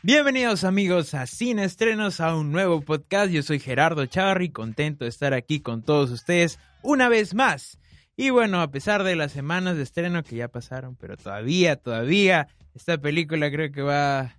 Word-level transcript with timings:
Bienvenidos 0.00 0.62
amigos 0.62 1.12
a 1.14 1.26
Cine 1.26 1.64
Estrenos, 1.64 2.20
a 2.20 2.36
un 2.36 2.52
nuevo 2.52 2.82
podcast. 2.82 3.32
Yo 3.32 3.42
soy 3.42 3.58
Gerardo 3.58 4.06
Chavarri, 4.06 4.50
contento 4.50 5.04
de 5.04 5.08
estar 5.08 5.34
aquí 5.34 5.58
con 5.58 5.82
todos 5.82 6.12
ustedes 6.12 6.60
una 6.82 7.08
vez 7.08 7.34
más. 7.34 7.80
Y 8.16 8.30
bueno, 8.30 8.60
a 8.60 8.70
pesar 8.70 9.02
de 9.02 9.16
las 9.16 9.32
semanas 9.32 9.76
de 9.76 9.82
estreno 9.82 10.22
que 10.22 10.36
ya 10.36 10.46
pasaron, 10.46 10.94
pero 10.94 11.16
todavía, 11.16 11.74
todavía, 11.74 12.46
esta 12.76 12.96
película 12.98 13.50
creo 13.50 13.72
que 13.72 13.82
va, 13.82 14.36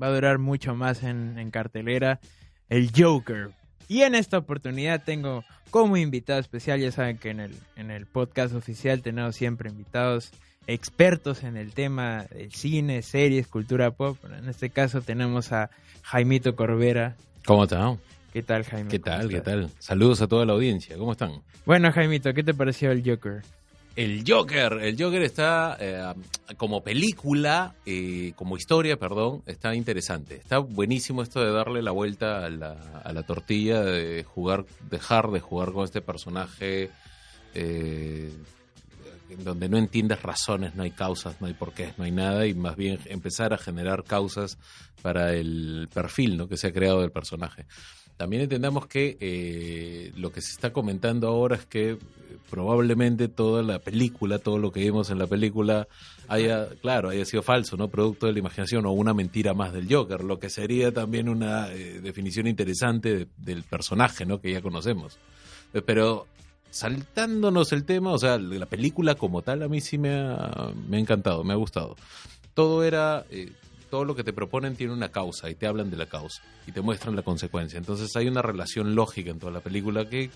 va 0.00 0.06
a 0.06 0.14
durar 0.14 0.38
mucho 0.38 0.76
más 0.76 1.02
en, 1.02 1.40
en 1.40 1.50
cartelera, 1.50 2.20
el 2.68 2.92
Joker. 2.96 3.50
Y 3.88 4.02
en 4.02 4.14
esta 4.14 4.38
oportunidad 4.38 5.02
tengo 5.02 5.44
como 5.70 5.96
invitado 5.96 6.38
especial, 6.38 6.78
ya 6.78 6.92
saben 6.92 7.18
que 7.18 7.30
en 7.30 7.40
el, 7.40 7.56
en 7.74 7.90
el 7.90 8.06
podcast 8.06 8.54
oficial 8.54 9.02
tenemos 9.02 9.34
siempre 9.34 9.70
invitados 9.70 10.30
expertos 10.72 11.42
en 11.42 11.56
el 11.56 11.72
tema 11.72 12.26
del 12.30 12.52
cine, 12.52 13.02
series, 13.02 13.48
cultura 13.48 13.90
pop. 13.90 14.16
En 14.24 14.48
este 14.48 14.70
caso 14.70 15.02
tenemos 15.02 15.52
a 15.52 15.70
Jaimito 16.02 16.54
Corbera. 16.54 17.16
¿Cómo 17.44 17.64
están? 17.64 17.98
¿Qué 18.32 18.42
tal, 18.42 18.64
Jaime? 18.64 18.88
¿Qué 18.88 19.00
tal? 19.00 19.28
¿Qué 19.28 19.40
tal? 19.40 19.70
Saludos 19.80 20.22
a 20.22 20.28
toda 20.28 20.46
la 20.46 20.52
audiencia. 20.52 20.96
¿Cómo 20.96 21.12
están? 21.12 21.42
Bueno, 21.66 21.90
Jaimito, 21.92 22.32
¿qué 22.32 22.44
te 22.44 22.54
pareció 22.54 22.92
el 22.92 23.02
Joker? 23.04 23.42
El 23.96 24.22
Joker, 24.26 24.74
el 24.80 24.96
Joker 24.96 25.22
está 25.22 25.76
eh, 25.80 26.14
como 26.56 26.84
película, 26.84 27.74
eh, 27.84 28.32
como 28.36 28.56
historia, 28.56 28.96
perdón, 28.96 29.42
está 29.46 29.74
interesante. 29.74 30.36
Está 30.36 30.58
buenísimo 30.58 31.22
esto 31.22 31.44
de 31.44 31.50
darle 31.50 31.82
la 31.82 31.90
vuelta 31.90 32.46
a 32.46 32.50
la, 32.50 32.76
a 33.02 33.12
la 33.12 33.24
tortilla, 33.24 33.82
de 33.82 34.22
jugar, 34.22 34.64
dejar 34.88 35.32
de 35.32 35.40
jugar 35.40 35.72
con 35.72 35.84
este 35.84 36.00
personaje 36.00 36.90
eh, 37.54 38.30
donde 39.38 39.68
no 39.68 39.78
entiendes 39.78 40.22
razones, 40.22 40.74
no 40.74 40.82
hay 40.82 40.90
causas, 40.90 41.40
no 41.40 41.46
hay 41.46 41.54
porqués, 41.54 41.96
no 41.98 42.04
hay 42.04 42.10
nada, 42.10 42.46
y 42.46 42.54
más 42.54 42.76
bien 42.76 42.98
empezar 43.06 43.52
a 43.52 43.58
generar 43.58 44.04
causas 44.04 44.58
para 45.02 45.34
el 45.34 45.88
perfil 45.92 46.36
¿no? 46.36 46.48
que 46.48 46.56
se 46.56 46.68
ha 46.68 46.72
creado 46.72 47.00
del 47.00 47.12
personaje. 47.12 47.66
También 48.16 48.42
entendamos 48.42 48.86
que 48.86 49.16
eh, 49.18 50.12
lo 50.14 50.30
que 50.30 50.42
se 50.42 50.52
está 50.52 50.74
comentando 50.74 51.26
ahora 51.26 51.56
es 51.56 51.64
que 51.64 51.92
eh, 51.92 51.98
probablemente 52.50 53.28
toda 53.28 53.62
la 53.62 53.78
película, 53.78 54.38
todo 54.38 54.58
lo 54.58 54.72
que 54.72 54.80
vimos 54.80 55.08
en 55.08 55.18
la 55.18 55.26
película 55.26 55.88
haya, 56.28 56.68
claro, 56.82 57.08
haya 57.08 57.24
sido 57.24 57.42
falso, 57.42 57.78
¿no? 57.78 57.88
Producto 57.88 58.26
de 58.26 58.34
la 58.34 58.40
imaginación 58.40 58.84
o 58.84 58.92
una 58.92 59.14
mentira 59.14 59.54
más 59.54 59.72
del 59.72 59.90
Joker, 59.90 60.22
lo 60.22 60.38
que 60.38 60.50
sería 60.50 60.92
también 60.92 61.30
una 61.30 61.72
eh, 61.72 62.02
definición 62.02 62.46
interesante 62.46 63.20
de, 63.20 63.28
del 63.38 63.62
personaje, 63.62 64.26
¿no? 64.26 64.38
Que 64.38 64.52
ya 64.52 64.60
conocemos. 64.60 65.18
Pero 65.86 66.26
saltándonos 66.70 67.72
el 67.72 67.84
tema, 67.84 68.12
o 68.12 68.18
sea, 68.18 68.38
la 68.38 68.66
película 68.66 69.14
como 69.14 69.42
tal 69.42 69.62
a 69.62 69.68
mí 69.68 69.80
sí 69.80 69.98
me 69.98 70.14
ha, 70.14 70.70
me 70.88 70.96
ha 70.96 71.00
encantado, 71.00 71.44
me 71.44 71.52
ha 71.52 71.56
gustado. 71.56 71.96
Todo 72.54 72.82
era, 72.84 73.24
eh, 73.30 73.52
todo 73.90 74.04
lo 74.04 74.14
que 74.14 74.24
te 74.24 74.32
proponen 74.32 74.76
tiene 74.76 74.92
una 74.92 75.08
causa 75.10 75.50
y 75.50 75.54
te 75.54 75.66
hablan 75.66 75.90
de 75.90 75.96
la 75.96 76.06
causa 76.06 76.42
y 76.66 76.72
te 76.72 76.80
muestran 76.80 77.16
la 77.16 77.22
consecuencia. 77.22 77.78
Entonces 77.78 78.14
hay 78.16 78.28
una 78.28 78.42
relación 78.42 78.94
lógica 78.94 79.30
en 79.30 79.38
toda 79.38 79.52
la 79.52 79.60
película 79.60 80.08
que 80.08 80.30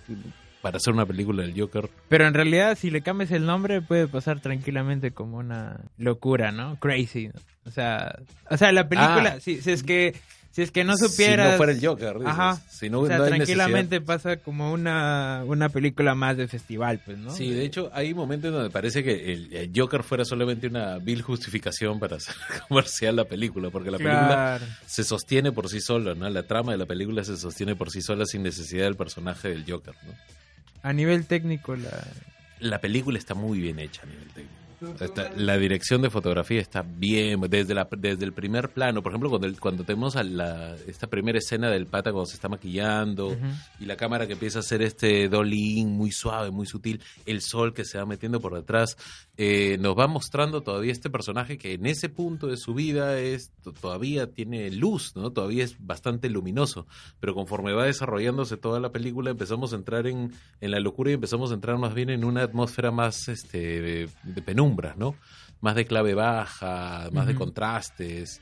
para 0.61 0.79
hacer 0.79 0.95
una 0.95 1.05
película 1.07 1.42
del 1.42 1.58
Joker. 1.61 1.91
Pero 2.08 2.27
en 2.27 2.33
realidad 2.35 2.77
si 2.79 2.91
le 2.91 3.03
cambias 3.03 3.31
el 3.31 3.45
nombre 3.45 3.83
puede 3.83 4.08
pasar 4.08 4.41
tranquilamente 4.41 5.11
como 5.13 5.37
una 5.37 5.81
locura, 5.98 6.53
¿no? 6.53 6.77
Crazy. 6.81 7.29
¿no? 7.29 7.35
O 7.67 7.70
sea, 7.70 8.19
o 8.51 8.57
sea, 8.57 8.73
la 8.73 8.89
película, 8.89 9.35
Ah. 9.37 9.41
si, 9.41 9.61
si 9.61 9.70
es 9.70 9.83
que 9.83 10.14
si 10.55 10.63
es 10.63 10.70
que 10.70 10.85
no 10.85 10.97
supieras 10.97 11.47
Si 11.47 11.53
no 11.53 11.57
fuera 11.57 11.73
el 11.73 11.85
Joker, 11.85 12.15
dices. 12.15 12.29
Ajá. 12.29 12.63
Si 12.70 12.89
no, 12.89 13.01
o 13.01 13.07
sea, 13.09 13.19
no 13.19 13.27
tranquilamente 13.27 14.01
pasa 14.01 14.37
como 14.37 14.73
una, 14.73 15.42
una 15.47 15.69
película 15.69 16.15
más 16.15 16.37
de 16.37 16.47
festival, 16.47 17.01
pues, 17.05 17.19
¿no? 17.19 17.35
Sí, 17.35 17.51
de 17.51 17.65
hecho, 17.65 17.91
hay 17.92 18.15
momentos 18.15 18.53
donde 18.53 18.70
parece 18.70 19.03
que 19.03 19.33
el, 19.33 19.53
el 19.53 19.73
Joker 19.75 20.05
fuera 20.05 20.25
solamente 20.25 20.69
una 20.69 20.98
vil 20.98 21.23
justificación 21.23 21.98
para 21.98 22.17
hacer 22.19 22.37
comercial 22.69 23.17
la 23.17 23.25
película, 23.25 23.70
porque 23.70 23.91
la 23.91 23.98
película 23.98 24.61
se 24.87 25.03
sostiene 25.03 25.51
por 25.51 25.69
sí 25.69 25.81
sola, 25.81 26.14
¿no? 26.14 26.31
La 26.31 26.45
trama 26.45 26.70
de 26.70 26.79
la 26.79 26.87
película 26.87 27.25
se 27.25 27.37
sostiene 27.37 27.75
por 27.75 27.91
sí 27.91 28.01
sola 28.01 28.25
sin 28.25 28.45
necesidad 28.45 28.85
del 28.85 28.95
personaje 28.95 29.48
del 29.48 29.64
Joker, 29.69 29.95
¿no? 30.07 30.13
A 30.85 30.93
nivel 30.93 31.27
técnico, 31.27 31.75
la... 31.75 31.91
La 32.61 32.81
película 32.81 33.19
está 33.19 33.35
muy 33.35 33.59
bien 33.59 33.81
hecha 33.81 34.03
a 34.03 34.07
nivel 34.07 34.29
técnico. 34.29 34.64
Está- 35.00 35.30
la 35.36 35.56
dirección 35.58 36.02
de 36.02 36.11
fotografía 36.11 36.61
está 36.61 36.83
bien, 36.83 37.40
desde, 37.42 37.74
la, 37.74 37.89
desde 37.96 38.24
el 38.24 38.33
primer 38.33 38.70
plano, 38.70 39.02
por 39.02 39.12
ejemplo, 39.12 39.28
cuando, 39.30 39.46
el- 39.46 39.58
cuando 39.61 39.84
tenemos 39.84 40.17
a 40.17 40.22
la, 40.24 40.74
esta 40.86 41.06
primera 41.08 41.39
escena 41.39 41.70
del 41.70 41.86
pata 41.86 42.12
cuando 42.12 42.27
se 42.27 42.34
está 42.36 42.48
maquillando 42.48 43.36
y 43.80 43.86
la 43.86 43.96
cámara 43.96 44.27
que 44.27 44.34
empieza 44.34 44.58
a 44.58 44.61
hacer 44.61 44.83
este 44.83 45.28
dolly 45.28 45.78
in 45.80 45.90
muy 45.90 46.11
suave, 46.12 46.50
muy 46.50 46.67
sutil, 46.67 47.00
el 47.27 47.40
sol 47.42 47.72
que 47.74 47.84
se 47.84 47.98
va 47.98 48.06
metiendo 48.06 48.40
por 48.40 48.55
detrás, 48.55 48.96
eh, 49.36 49.78
nos 49.80 49.98
va 49.98 50.06
mostrando 50.06 50.61
todavía 50.62 50.92
este 50.92 51.11
personaje 51.11 51.58
que 51.58 51.72
en 51.72 51.86
ese 51.86 52.08
punto 52.08 52.46
de 52.46 52.56
su 52.56 52.72
vida 52.72 53.18
es 53.18 53.50
to- 53.62 53.72
todavía 53.72 54.28
tiene 54.28 54.70
luz, 54.70 55.17
¿no? 55.17 55.30
Todavía 55.33 55.64
es 55.64 55.77
bastante 55.84 56.28
luminoso, 56.30 56.86
pero 57.18 57.34
conforme 57.34 57.72
va 57.72 57.84
desarrollándose 57.86 58.56
toda 58.56 58.78
la 58.78 58.92
película 58.92 59.30
empezamos 59.30 59.72
a 59.72 59.77
entrar 59.77 60.06
en, 60.06 60.33
en 60.61 60.70
la 60.70 60.78
locura 60.78 61.11
y 61.11 61.14
empezamos 61.14 61.50
a 61.50 61.55
entrar 61.55 61.78
más 61.78 61.95
bien 61.95 62.11
en 62.11 62.24
una 62.24 62.42
atmósfera 62.42 62.92
más 62.92 63.28
este 63.28 63.58
de, 63.83 64.08
de 64.22 64.42
penumbra, 64.42 64.95
¿no? 64.96 65.17
Más 65.61 65.74
de 65.74 65.84
clave 65.84 66.14
baja, 66.14 67.08
más 67.11 67.27
de 67.27 67.34
contrastes. 67.34 68.40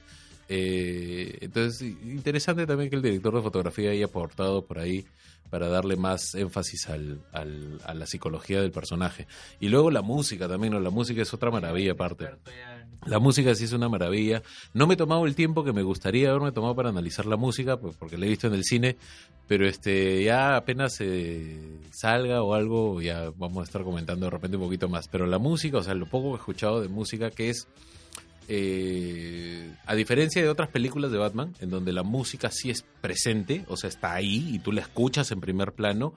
Eh, 0.49 1.39
entonces, 1.41 1.81
interesante 2.05 2.67
también 2.67 2.91
que 2.91 2.97
el 2.97 3.03
director 3.03 3.35
de 3.35 3.43
fotografía 3.43 3.91
haya 3.93 4.07
aportado 4.07 4.67
por 4.67 4.79
ahí 4.79 5.07
para 5.53 5.69
darle 5.69 5.97
más 5.97 6.35
énfasis 6.35 6.89
al, 6.89 7.21
al- 7.31 7.79
a 7.85 7.93
la 7.93 8.07
psicología 8.07 8.63
del 8.63 8.73
personaje. 8.73 9.27
Y 9.61 9.69
luego 9.69 9.91
la 9.91 10.01
música 10.01 10.49
también, 10.49 10.73
¿no? 10.73 10.81
La 10.81 10.89
música 10.89 11.21
es 11.21 11.35
otra 11.35 11.51
maravilla 11.51 11.93
aparte. 11.93 12.31
La 13.05 13.19
música 13.19 13.55
sí 13.55 13.65
es 13.65 13.73
una 13.75 13.91
maravilla. 13.91 14.43
No 14.73 14.87
me 14.87 14.95
he 14.95 14.97
tomado 14.97 15.27
el 15.27 15.35
tiempo 15.35 15.63
que 15.63 15.75
me 15.75 15.83
gustaría 15.83 16.31
haberme 16.31 16.53
tomado 16.53 16.75
para 16.75 16.89
analizar 16.89 17.27
la 17.27 17.37
música, 17.37 17.77
pues, 17.79 17.95
porque 17.97 18.17
la 18.17 18.25
he 18.25 18.31
visto 18.31 18.47
en 18.47 18.55
el 18.55 18.65
cine, 18.65 18.97
pero 19.47 19.67
este 19.69 20.25
ya 20.25 20.57
apenas 20.57 20.97
eh, 21.01 21.81
salga 21.91 22.43
o 22.43 22.55
algo, 22.55 23.03
ya 23.03 23.31
vamos 23.37 23.61
a 23.61 23.65
estar 23.65 23.83
comentando 23.85 24.25
de 24.25 24.31
repente 24.31 24.57
un 24.57 24.63
poquito 24.63 24.89
más. 24.89 25.07
Pero 25.09 25.27
la 25.27 25.39
música, 25.39 25.77
o 25.79 25.83
sea, 25.83 25.93
lo 25.95 26.07
poco 26.07 26.31
que 26.31 26.37
he 26.37 26.39
escuchado 26.39 26.81
de 26.81 26.89
música, 26.89 27.31
que 27.31 27.51
es, 27.51 27.67
eh, 28.49 29.73
a 29.87 29.95
diferencia 29.95 30.43
de 30.43 30.49
otras 30.49 30.69
películas 30.69 31.11
de 31.13 31.19
Batman, 31.19 31.55
en 31.61 31.71
donde 31.71 31.93
la 31.93 32.03
música 32.03 32.51
sí 32.51 32.71
es 32.71 32.85
presente, 33.01 33.65
o 33.69 33.77
sea, 33.77 33.89
está 33.89 34.15
ahí 34.15 34.49
y 34.53 34.59
tú 34.59 34.73
la 34.73 34.81
escuchas 34.81 35.31
en 35.31 35.41
primer 35.41 35.73
plano, 35.73 36.15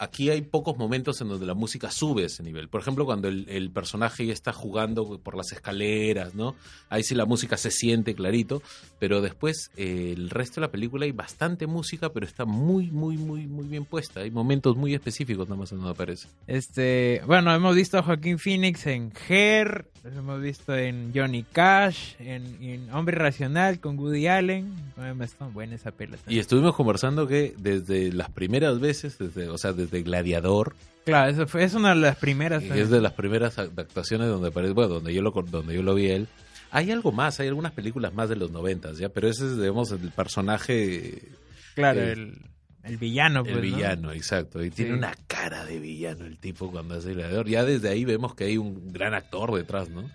aquí 0.00 0.30
hay 0.30 0.40
pocos 0.40 0.78
momentos 0.78 1.20
en 1.20 1.28
donde 1.28 1.46
la 1.46 1.54
música 1.54 1.90
sube 1.90 2.24
ese 2.24 2.42
nivel. 2.42 2.68
Por 2.68 2.80
ejemplo, 2.80 3.04
cuando 3.04 3.28
el, 3.28 3.70
personaje 3.70 4.26
ya 4.26 4.32
está 4.32 4.52
jugando 4.52 5.20
por 5.22 5.36
las 5.36 5.52
escaleras, 5.52 6.34
¿no? 6.34 6.56
Ahí 6.88 7.04
sí 7.04 7.14
la 7.14 7.26
música 7.26 7.56
se 7.56 7.70
siente 7.70 8.14
clarito, 8.14 8.62
pero 8.98 9.20
después 9.20 9.70
eh, 9.76 10.14
el 10.16 10.30
resto 10.30 10.56
de 10.56 10.66
la 10.66 10.72
película 10.72 11.04
hay 11.04 11.12
bastante 11.12 11.66
música, 11.66 12.12
pero 12.12 12.26
está 12.26 12.46
muy, 12.46 12.90
muy, 12.90 13.18
muy, 13.18 13.46
muy 13.46 13.68
bien 13.68 13.84
puesta. 13.84 14.20
Hay 14.20 14.30
momentos 14.30 14.76
muy 14.76 14.94
específicos 14.94 15.48
nada 15.48 15.60
más 15.60 15.70
en 15.72 15.78
donde 15.78 15.92
aparece. 15.92 16.28
Este, 16.46 17.20
bueno, 17.26 17.54
hemos 17.54 17.76
visto 17.76 17.98
a 17.98 18.02
Joaquín 18.02 18.38
Phoenix 18.38 18.86
en 18.86 19.12
Her, 19.28 19.86
lo 20.04 20.18
hemos 20.18 20.40
visto 20.40 20.74
en 20.74 21.12
Johnny 21.14 21.42
Cash, 21.42 22.14
en, 22.18 22.56
en 22.62 22.90
Hombre 22.92 23.16
Racional 23.18 23.80
con 23.80 23.98
Woody 23.98 24.26
Allen. 24.28 24.72
Bueno, 24.96 25.22
Está 25.24 25.46
buena 25.46 25.74
esa 25.74 25.90
pela. 25.90 26.16
Y 26.26 26.38
estuvimos 26.38 26.74
conversando 26.74 27.26
que 27.26 27.54
desde 27.58 28.10
las 28.12 28.30
primeras 28.30 28.80
veces, 28.80 29.18
desde, 29.18 29.48
o 29.48 29.58
sea, 29.58 29.72
desde 29.72 30.02
Gladiador, 30.02 30.74
Claro, 31.04 31.30
eso 31.30 31.46
fue, 31.46 31.64
es 31.64 31.74
una 31.74 31.90
de 31.90 31.96
las 31.96 32.16
primeras. 32.16 32.62
que 32.62 32.80
es 32.80 32.90
de 32.90 33.00
las 33.00 33.12
primeras 33.14 33.58
actuaciones 33.58 34.28
donde 34.28 34.48
aparece, 34.48 34.72
bueno, 34.74 34.94
donde 34.94 35.12
yo 35.14 35.22
lo 35.22 35.30
donde 35.32 35.74
yo 35.74 35.82
lo 35.82 35.94
vi 35.94 36.10
a 36.10 36.16
él. 36.16 36.28
Hay 36.70 36.90
algo 36.90 37.10
más, 37.10 37.40
hay 37.40 37.48
algunas 37.48 37.72
películas 37.72 38.14
más 38.14 38.28
de 38.28 38.36
los 38.36 38.50
noventas, 38.52 38.96
ya, 38.98 39.08
pero 39.08 39.28
ese 39.28 39.46
es, 39.46 39.56
digamos, 39.58 39.90
el 39.92 40.10
personaje, 40.10 41.28
Claro, 41.74 42.00
el- 42.00 42.08
el, 42.08 42.38
el 42.84 42.96
villano. 42.96 43.40
el 43.40 43.44
pues, 43.44 43.54
¿no? 43.56 43.60
villano, 43.62 44.12
exacto. 44.12 44.64
Y 44.64 44.70
tiene 44.70 44.94
una 44.94 45.14
cara 45.26 45.64
de 45.64 45.78
villano 45.78 46.24
el 46.24 46.38
tipo 46.38 46.70
cuando 46.70 46.94
hace 46.96 47.14
gladiador. 47.14 47.48
Ya 47.48 47.64
desde 47.64 47.88
ahí 47.88 48.04
vemos 48.04 48.34
que 48.34 48.44
hay 48.44 48.56
un 48.56 48.92
gran 48.92 49.14
actor 49.14 49.54
detrás, 49.54 49.88
¿no? 49.88 50.10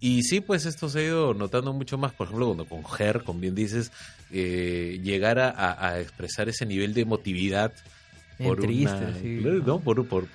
Y 0.00 0.22
sí, 0.22 0.40
pues 0.40 0.66
esto 0.66 0.88
se 0.88 0.98
ha 1.00 1.02
ido 1.04 1.34
notando 1.34 1.72
mucho 1.72 1.96
más, 1.96 2.12
por 2.12 2.26
ejemplo, 2.26 2.46
cuando 2.46 2.66
con 2.66 2.82
Her, 2.98 3.22
como 3.24 3.40
bien 3.40 3.54
dices, 3.54 3.90
eh, 4.32 5.00
llegar 5.02 5.38
a, 5.38 5.48
a- 5.50 5.88
a 5.88 6.00
expresar 6.00 6.48
ese 6.48 6.66
nivel 6.66 6.92
de 6.94 7.02
emotividad 7.02 7.72
Bien 8.38 8.50
por 8.50 8.60
triste, 8.60 8.96
una, 9.04 9.14
sí, 9.20 9.40
¿no? 9.42 9.52
¿no? 9.64 9.80
Por, 9.80 10.06
por, 10.06 10.26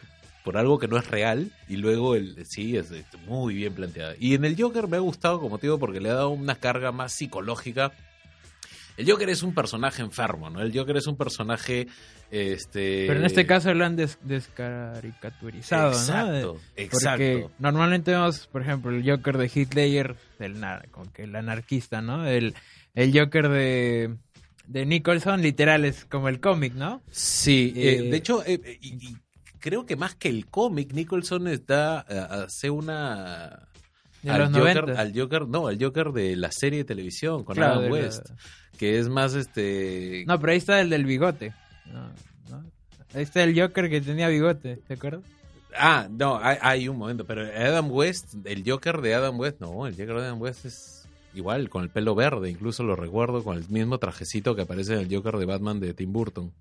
por 0.43 0.57
algo 0.57 0.79
que 0.79 0.87
no 0.87 0.97
es 0.97 1.07
real 1.07 1.51
y 1.67 1.75
luego 1.75 2.15
el 2.15 2.45
sí 2.47 2.77
es, 2.77 2.89
es 2.91 3.05
muy 3.27 3.53
bien 3.53 3.73
planteada. 3.73 4.15
Y 4.19 4.33
en 4.33 4.45
el 4.45 4.59
Joker 4.59 4.87
me 4.87 4.97
ha 4.97 5.01
gustado 5.01 5.39
como 5.39 5.59
te 5.59 5.67
digo 5.67 5.77
porque 5.77 5.99
le 5.99 6.09
ha 6.09 6.13
dado 6.13 6.29
una 6.29 6.55
carga 6.55 6.91
más 6.91 7.13
psicológica. 7.13 7.91
El 8.99 9.09
Joker 9.09 9.29
es 9.29 9.43
un 9.43 9.53
personaje 9.53 10.01
enfermo, 10.01 10.49
¿no? 10.49 10.61
El 10.61 10.77
Joker 10.77 10.97
es 10.97 11.07
un 11.07 11.15
personaje 11.15 11.87
este 12.31 13.05
Pero 13.07 13.19
en 13.19 13.25
este 13.25 13.45
caso 13.45 13.73
lo 13.73 13.85
han 13.85 13.95
des- 13.95 14.19
descaricaturizado, 14.21 15.91
¿no? 15.91 15.97
Exacto, 15.97 16.53
De- 16.75 16.83
exacto. 16.83 17.11
Porque 17.17 17.47
normalmente 17.59 18.11
vemos, 18.11 18.47
por 18.47 18.61
ejemplo, 18.61 18.91
el 18.91 19.09
Joker 19.09 19.37
de 19.37 19.67
Ledger, 19.73 20.15
el, 20.39 20.55
como 20.91 21.11
que 21.13 21.23
el 21.23 21.35
anarquista, 21.35 22.01
¿no? 22.01 22.27
El, 22.27 22.53
el 22.95 23.17
Joker 23.17 23.49
de, 23.49 24.15
de 24.67 24.85
Nicholson, 24.85 25.41
literal, 25.41 25.85
es 25.85 26.05
como 26.05 26.29
el 26.29 26.39
cómic, 26.39 26.73
¿no? 26.73 27.01
Sí, 27.09 27.73
eh, 27.75 27.99
Eh, 27.99 28.01
de 28.11 28.17
hecho, 28.17 28.43
eh, 28.45 28.79
y- 28.81 28.95
y 29.11 29.17
creo 29.59 29.85
que 29.85 29.95
más 29.95 30.15
que 30.15 30.29
el 30.29 30.45
cómic, 30.47 30.93
Nicholson 30.93 31.47
está 31.47 31.99
hace 31.99 32.69
una 32.69 33.67
De 34.21 34.31
al 34.31 34.39
los 34.41 34.49
Joker, 34.51 34.81
90. 34.83 35.01
al 35.01 35.13
Joker, 35.19 35.47
no, 35.47 35.67
al 35.67 35.77
Joker 35.81 36.11
de 36.11 36.35
la 36.35 36.51
serie 36.51 36.79
de 36.79 36.85
televisión 36.85 37.43
con 37.43 37.55
Claro, 37.55 37.73
Adam 37.75 37.85
la- 37.85 37.91
West, 37.91 38.29
que 38.79 38.97
es 38.97 39.09
más 39.09 39.33
este 39.33 40.23
No, 40.25 40.39
pero 40.39 40.53
ahí 40.53 40.57
está 40.57 40.79
el 40.79 40.89
del 40.89 41.05
bigote. 41.05 41.53
No, 41.85 42.09
no. 42.49 42.63
Ahí 43.13 43.23
está 43.23 43.43
el 43.43 43.59
Joker 43.59 43.89
que 43.89 43.99
tenía 43.99 44.29
bigote, 44.29 44.77
¿te 44.77 44.93
acuerdas? 44.93 45.23
Ah, 45.77 46.07
no, 46.09 46.39
hay, 46.41 46.57
hay 46.61 46.87
un 46.87 46.97
momento, 46.97 47.25
pero 47.25 47.41
Adam 47.41 47.91
West, 47.91 48.35
el 48.45 48.63
Joker 48.65 49.01
de 49.01 49.13
Adam 49.13 49.37
West, 49.37 49.59
no, 49.59 49.85
el 49.85 49.93
Joker 49.93 50.15
de 50.15 50.21
Adam 50.21 50.41
West 50.41 50.65
es 50.65 51.07
igual, 51.35 51.69
con 51.69 51.83
el 51.83 51.89
pelo 51.89 52.15
verde, 52.15 52.49
incluso 52.49 52.83
lo 52.83 52.95
recuerdo 52.95 53.43
con 53.43 53.57
el 53.57 53.67
mismo 53.69 53.97
trajecito 53.97 54.55
que 54.55 54.61
aparece 54.63 54.93
en 54.93 54.99
el 54.99 55.13
Joker 55.13 55.37
de 55.37 55.45
Batman 55.45 55.79
de 55.81 55.93
Tim 55.93 56.13
Burton. 56.13 56.51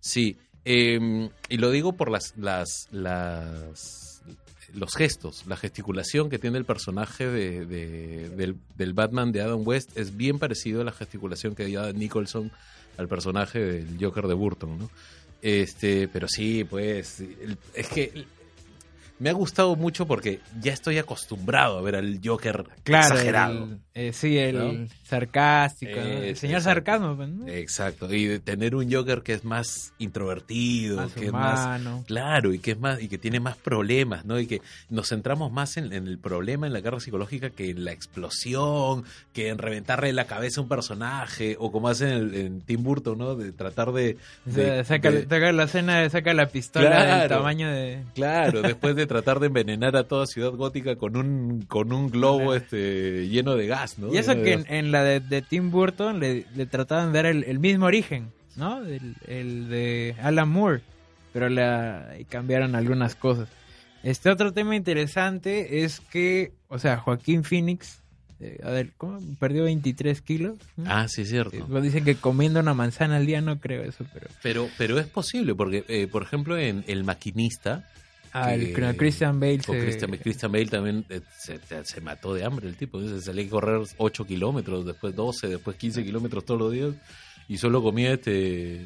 Sí, 0.00 0.36
eh, 0.64 1.30
y 1.48 1.56
lo 1.58 1.70
digo 1.70 1.92
por 1.92 2.10
las, 2.10 2.36
las, 2.36 2.88
las, 2.90 4.20
los 4.74 4.94
gestos, 4.94 5.44
la 5.46 5.56
gesticulación 5.56 6.28
que 6.30 6.38
tiene 6.38 6.58
el 6.58 6.64
personaje 6.64 7.26
de, 7.26 7.66
de- 7.66 8.54
del, 8.76 8.92
Batman 8.92 9.32
de 9.32 9.42
Adam 9.42 9.62
West 9.66 9.96
es 9.96 10.16
bien 10.16 10.38
parecido 10.38 10.80
a 10.80 10.84
la 10.84 10.92
gesticulación 10.92 11.54
que 11.54 11.70
da 11.72 11.92
Nicholson 11.92 12.50
al 12.98 13.08
personaje 13.08 13.58
del 13.58 13.96
Joker 14.00 14.26
de 14.26 14.34
Burton, 14.34 14.78
¿no? 14.78 14.90
Este, 15.42 16.08
pero 16.08 16.26
sí, 16.28 16.64
pues, 16.64 17.22
es 17.74 17.88
que 17.88 18.24
me 19.18 19.30
ha 19.30 19.32
gustado 19.32 19.76
mucho 19.76 20.06
porque 20.06 20.40
ya 20.60 20.72
estoy 20.72 20.98
acostumbrado 20.98 21.78
a 21.78 21.82
ver 21.82 21.96
al 21.96 22.20
Joker 22.22 22.64
Claro, 22.84 23.14
exagerado. 23.14 23.64
el- 23.64 23.78
eh, 23.94 24.12
sí, 24.12 24.36
el 24.36 24.58
¿No? 24.58 24.88
sarcástico, 25.04 25.96
¿no? 25.96 26.02
el 26.02 26.36
señor 26.36 26.60
sarcasmo, 26.60 27.16
pues, 27.16 27.28
¿no? 27.30 27.48
Exacto, 27.48 28.12
y 28.12 28.26
de 28.26 28.40
tener 28.40 28.74
un 28.74 28.92
Joker 28.92 29.22
que 29.22 29.32
es 29.32 29.42
más 29.44 29.94
introvertido, 29.98 30.96
Más 30.98 31.12
que 31.14 31.26
es 31.26 31.32
más. 31.32 31.80
Claro, 32.06 32.52
y 32.52 32.58
que 32.58 32.72
es 32.72 32.78
más, 32.78 33.00
y 33.00 33.08
que 33.08 33.16
tiene 33.16 33.40
más 33.40 33.56
problemas, 33.56 34.24
¿no? 34.26 34.38
Y 34.38 34.46
que 34.46 34.60
nos 34.90 35.08
centramos 35.08 35.50
más 35.50 35.76
en, 35.78 35.92
en 35.94 36.06
el 36.08 36.18
problema, 36.18 36.66
en 36.66 36.72
la 36.74 36.80
guerra 36.80 37.00
psicológica, 37.00 37.48
que 37.50 37.70
en 37.70 37.84
la 37.84 37.92
explosión, 37.92 39.04
que 39.32 39.48
en 39.48 39.58
reventarle 39.58 40.12
la 40.12 40.26
cabeza 40.26 40.60
a 40.60 40.64
un 40.64 40.68
personaje, 40.68 41.56
o 41.58 41.72
como 41.72 41.88
hacen 41.88 42.08
en, 42.10 42.34
en 42.34 42.60
Tim 42.60 42.82
Burton, 42.82 43.16
¿no? 43.18 43.34
De 43.34 43.52
tratar 43.52 43.92
de. 43.92 44.16
O 44.46 44.52
sea, 44.52 44.74
de- 44.74 44.84
saca, 44.84 45.10
de- 45.10 45.22
saca 45.22 45.52
la 45.52 45.64
escena, 45.64 46.10
saca 46.10 46.34
la 46.34 46.46
pistola 46.48 47.18
del 47.20 47.28
tamaño 47.28 47.70
de... 47.70 48.02
Claro, 48.14 48.62
después 48.62 48.94
de 48.96 49.05
tratar 49.06 49.40
de 49.40 49.46
envenenar 49.46 49.96
a 49.96 50.04
toda 50.04 50.26
Ciudad 50.26 50.52
Gótica 50.52 50.96
con 50.96 51.16
un, 51.16 51.62
con 51.62 51.92
un 51.92 52.10
globo 52.10 52.54
este 52.54 53.28
lleno 53.28 53.54
de 53.54 53.66
gas, 53.66 53.98
¿no? 53.98 54.12
Y 54.12 54.18
eso 54.18 54.34
que 54.34 54.52
en, 54.52 54.66
en 54.68 54.92
la 54.92 55.02
de, 55.02 55.20
de 55.20 55.42
Tim 55.42 55.70
Burton 55.70 56.20
le, 56.20 56.46
le 56.54 56.66
trataban 56.66 57.12
de 57.12 57.18
dar 57.18 57.26
el, 57.26 57.44
el 57.44 57.58
mismo 57.58 57.86
origen, 57.86 58.32
¿no? 58.56 58.84
El, 58.84 59.16
el 59.26 59.68
de 59.68 60.16
Alan 60.22 60.48
Moore, 60.48 60.82
pero 61.32 61.48
la, 61.48 62.14
cambiaron 62.28 62.74
algunas 62.74 63.14
cosas. 63.14 63.48
Este 64.02 64.30
otro 64.30 64.52
tema 64.52 64.76
interesante 64.76 65.82
es 65.82 66.00
que, 66.00 66.52
o 66.68 66.78
sea, 66.78 66.98
Joaquín 66.98 67.42
Phoenix, 67.42 68.02
eh, 68.38 68.60
a 68.62 68.70
ver, 68.70 68.92
¿cómo? 68.96 69.18
Perdió 69.38 69.64
23 69.64 70.20
kilos. 70.20 70.58
¿no? 70.76 70.84
Ah, 70.86 71.08
sí, 71.08 71.24
cierto. 71.24 71.56
Eh, 71.56 71.80
dicen 71.80 72.04
que 72.04 72.14
comiendo 72.14 72.60
una 72.60 72.74
manzana 72.74 73.16
al 73.16 73.26
día, 73.26 73.40
no 73.40 73.58
creo 73.58 73.82
eso, 73.82 74.04
pero... 74.12 74.28
Pero, 74.42 74.68
pero 74.78 74.98
es 74.98 75.06
posible, 75.06 75.54
porque, 75.54 75.84
eh, 75.88 76.06
por 76.06 76.22
ejemplo, 76.22 76.56
en 76.58 76.84
El 76.86 77.04
Maquinista, 77.04 77.88
Ah, 78.38 78.54
Que- 78.56 78.72
con 78.72 78.84
el 78.84 78.96
Christian 78.96 79.40
Bale 79.40 79.62
se- 79.62 79.80
Christian, 79.80 80.10
Christian 80.18 80.52
Bale 80.52 80.66
también 80.66 81.04
eh, 81.08 81.20
se, 81.38 81.58
se 81.84 82.00
mató 82.00 82.34
de 82.34 82.44
hambre 82.44 82.68
el 82.68 82.76
tipo. 82.76 83.00
Se 83.00 83.20
salía 83.22 83.46
a 83.46 83.48
correr 83.50 83.80
8 83.96 84.26
kilómetros, 84.26 84.84
después 84.84 85.14
12, 85.14 85.48
después 85.48 85.76
15 85.76 86.04
kilómetros 86.04 86.44
todos 86.44 86.60
los 86.60 86.72
días 86.72 86.94
y 87.48 87.56
solo 87.58 87.82
comía 87.82 88.12
este. 88.12 88.82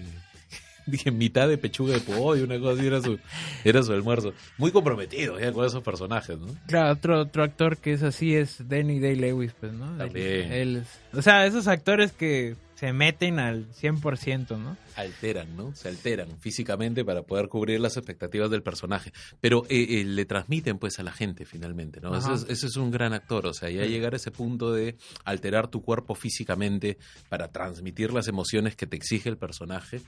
Dije, 0.96 1.10
mitad 1.10 1.48
de 1.48 1.58
pechuga 1.58 1.94
de 1.94 2.00
pollo, 2.00 2.44
una 2.44 2.58
cosa 2.58 2.78
así, 2.78 2.86
era 2.86 3.00
su, 3.00 3.18
era 3.64 3.82
su 3.82 3.92
almuerzo. 3.92 4.32
Muy 4.58 4.70
comprometido 4.72 5.38
ya 5.38 5.52
con 5.52 5.64
esos 5.64 5.82
personajes, 5.82 6.38
¿no? 6.38 6.48
Claro, 6.66 6.92
otro, 6.92 7.20
otro 7.20 7.42
actor 7.44 7.76
que 7.78 7.92
es 7.92 8.02
así 8.02 8.34
es 8.34 8.68
Danny 8.68 8.98
Day-Lewis, 9.00 9.52
pues, 9.58 9.72
¿no? 9.72 9.96
También. 9.96 10.52
Él- 10.52 10.52
él 10.52 10.76
es- 10.78 11.16
o 11.18 11.22
sea, 11.22 11.46
esos 11.46 11.66
actores 11.68 12.12
que 12.12 12.56
se 12.76 12.94
meten 12.94 13.38
al 13.38 13.66
100%, 13.74 14.56
¿no? 14.56 14.74
Alteran, 14.96 15.54
¿no? 15.54 15.74
Se 15.74 15.88
alteran 15.88 16.40
físicamente 16.40 17.04
para 17.04 17.22
poder 17.22 17.48
cubrir 17.48 17.78
las 17.78 17.98
expectativas 17.98 18.50
del 18.50 18.62
personaje. 18.62 19.12
Pero 19.38 19.64
eh, 19.68 20.00
eh, 20.00 20.04
le 20.06 20.24
transmiten, 20.24 20.78
pues, 20.78 20.98
a 20.98 21.02
la 21.02 21.12
gente 21.12 21.44
finalmente, 21.44 22.00
¿no? 22.00 22.16
Ese 22.16 22.32
es, 22.32 22.46
ese 22.48 22.66
es 22.68 22.76
un 22.76 22.90
gran 22.90 23.12
actor, 23.12 23.46
o 23.46 23.52
sea, 23.52 23.68
ya 23.68 23.84
llegar 23.84 24.14
a 24.14 24.16
ese 24.16 24.30
punto 24.30 24.72
de 24.72 24.96
alterar 25.24 25.68
tu 25.68 25.82
cuerpo 25.82 26.14
físicamente 26.14 26.96
para 27.28 27.48
transmitir 27.48 28.14
las 28.14 28.28
emociones 28.28 28.76
que 28.76 28.86
te 28.86 28.96
exige 28.96 29.28
el 29.28 29.36
personaje 29.36 30.00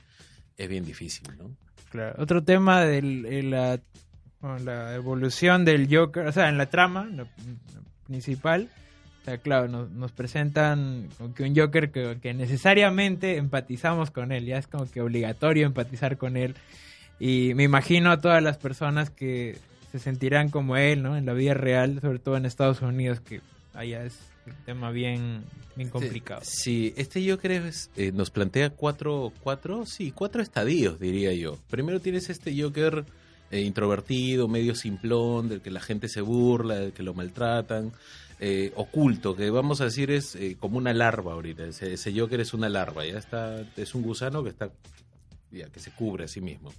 es 0.57 0.69
bien 0.69 0.85
difícil, 0.85 1.27
¿no? 1.37 1.55
Claro. 1.89 2.15
Otro 2.21 2.43
tema 2.43 2.81
de 2.81 3.43
la, 3.43 3.79
bueno, 4.41 4.59
la 4.59 4.95
evolución 4.95 5.63
del 5.65 5.87
Joker, 5.93 6.25
o 6.27 6.31
sea, 6.31 6.49
en 6.49 6.57
la 6.57 6.65
trama 6.67 7.07
principal, 8.07 8.69
o 9.21 9.25
sea, 9.25 9.37
claro, 9.37 9.67
nos, 9.67 9.91
nos 9.91 10.11
presentan 10.11 11.07
como 11.17 11.33
que 11.33 11.43
un 11.43 11.55
Joker 11.55 11.91
que, 11.91 12.17
que 12.21 12.33
necesariamente 12.33 13.37
empatizamos 13.37 14.11
con 14.11 14.31
él, 14.31 14.45
ya 14.45 14.57
es 14.57 14.67
como 14.67 14.89
que 14.89 15.01
obligatorio 15.01 15.65
empatizar 15.65 16.17
con 16.17 16.35
él. 16.35 16.55
Y 17.19 17.53
me 17.53 17.63
imagino 17.63 18.11
a 18.11 18.19
todas 18.19 18.41
las 18.43 18.57
personas 18.57 19.09
que 19.09 19.57
se 19.91 19.99
sentirán 19.99 20.49
como 20.49 20.75
él, 20.75 21.03
¿no? 21.03 21.15
En 21.15 21.25
la 21.25 21.33
vida 21.33 21.53
real, 21.53 22.01
sobre 22.01 22.19
todo 22.19 22.35
en 22.35 22.45
Estados 22.45 22.81
Unidos, 22.81 23.21
que 23.21 23.41
allá 23.73 24.03
es 24.03 24.32
un 24.45 24.65
tema 24.65 24.91
bien, 24.91 25.43
bien 25.75 25.89
complicado. 25.89 26.41
Sí, 26.43 26.93
este 26.97 27.23
yo 27.23 27.39
creo 27.39 27.65
es, 27.65 27.89
eh, 27.95 28.11
nos 28.11 28.29
plantea 28.29 28.71
cuatro, 28.71 29.31
cuatro, 29.41 29.85
sí, 29.85 30.11
cuatro 30.11 30.41
estadios, 30.41 30.99
diría 30.99 31.33
yo. 31.33 31.57
Primero 31.69 31.99
tienes 31.99 32.29
este 32.29 32.59
Joker 32.59 33.05
eh, 33.53 33.61
introvertido, 33.61 34.47
medio 34.47 34.73
simplón, 34.73 35.47
del 35.47 35.61
que 35.61 35.69
la 35.69 35.79
gente 35.79 36.07
se 36.07 36.21
burla, 36.21 36.75
del 36.75 36.91
que 36.91 37.03
lo 37.03 37.13
maltratan, 37.13 37.91
eh, 38.39 38.71
oculto, 38.75 39.35
que 39.35 39.51
vamos 39.51 39.79
a 39.79 39.85
decir 39.85 40.09
es 40.09 40.35
eh, 40.35 40.57
como 40.59 40.79
una 40.79 40.91
larva 40.91 41.33
ahorita. 41.33 41.65
Ese, 41.65 41.93
ese 41.93 42.19
Joker 42.19 42.41
es 42.41 42.55
una 42.55 42.67
larva, 42.67 43.05
ya 43.05 43.19
está, 43.19 43.63
es 43.77 43.93
un 43.93 44.01
gusano 44.01 44.43
que 44.43 44.49
está 44.49 44.71
ya, 45.51 45.69
que 45.69 45.79
se 45.79 45.91
cubre 45.91 46.25
a 46.25 46.27
sí 46.27 46.41
mismo. 46.41 46.73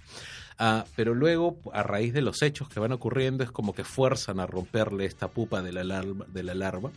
Ah, 0.59 0.85
pero 0.97 1.15
luego, 1.15 1.57
a 1.71 1.81
raíz 1.81 2.13
de 2.13 2.21
los 2.21 2.41
hechos 2.41 2.67
que 2.67 2.81
van 2.81 2.91
ocurriendo, 2.91 3.45
es 3.45 3.51
como 3.51 3.73
que 3.73 3.85
fuerzan 3.85 4.41
a 4.41 4.45
romperle 4.45 5.05
esta 5.05 5.29
pupa 5.29 5.61
de 5.61 5.71
la 5.71 5.85
larva, 5.85 6.25
de 6.27 6.43
la 6.43 6.55
larva 6.55 6.91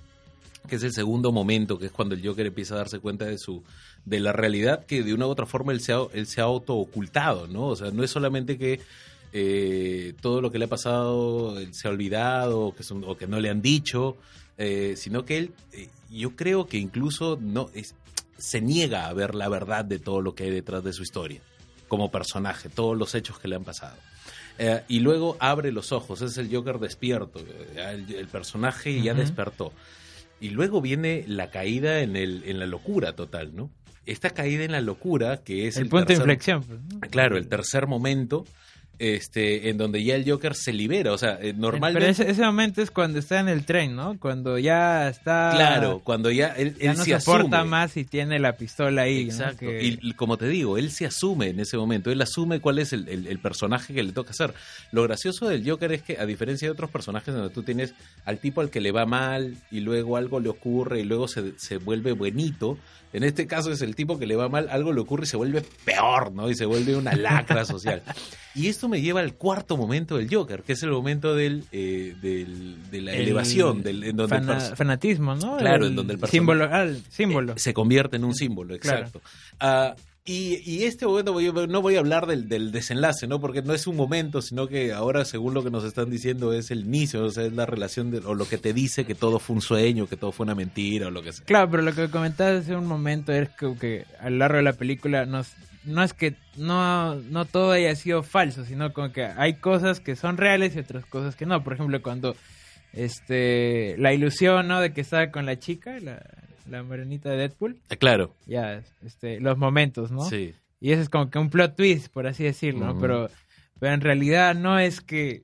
que 0.67 0.77
es 0.77 0.83
el 0.83 0.93
segundo 0.93 1.33
momento, 1.33 1.79
que 1.79 1.87
es 1.87 1.93
cuando 1.93 2.15
el 2.15 2.27
Joker 2.27 2.47
empieza 2.47 2.75
a 2.75 2.79
darse 2.79 2.99
cuenta 2.99 3.25
de 3.27 3.39
su 3.39 3.63
de 4.05 4.21
la 4.21 4.33
realidad 4.33 4.85
que 4.87 5.03
de 5.03 5.13
una 5.15 5.27
u 5.27 5.31
otra 5.31 5.47
forma 5.47 5.73
él 5.73 5.81
se 5.81 5.93
ha, 5.93 6.01
él 6.15 6.27
se 6.27 6.41
ha 6.41 6.45
auto 6.45 6.75
ocultado, 6.77 7.47
¿no? 7.47 7.67
O 7.69 7.77
sea, 7.77 7.91
no 7.91 8.03
es 8.05 8.11
solamente 8.11 8.57
que 8.59 8.81
eh, 9.33 10.15
todo 10.21 10.41
lo 10.41 10.51
que 10.51 10.59
le 10.59 10.65
ha 10.65 10.69
pasado 10.69 11.59
él 11.59 11.75
se 11.75 11.87
ha 11.89 11.91
olvidado 11.91 12.61
o 12.61 12.75
que, 12.75 12.83
son- 12.83 13.05
o 13.07 13.17
que 13.17 13.27
no 13.27 13.39
le 13.41 13.51
han 13.51 13.61
dicho, 13.63 14.17
eh, 14.57 14.95
sino 14.97 15.25
que 15.25 15.37
él, 15.39 15.53
eh, 15.73 15.89
yo 16.11 16.35
creo 16.37 16.67
que 16.67 16.79
incluso 16.79 17.39
no 17.41 17.71
es, 17.75 17.95
se 18.39 18.61
niega 18.61 19.07
a 19.07 19.13
ver 19.13 19.35
la 19.35 19.49
verdad 19.49 19.85
de 19.85 19.99
todo 19.99 20.21
lo 20.23 20.35
que 20.35 20.45
hay 20.45 20.51
detrás 20.51 20.83
de 20.83 20.93
su 20.93 21.03
historia, 21.03 21.41
como 21.89 22.11
personaje, 22.11 22.69
todos 22.69 22.97
los 22.97 23.15
hechos 23.15 23.39
que 23.39 23.49
le 23.49 23.57
han 23.57 23.65
pasado. 23.65 23.97
Eh, 24.59 24.83
y 24.89 25.01
luego 25.01 25.37
abre 25.39 25.71
los 25.73 25.93
ojos, 25.93 26.21
es 26.23 26.37
el 26.39 26.53
Joker 26.55 26.79
despierto, 26.79 27.41
el, 27.77 28.13
el 28.15 28.27
personaje 28.29 29.01
ya 29.03 29.15
despertó. 29.15 29.73
Y 30.41 30.51
luego 30.51 30.81
viene 30.81 31.25
la 31.27 31.51
caída 31.51 32.01
en, 32.01 32.17
el, 32.17 32.43
en 32.47 32.59
la 32.59 32.67
locura 32.67 33.15
total, 33.15 33.55
¿no? 33.55 33.71
Esta 34.07 34.31
caída 34.31 34.65
en 34.65 34.73
la 34.73 34.81
locura, 34.81 35.43
que 35.43 35.67
es 35.67 35.77
el, 35.77 35.85
el, 35.85 35.89
punto 35.91 36.07
de 36.07 36.15
inflexión. 36.15 36.63
pues. 36.63 37.11
Claro, 37.11 37.37
el 37.37 37.49
tercer 37.49 37.87
momento, 37.87 38.47
este, 38.99 39.69
en 39.71 39.79
donde 39.79 40.03
ya 40.03 40.15
el 40.17 40.29
Joker 40.29 40.55
se 40.55 40.73
libera. 40.73 41.13
O 41.13 41.19
sea, 41.19 41.39
eh, 41.41 41.55
normalmente. 41.57 42.01
Pero 42.01 42.11
ese, 42.11 42.31
ese 42.31 42.43
momento 42.43 42.83
es 42.83 42.91
cuando 42.91 43.19
está 43.19 43.41
en 43.41 43.49
el 43.49 43.65
tren, 43.65 43.95
¿no? 43.95 44.19
Cuando 44.19 44.59
ya 44.59 45.09
está... 45.09 45.53
Claro, 45.55 46.01
cuando 46.03 46.31
ya 46.31 46.49
él, 46.49 46.75
Ya 46.79 46.93
él 46.93 46.99
no 46.99 47.05
se 47.05 47.21
soporta 47.21 47.65
más 47.65 47.97
y 47.97 48.05
tiene 48.05 48.39
la 48.39 48.57
pistola 48.57 49.03
ahí. 49.03 49.25
¿no? 49.27 49.31
Exacto. 49.33 49.59
Que- 49.67 49.99
y 50.03 50.13
como 50.15 50.37
te 50.37 50.49
digo, 50.49 50.79
él 50.79 50.91
se 50.91 51.07
asume 51.07 51.49
en 51.49 51.61
ese 51.61 51.77
momento. 51.77 52.11
Él 52.11 52.21
asume 52.23 52.61
cuál 52.61 52.79
es 52.79 52.93
el, 52.93 53.09
el- 53.09 53.27
el 53.27 53.39
personaje 53.39 53.95
que 53.95 54.03
le 54.03 54.13
toca 54.13 54.31
hacer. 54.31 54.53
Lo 54.93 55.03
gracioso 55.05 55.49
del 55.49 55.69
Joker 55.69 55.93
es 55.93 56.03
que, 56.03 56.19
a 56.19 56.27
diferencia 56.27 56.67
de 56.67 56.73
otros 56.73 56.91
personajes 56.91 57.35
donde 57.35 57.51
tú 57.51 57.63
tienes 57.63 57.95
al 58.25 58.39
tipo 58.39 58.61
al 58.61 58.71
que 58.71 58.81
le 58.81 58.93
va 58.93 59.07
mal 59.07 59.57
y 59.71 59.81
luego 59.81 60.17
algo 60.17 60.41
le 60.41 60.49
ocurre 60.49 61.01
y 61.01 61.05
luego 61.05 61.29
se, 61.29 61.59
se 61.59 61.77
vuelve 61.79 62.13
buenito, 62.13 62.79
en 63.13 63.25
este 63.25 63.47
caso 63.47 63.71
es 63.73 63.81
el 63.83 63.95
tipo 63.97 64.19
que 64.19 64.27
le 64.27 64.37
va 64.37 64.49
mal, 64.49 64.69
algo 64.71 64.93
le 64.93 65.01
ocurre 65.01 65.25
y 65.25 65.27
se 65.27 65.37
vuelve 65.37 65.63
peor, 65.85 66.33
¿no? 66.33 66.51
Y 66.51 66.55
se 66.55 66.67
vuelve 66.67 66.95
una 66.97 67.15
lacra 67.15 67.65
social. 67.65 68.03
Y 68.55 68.69
esto 68.69 68.89
me 68.89 69.01
lleva 69.01 69.21
al 69.21 69.35
cuarto 69.35 69.77
momento 69.77 70.17
del 70.19 70.33
Joker, 70.33 70.63
que 70.63 70.73
es 70.73 70.83
el 70.83 70.91
momento 70.91 71.35
del, 71.35 71.65
eh, 71.73 72.15
del- 72.21 72.91
de 72.91 73.01
la 73.01 73.13
El 73.13 73.23
elevación, 73.23 73.83
del, 73.83 74.05
en 74.05 74.17
donde 74.17 74.37
el 74.37 74.43
Fana- 74.43 74.59
perso- 74.59 74.77
fanatismo, 74.77 75.35
¿no? 75.37 75.57
Claro, 75.59 75.87
en 75.87 75.95
donde 75.97 76.15
el 76.15 76.25
símbolo, 76.27 76.69
ah, 76.71 76.83
el 76.83 77.03
símbolo. 77.09 77.53
eh, 77.53 77.59
se 77.59 77.73
convierte 77.73 78.17
en 78.17 78.25
un 78.25 78.35
símbolo, 78.35 78.77
Claro. 78.79 79.07
exacto. 79.07 79.21
Y, 80.29 80.61
y 80.67 80.85
este 80.85 81.07
momento 81.07 81.33
voy 81.33 81.51
no 81.69 81.81
voy 81.81 81.97
a 81.97 82.01
hablar 82.01 82.27
del, 82.27 82.51
del 82.51 82.71
desenlace, 82.71 83.27
¿no? 83.27 83.41
Porque 83.41 83.63
no 83.63 83.73
es 83.73 83.87
un 83.87 83.97
momento, 83.97 84.43
sino 84.43 84.69
que 84.69 84.93
ahora, 84.93 85.25
según 85.25 85.55
lo 85.55 85.65
que 85.65 85.71
nos 85.71 85.85
están 85.85 86.11
diciendo, 86.11 86.53
es 86.53 86.71
el 86.71 86.81
inicio, 86.81 87.25
o 87.25 87.31
sea, 87.31 87.45
es 87.45 87.55
la 87.55 87.65
relación 87.65 88.11
de, 88.11 88.19
o 88.19 88.35
lo 88.35 88.47
que 88.47 88.59
te 88.59 88.75
dice 88.75 89.07
que 89.07 89.15
todo 89.15 89.39
fue 89.39 89.57
un 89.57 89.63
sueño, 89.63 90.07
que 90.07 90.19
todo 90.19 90.31
fue 90.31 90.45
una 90.45 90.55
mentira, 90.55 91.07
o 91.07 91.11
lo 91.11 91.23
que 91.23 91.33
sea. 91.33 91.47
Claro, 91.47 91.71
pero 91.71 91.83
lo 91.83 91.95
que 91.95 92.11
comentabas 92.11 92.65
hace 92.65 92.77
un 92.77 92.87
momento 92.87 93.33
es 93.33 93.49
que, 93.49 93.75
que 93.81 94.05
a 94.21 94.29
lo 94.29 94.37
largo 94.37 94.59
de 94.59 94.65
la 94.65 94.75
película 94.75 95.25
nos, 95.25 95.55
no 95.85 96.03
es 96.03 96.13
que 96.13 96.35
no, 96.59 97.15
no 97.15 97.47
todo 97.47 97.73
haya 97.73 97.97
sido 97.97 98.23
falso, 98.23 98.67
sino 98.67 98.93
como 98.93 99.13
que 99.13 99.25
hay 99.25 99.55
cosas 99.55 99.99
que 99.99 100.15
son 100.15 100.37
reales 100.37 100.77
y 100.77 100.81
otras 100.81 101.07
cosas 101.07 101.37
que 101.37 101.47
no. 101.47 101.65
Por 101.65 101.73
ejemplo, 101.73 102.03
cuando 102.03 102.37
este 102.93 103.97
la 103.97 104.13
ilusión, 104.13 104.69
¿no? 104.69 104.83
De 104.83 104.93
que 104.93 105.01
estaba 105.01 105.31
con 105.31 105.47
la 105.47 105.59
chica, 105.59 105.99
la, 106.01 106.21
la 106.71 106.83
morenita 106.83 107.31
de 107.31 107.37
Deadpool, 107.39 107.79
Ah, 107.91 107.97
claro, 107.97 108.35
ya, 108.47 108.83
este, 109.05 109.41
los 109.41 109.57
momentos, 109.59 110.11
¿no? 110.11 110.23
sí. 110.23 110.55
Y 110.81 110.93
ese 110.93 111.03
es 111.03 111.09
como 111.09 111.29
que 111.31 111.39
un 111.39 111.51
plot 111.51 111.75
twist, 111.77 112.09
por 112.13 112.27
así 112.27 112.45
decirlo, 112.45 112.87
¿no? 112.87 112.99
Pero, 113.01 113.29
pero 113.81 113.95
en 113.95 114.01
realidad 114.01 114.55
no 114.55 114.79
es 114.79 115.01
que 115.01 115.43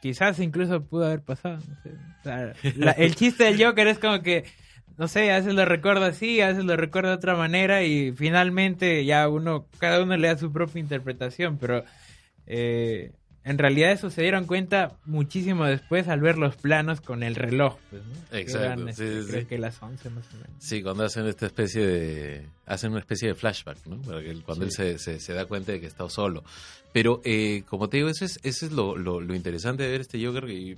quizás 0.00 0.38
incluso 0.40 0.84
pudo 0.84 1.06
haber 1.06 1.22
pasado. 1.22 1.58
no 1.58 1.74
sé. 1.82 1.90
O 1.90 2.22
sea, 2.22 2.52
la- 2.76 2.92
el 2.92 3.14
chiste 3.14 3.44
del 3.44 3.62
Joker 3.62 3.86
es 3.86 3.98
como 3.98 4.22
que, 4.22 4.44
no 4.96 5.08
sé, 5.08 5.30
a 5.32 5.36
veces 5.38 5.54
lo 5.54 5.64
recuerda 5.64 6.06
así, 6.06 6.40
a 6.40 6.48
veces 6.48 6.64
lo 6.64 6.76
recuerda 6.76 7.10
de 7.10 7.16
otra 7.16 7.36
manera 7.36 7.82
y 7.82 8.12
finalmente 8.12 9.04
ya 9.04 9.28
uno, 9.28 9.66
cada 9.78 10.02
uno 10.02 10.16
le 10.16 10.28
da 10.28 10.38
su 10.38 10.52
propia 10.52 10.80
interpretación, 10.80 11.58
pero 11.58 11.84
eh, 12.46 13.12
en 13.48 13.58
realidad 13.58 13.92
eso 13.92 14.10
se 14.10 14.22
dieron 14.22 14.46
cuenta 14.46 14.92
muchísimo 15.04 15.64
después 15.64 16.08
al 16.08 16.20
ver 16.20 16.38
los 16.38 16.56
planos 16.56 17.00
con 17.00 17.22
el 17.22 17.34
reloj. 17.34 17.76
Pues, 17.90 18.02
¿no? 18.04 18.36
Exacto, 18.38 18.64
eran, 18.66 18.78
sí, 18.94 19.02
este, 19.02 19.22
sí, 19.22 19.28
creo 19.30 19.46
que 19.48 19.58
las 19.58 19.82
11 19.82 20.10
más 20.10 20.24
o 20.32 20.36
menos. 20.36 20.50
Sí, 20.58 20.82
cuando 20.82 21.04
hacen 21.04 21.26
esta 21.26 21.46
especie 21.46 21.86
de... 21.86 22.46
Hacen 22.66 22.90
una 22.90 23.00
especie 23.00 23.28
de 23.28 23.34
flashback, 23.34 23.86
¿no? 23.86 23.96
Para 24.02 24.20
que 24.20 24.30
él- 24.30 24.42
cuando 24.44 24.68
Sí. 24.68 24.82
él 24.82 24.98
se, 24.98 25.14
se, 25.14 25.20
se 25.20 25.32
da 25.32 25.46
cuenta 25.46 25.72
de 25.72 25.80
que 25.80 25.86
está 25.86 26.08
solo. 26.10 26.44
Pero, 26.92 27.20
eh, 27.24 27.62
como 27.68 27.88
te 27.88 27.98
digo, 27.98 28.08
eso 28.10 28.24
es, 28.26 28.38
eso 28.42 28.66
es 28.66 28.72
lo, 28.72 28.96
lo, 28.96 29.20
lo 29.20 29.34
interesante 29.34 29.82
de 29.84 29.90
ver 29.90 30.00
este 30.02 30.22
Joker. 30.24 30.48
Y, 30.50 30.76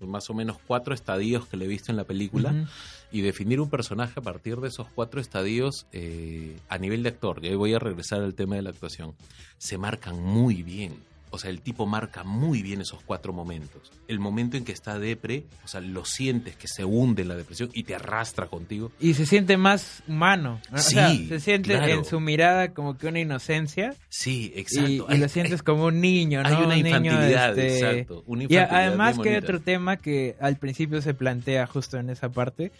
más 0.00 0.28
o 0.30 0.34
menos 0.34 0.58
cuatro 0.66 0.94
estadios 0.94 1.46
que 1.46 1.56
le 1.56 1.64
he 1.64 1.68
visto 1.68 1.90
en 1.90 1.96
la 1.96 2.04
película. 2.04 2.50
Ujú. 2.52 2.66
y 3.12 3.22
definir 3.22 3.58
un 3.60 3.68
personaje 3.68 4.12
a 4.20 4.22
partir 4.22 4.58
de 4.58 4.68
esos 4.68 4.86
cuatro 4.94 5.20
estadios 5.20 5.84
eh, 5.92 6.56
a 6.68 6.78
nivel 6.78 7.02
de 7.02 7.08
actor. 7.08 7.40
Y 7.44 7.48
ahí 7.48 7.54
voy 7.56 7.74
a 7.74 7.78
regresar 7.80 8.22
al 8.22 8.34
tema 8.34 8.54
de 8.56 8.62
la 8.62 8.70
actuación. 8.70 9.14
Se 9.58 9.78
marcan 9.78 10.22
muy 10.22 10.62
bien. 10.62 10.94
O 11.32 11.38
sea, 11.38 11.50
el 11.50 11.60
tipo 11.60 11.86
marca 11.86 12.24
muy 12.24 12.60
bien 12.62 12.80
esos 12.80 13.02
cuatro 13.04 13.32
momentos. 13.32 13.92
El 14.08 14.18
momento 14.18 14.56
en 14.56 14.64
que 14.64 14.72
está 14.72 14.98
depre, 14.98 15.44
o 15.64 15.68
sea, 15.68 15.80
lo 15.80 16.04
sientes 16.04 16.56
que 16.56 16.66
se 16.66 16.84
hunde 16.84 17.22
en 17.22 17.28
la 17.28 17.36
depresión 17.36 17.70
y 17.72 17.84
te 17.84 17.94
arrastra 17.94 18.46
contigo. 18.46 18.90
Y 18.98 19.14
se 19.14 19.26
siente 19.26 19.56
más 19.56 20.02
humano. 20.08 20.60
¿no? 20.70 20.76
O 20.78 20.80
sea, 20.80 21.10
Sí, 21.10 21.28
se 21.28 21.38
siente 21.38 21.70
claro. 21.76 21.92
en 21.92 22.04
su 22.04 22.18
mirada 22.18 22.74
como 22.74 22.98
que 22.98 23.06
una 23.06 23.20
inocencia. 23.20 23.94
Sí, 24.08 24.52
Y, 24.56 24.60
exacto. 24.60 24.90
y 24.90 25.04
Hay- 25.08 25.18
lo 25.18 25.28
sientes 25.28 25.62
como 25.62 25.84
un 25.86 26.00
niño, 26.00 26.42
¿no? 26.42 26.48
hay 26.48 26.54
una 26.56 26.62
Un 26.76 26.82
niño, 26.82 26.88
infantilidad, 26.98 27.58
este, 27.58 27.78
exacto. 27.78 28.24
Una 28.26 28.42
Y 28.42 28.46
infantilidad 28.46 28.86
además 28.88 29.12
bien 29.16 29.22
que 29.22 29.28
hay 29.30 29.36
otro 29.36 29.60
tema 29.60 29.96
que 29.98 30.36
al 30.40 30.56
principio 30.56 31.00
se 31.00 31.14
plantea 31.14 31.66
justo 31.68 31.96
en 31.96 32.10
esa 32.10 32.30
parte, 32.30 32.72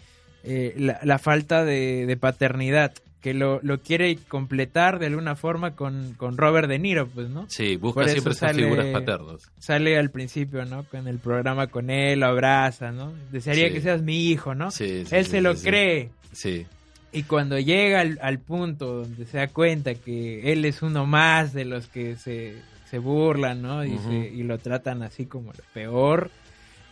eh, 0.43 0.75
la, 0.77 0.99
la 1.05 1.19
falta 1.19 1.65
de, 1.65 2.05
de 2.07 2.17
paternidad, 2.17 2.95
que 3.21 3.35
lo, 3.35 3.61
lo 3.63 3.81
quiere 3.81 4.17
completar 4.29 4.99
de 4.99 5.07
alguna 5.07 5.37
forma 5.37 5.77
con, 5.77 6.15
con 6.15 6.37
Robert 6.39 6.69
De 6.69 6.79
Niro, 6.79 7.07
pues, 7.07 7.29
¿no? 7.29 7.45
Sí, 7.51 7.77
busca 7.77 8.05
siempre 8.09 8.33
esas 8.33 8.51
sale- 8.51 8.63
figuras 8.65 8.87
paternas. 8.87 9.51
Sale 9.59 9.99
al 9.99 10.11
principio, 10.11 10.65
¿no? 10.65 10.85
Con 10.85 11.07
el 11.07 11.19
programa 11.19 11.67
con 11.67 11.91
él, 11.91 12.21
lo 12.21 12.27
abraza, 12.27 12.93
¿no? 12.93 13.13
Desearía 13.31 13.69
Sí. 13.69 13.75
que 13.75 13.81
seas 13.83 14.03
mi 14.03 14.29
hijo, 14.31 14.55
¿no? 14.55 14.71
Sí, 14.71 15.05
sí, 15.05 15.15
él 15.17 15.27
se 15.27 15.41
lo 15.43 15.55
cree. 15.55 16.11
Sí, 16.33 16.67
Y 17.13 17.25
cuando 17.25 17.59
llega 17.59 18.01
al, 18.01 18.19
al 18.23 18.39
punto 18.39 19.01
donde 19.03 19.27
se 19.27 19.39
da 19.39 19.49
cuenta 19.49 19.95
que 19.95 20.53
él 20.53 20.65
es 20.65 20.81
uno 20.81 21.05
más 21.07 21.53
de 21.53 21.65
los 21.65 21.89
que 21.89 22.15
se, 22.17 22.55
se 22.89 22.99
burlan, 22.99 23.61
¿no? 23.63 23.85
Y, 23.85 23.99
se- 23.99 24.31
y 24.33 24.45
lo 24.45 24.59
tratan 24.59 25.03
así 25.03 25.27
como 25.27 25.53
lo 25.53 25.65
peor, 25.75 26.31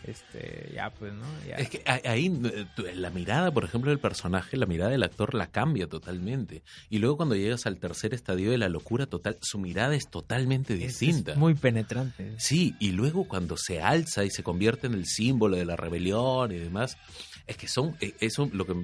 este, 0.05 0.71
ya 0.75 0.90
pues, 0.90 1.12
¿no? 1.12 1.25
Ya. 1.47 1.57
Es 1.57 1.69
que 1.71 1.83
ahí- 1.87 2.33
eh, 2.45 2.95
la 2.95 3.11
mirada, 3.11 3.50
por 3.52 3.64
ejemplo, 3.64 3.90
del 3.90 3.99
personaje, 3.99 4.57
la 4.57 4.67
mirada 4.67 4.90
del 4.90 5.02
actor 5.02 5.35
la 5.35 5.49
cambia 5.49 5.87
totalmente. 5.88 6.62
Y 6.90 6.99
luego 6.99 7.17
cuando 7.17 7.35
llegas 7.35 7.67
al 7.67 7.78
tercer 7.78 8.14
estadio 8.14 8.50
de 8.50 8.59
la 8.59 8.69
locura 8.69 9.07
total, 9.07 9.38
su 9.43 9.59
mirada 9.59 9.95
es 9.95 10.09
totalmente 10.09 10.75
Es- 10.75 10.81
es 10.81 10.99
distinta. 11.00 11.35
muy 11.35 11.55
penetrante. 11.55 12.35
Sí, 12.38 12.75
y 12.81 12.93
luego 12.93 13.26
cuando 13.28 13.57
se 13.57 13.81
alza 13.83 14.25
y 14.25 14.31
se 14.31 14.43
convierte 14.43 14.87
en 14.87 14.95
el 14.95 15.07
símbolo 15.07 15.57
de 15.57 15.64
la 15.64 15.76
rebelión 15.76 16.52
y 16.52 16.57
demás, 16.59 16.97
es 17.49 17.57
que 17.57 17.67
son, 17.67 17.97
eh, 18.00 18.14
eso 18.21 18.49
lo 18.52 18.64
que 18.67 18.75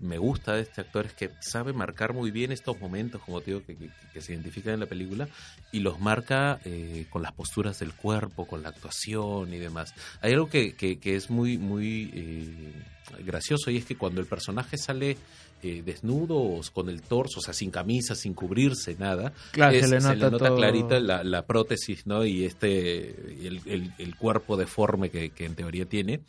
me 0.00 0.18
gusta 0.18 0.54
de 0.54 0.62
este 0.62 0.82
actor 0.82 1.06
es 1.06 1.14
que 1.14 1.30
sabe 1.40 1.72
marcar 1.72 2.12
muy 2.14 2.30
bien 2.30 2.52
estos 2.52 2.78
momentos, 2.78 3.20
como 3.22 3.40
te 3.40 3.50
digo, 3.50 3.64
que, 3.66 3.74
que- 3.76 3.90
que 4.12 4.20
se 4.20 4.32
identifican 4.34 4.74
en 4.74 4.80
la 4.80 4.86
película, 4.86 5.28
y 5.72 5.80
los 5.80 5.98
marca 6.00 6.60
eh, 6.64 7.06
con 7.10 7.22
las 7.22 7.32
posturas 7.32 7.78
del 7.80 7.92
cuerpo, 7.94 8.46
con 8.46 8.62
la 8.62 8.68
actuación 8.68 9.52
y 9.52 9.58
demás. 9.58 9.94
Hay 10.20 10.32
algo 10.34 10.48
que, 10.48 10.74
que- 10.76 10.98
que 11.00 11.16
es 11.16 11.30
muy, 11.30 11.58
muy 11.58 12.10
eh, 12.14 12.72
gracioso 13.24 13.70
y 13.70 13.78
es 13.78 13.84
que 13.84 13.96
cuando 13.96 14.20
el 14.20 14.26
personaje 14.26 14.76
sale 14.78 15.16
eh, 15.62 15.82
desnudo 15.84 16.36
o 16.38 16.60
con 16.72 16.88
el 16.88 17.02
torso, 17.02 17.40
o 17.40 17.42
sea, 17.42 17.52
sin 17.52 17.70
camisa, 17.70 18.14
sin 18.14 18.32
cubrirse, 18.34 18.96
nada, 18.98 19.32
Claro, 19.52 19.74
es- 19.76 19.80
se 19.82 19.88
le 19.88 20.00
nota, 20.00 20.38
todo. 20.38 20.56
clarita 20.56 21.00
la, 21.00 21.22
la 21.24 21.44
prótesis, 21.46 22.06
¿no? 22.06 22.24
Y 22.24 22.44
este, 22.44 23.46
el, 23.46 23.60
el- 23.66 23.92
el 23.98 24.14
cuerpo 24.16 24.56
deforme 24.56 25.10
que, 25.10 25.30
que 25.30 25.44
en 25.46 25.54
teoría 25.54 25.84
tiene. 25.86 26.20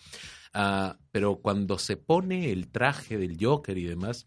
Ah, 0.53 0.97
pero 1.11 1.37
cuando 1.37 1.77
se 1.77 1.97
pone 1.97 2.51
el 2.51 2.67
traje 2.69 3.17
del 3.17 3.37
Joker 3.39 3.77
y 3.77 3.85
demás, 3.85 4.25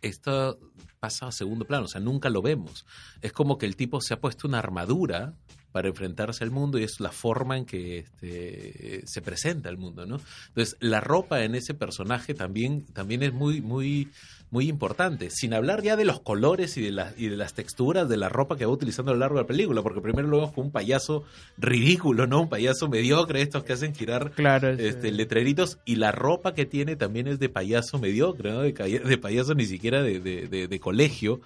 esto 0.00 0.58
pasa 1.00 1.26
a 1.26 1.32
segundo 1.32 1.64
plano, 1.64 1.86
o 1.86 1.88
sea, 1.88 2.00
nunca 2.00 2.30
lo 2.30 2.42
vemos. 2.42 2.86
Es 3.20 3.32
como 3.32 3.58
que 3.58 3.66
el 3.66 3.76
tipo 3.76 4.00
se 4.00 4.14
ha 4.14 4.20
puesto 4.20 4.46
una 4.46 4.58
armadura 4.58 5.34
para 5.72 5.88
enfrentarse 5.88 6.44
al 6.44 6.50
mundo 6.50 6.78
y 6.78 6.84
es 6.84 7.00
la 7.00 7.10
forma 7.10 7.56
en 7.56 7.64
que 7.64 7.98
este, 7.98 9.02
se 9.06 9.22
presenta 9.22 9.68
al 9.68 9.78
mundo, 9.78 10.06
¿no? 10.06 10.20
Entonces, 10.48 10.76
la 10.80 11.00
ropa 11.00 11.42
en 11.42 11.54
ese 11.54 11.74
personaje 11.74 12.34
también, 12.34 12.84
también 12.92 13.22
es 13.22 13.32
muy, 13.32 13.60
muy, 13.60 14.10
muy 14.52 14.68
importante. 14.68 15.30
Sin 15.30 15.54
hablar 15.54 15.82
ya 15.82 15.96
de 15.96 16.04
los 16.04 16.20
colores 16.20 16.76
y 16.76 16.82
de, 16.82 16.92
las 16.92 17.18
y 17.18 17.28
de 17.28 17.36
las 17.36 17.54
texturas 17.54 18.08
de 18.08 18.16
la 18.18 18.28
ropa 18.28 18.56
que 18.56 18.66
va 18.66 18.70
utilizando 18.72 19.10
a 19.10 19.14
lo 19.14 19.20
largo 19.20 19.36
de 19.36 19.42
la 19.42 19.46
película, 19.48 19.82
porque 19.82 20.00
primero 20.00 20.28
vemos 20.30 20.52
como 20.52 20.66
un 20.66 20.72
payaso 20.72 21.24
ridículo, 21.58 22.26
¿no? 22.26 22.42
Un 22.42 22.48
payaso 22.48 22.88
mediocre, 22.88 23.42
estos 23.42 23.64
que 23.64 23.72
hacen 23.72 23.94
girar 23.94 24.30
Claro, 24.32 24.68
es, 24.68 24.78
este, 24.78 25.10
letreritos 25.10 25.78
y 25.84 25.96
la 25.96 26.12
ropa 26.12 26.54
que 26.54 26.66
tiene 26.66 26.94
también 26.96 27.26
es 27.28 27.38
de 27.40 27.48
payaso 27.48 27.98
mediocre, 27.98 28.52
¿no? 28.52 28.60
De, 28.60 28.72
de 28.72 29.18
payaso 29.18 29.54
ni 29.54 29.64
siquiera 29.64 30.02
de, 30.02 30.20
de- 30.20 30.68
de- 30.68 30.80
colegio, 30.80 31.40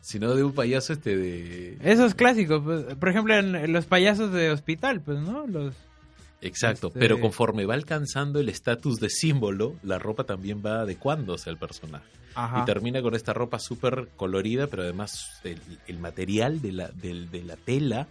sino 0.00 0.34
de 0.34 0.42
un 0.42 0.52
payaso 0.52 0.94
este 0.94 1.16
de... 1.16 1.76
Esos 1.82 2.14
clásicos, 2.14 2.62
pues, 2.64 2.94
por 2.94 3.08
ejemplo, 3.10 3.34
en 3.36 3.72
los 3.72 3.84
payasos 3.86 4.32
de 4.32 4.50
hospital, 4.50 5.02
pues, 5.02 5.18
¿no? 5.18 5.46
Los 5.46 5.74
Exacto, 6.40 6.88
este- 6.88 6.98
pero 7.00 7.20
conforme 7.20 7.66
va 7.66 7.74
alcanzando 7.74 8.38
el 8.40 8.48
estatus 8.48 9.00
de 9.00 9.10
símbolo, 9.10 9.76
la 9.82 9.98
ropa 9.98 10.24
también 10.24 10.62
va 10.64 10.80
adecuándose 10.82 11.50
al 11.50 11.58
personaje. 11.58 12.06
Ajá. 12.34 12.60
Y 12.62 12.64
termina 12.64 13.02
con 13.02 13.14
esta 13.14 13.32
ropa 13.32 13.58
súper 13.58 14.08
colorida, 14.16 14.68
pero 14.68 14.82
además 14.84 15.40
el, 15.42 15.58
el 15.88 15.98
material 15.98 16.60
de 16.62 16.72
la, 16.72 16.88
del- 16.88 17.30
de 17.30 17.42
la 17.42 17.56
tela 17.56 18.06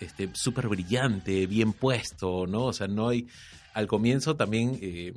este 0.00 0.28
súper 0.34 0.68
brillante, 0.68 1.46
bien 1.46 1.72
puesto, 1.72 2.46
¿no? 2.46 2.64
O 2.66 2.72
sea, 2.72 2.86
no 2.86 3.08
hay... 3.08 3.26
Al 3.74 3.86
comienzo 3.86 4.36
también 4.36 4.78
eh, 4.80 5.12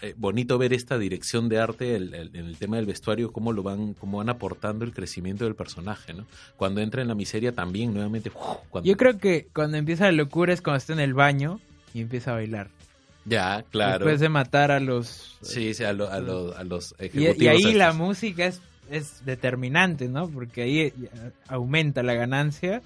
eh, 0.00 0.14
bonito 0.16 0.56
ver 0.56 0.72
esta 0.72 0.98
dirección 0.98 1.48
de 1.48 1.58
arte 1.58 1.96
el- 1.96 2.14
el- 2.14 2.30
en 2.36 2.46
el 2.46 2.56
tema 2.56 2.76
del 2.76 2.86
vestuario, 2.86 3.32
cómo 3.32 3.52
lo 3.52 3.64
van, 3.64 3.94
cómo 3.94 4.18
van 4.18 4.28
aportando 4.28 4.84
el 4.84 4.92
crecimiento 4.92 5.44
del 5.44 5.56
personaje, 5.56 6.14
¿no? 6.14 6.24
Cuando 6.56 6.80
entra 6.80 7.02
en 7.02 7.08
la 7.08 7.16
miseria 7.16 7.50
también, 7.52 7.92
nuevamente, 7.92 8.30
¡uf! 8.30 8.58
cuando, 8.70 8.88
Yo 8.88 8.96
creo 8.96 9.18
que 9.18 9.48
cuando 9.52 9.76
empieza 9.78 10.04
la 10.04 10.12
locura 10.12 10.52
es 10.52 10.62
cuando 10.62 10.78
está 10.78 10.92
en 10.92 11.00
el 11.00 11.12
baño 11.14 11.60
y 11.94 12.00
empieza 12.02 12.32
a 12.32 12.34
bailar. 12.34 12.68
ya, 13.24 13.64
claro. 13.70 14.04
Después 14.04 14.20
de 14.20 14.28
matar 14.28 14.70
a 14.70 14.80
los... 14.80 15.38
Sí, 15.40 15.72
sí, 15.72 15.82
a, 15.84 15.94
lo- 15.94 16.10
a 16.10 16.20
los- 16.20 16.54
a 16.56 16.62
los 16.64 16.94
Y, 17.00 17.04
ejecutivos. 17.06 17.38
y 17.40 17.48
ahí 17.48 17.72
la 17.74 17.92
música 17.94 18.44
es, 18.46 18.60
es 18.90 19.24
determinante, 19.24 20.08
¿no? 20.08 20.28
Porque 20.28 20.62
ahí 20.62 20.92
ya 21.00 21.32
aumenta 21.48 22.02
la 22.02 22.12
ganancia 22.14 22.82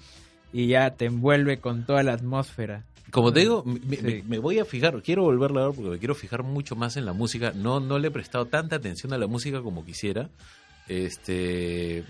y 0.53 0.67
ya 0.67 0.91
te 0.91 1.05
envuelve 1.05 1.59
con 1.59 1.85
toda 1.85 2.03
la 2.03 2.13
atmósfera. 2.13 2.85
Como 3.11 3.33
te 3.33 3.39
digo, 3.41 3.63
me, 3.65 3.97
Sí. 3.97 4.03
me- 4.03 4.23
me 4.23 4.37
voy 4.39 4.59
a 4.59 4.65
fijar, 4.65 5.01
quiero 5.01 5.23
volverla 5.23 5.63
a 5.63 5.65
ver 5.67 5.75
porque 5.75 5.89
me 5.91 5.97
quiero 5.99 6.13
fijar 6.15 6.43
mucho 6.43 6.75
más 6.75 6.95
en 6.95 7.05
la 7.05 7.13
música. 7.13 7.51
No, 7.55 7.79
no 7.79 7.97
le 7.99 8.07
he 8.09 8.11
prestado 8.11 8.45
tanta 8.45 8.75
atención 8.77 9.11
a 9.13 9.17
la 9.17 9.25
música 9.27 9.61
como 9.61 9.83
quisiera. 9.83 10.29
Este, 10.87 12.03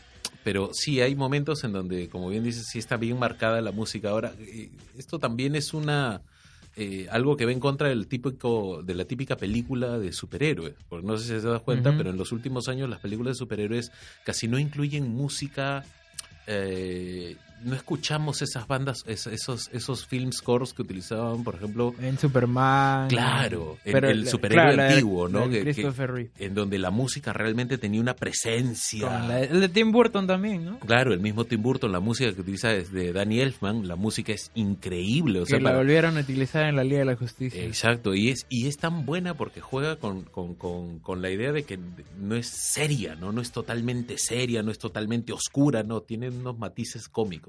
pero 0.44 0.72
sí 0.74 1.01
hay 1.01 1.15
momentos 1.15 1.63
en 1.63 1.72
donde, 1.74 2.10
como 2.10 2.29
bien 2.29 2.44
dices, 2.44 2.68
sí 2.72 2.79
está 2.79 2.98
bien 2.98 3.18
marcada 3.20 3.62
la 3.62 3.72
música. 3.72 4.10
Ahora, 4.10 4.34
eh, 4.39 4.70
esto 4.98 5.20
también 5.20 5.56
es 5.56 5.74
una 5.74 6.22
eh, 6.76 7.08
algo 7.12 7.36
que 7.36 7.46
va 7.46 7.52
en 7.52 7.60
contra 7.60 7.90
del 7.90 8.08
típico, 8.08 8.82
de 8.84 8.96
la 8.96 9.06
típica 9.06 9.38
película 9.38 10.00
de 10.00 10.12
superhéroes. 10.14 10.76
Porque 10.88 11.06
no 11.06 11.18
sé 11.18 11.24
si 11.24 11.42
se 11.42 11.48
das 11.48 11.62
cuenta, 11.62 11.96
pero 11.98 12.10
en 12.10 12.18
los 12.18 12.32
últimos 12.32 12.68
años 12.70 12.90
las 12.90 13.00
películas 13.00 13.36
de 13.36 13.40
superhéroes 13.40 13.92
casi 14.24 14.48
no 14.48 14.60
incluyen 14.60 15.10
música. 15.10 15.84
eh, 16.48 17.36
no 17.63 17.75
escuchamos 17.75 18.42
esas 18.42 18.68
bandas, 18.68 19.04
es- 19.08 19.28
esos, 19.28 19.70
esos 19.74 20.06
film 20.06 20.32
scores 20.32 20.74
que 20.74 20.82
utilizaban, 20.82 21.44
por 21.44 21.56
ejemplo, 21.56 21.94
En 22.01 22.18
Superman. 22.18 23.08
Claro, 23.10 23.78
en 23.86 23.94
Pero 23.94 24.10
el 24.10 24.28
superhéroe 24.28 24.63
claro, 24.63 24.78
la 24.78 24.84
de- 24.84 24.89
antiguo, 24.94 25.28
¿no? 25.30 25.44
Que- 25.50 25.63
que- 25.63 25.74
Christopher 25.74 26.12
Reeve. 26.12 26.32
en 26.39 26.54
donde 26.56 26.78
la 26.80 26.92
música 26.92 27.34
realmente 27.34 27.78
tenía 27.78 28.01
una 28.01 28.16
presencia. 28.16 29.20
La- 29.28 29.42
el 29.42 29.60
de 29.62 29.70
Tim 29.70 29.92
Burton 29.92 30.28
también, 30.28 30.66
¿no? 30.66 30.80
Claro, 30.80 31.13
el 31.13 31.20
mismo 31.20 31.46
Tim 31.46 31.62
Burton, 31.62 31.92
la 31.92 32.00
música 32.00 32.32
que 32.34 32.42
utiliza 32.42 32.74
es 32.74 32.92
de 32.92 33.12
Danny 33.13 33.39
Elfman, 33.42 33.88
la 33.88 33.96
música 33.96 34.34
es 34.34 34.51
increíble. 34.56 35.42
O 35.42 35.46
sea, 35.46 35.58
que 35.58 35.63
la 35.63 35.70
para- 35.72 35.80
volvieron 35.80 36.18
a 36.18 36.22
utilizar 36.22 36.66
en 36.68 36.75
la 36.75 36.84
Liga 36.84 37.00
de 37.00 37.06
la 37.06 37.16
Justicia. 37.16 37.63
Exacto, 37.63 38.13
y 38.16 38.30
es, 38.30 38.46
y 38.50 38.68
es 38.68 38.78
tan 38.78 39.06
buena 39.06 39.34
porque 39.34 39.62
juega 39.62 39.98
con, 39.98 40.24
con, 40.24 40.56
con, 40.56 41.00
con 41.00 41.22
la 41.22 41.30
idea 41.30 41.51
de 41.51 41.63
que 41.63 41.80
no 42.20 42.36
es 42.36 42.48
seria, 42.48 43.16
¿no? 43.16 43.32
No 43.32 43.42
es 43.42 43.51
totalmente 43.51 44.18
seria, 44.18 44.63
no 44.63 44.72
es 44.72 44.80
totalmente 44.80 45.34
oscura, 45.34 45.84
no, 45.84 46.01
tiene 46.01 46.30
unos 46.30 46.58
matices 46.58 47.08
cómicos. 47.10 47.49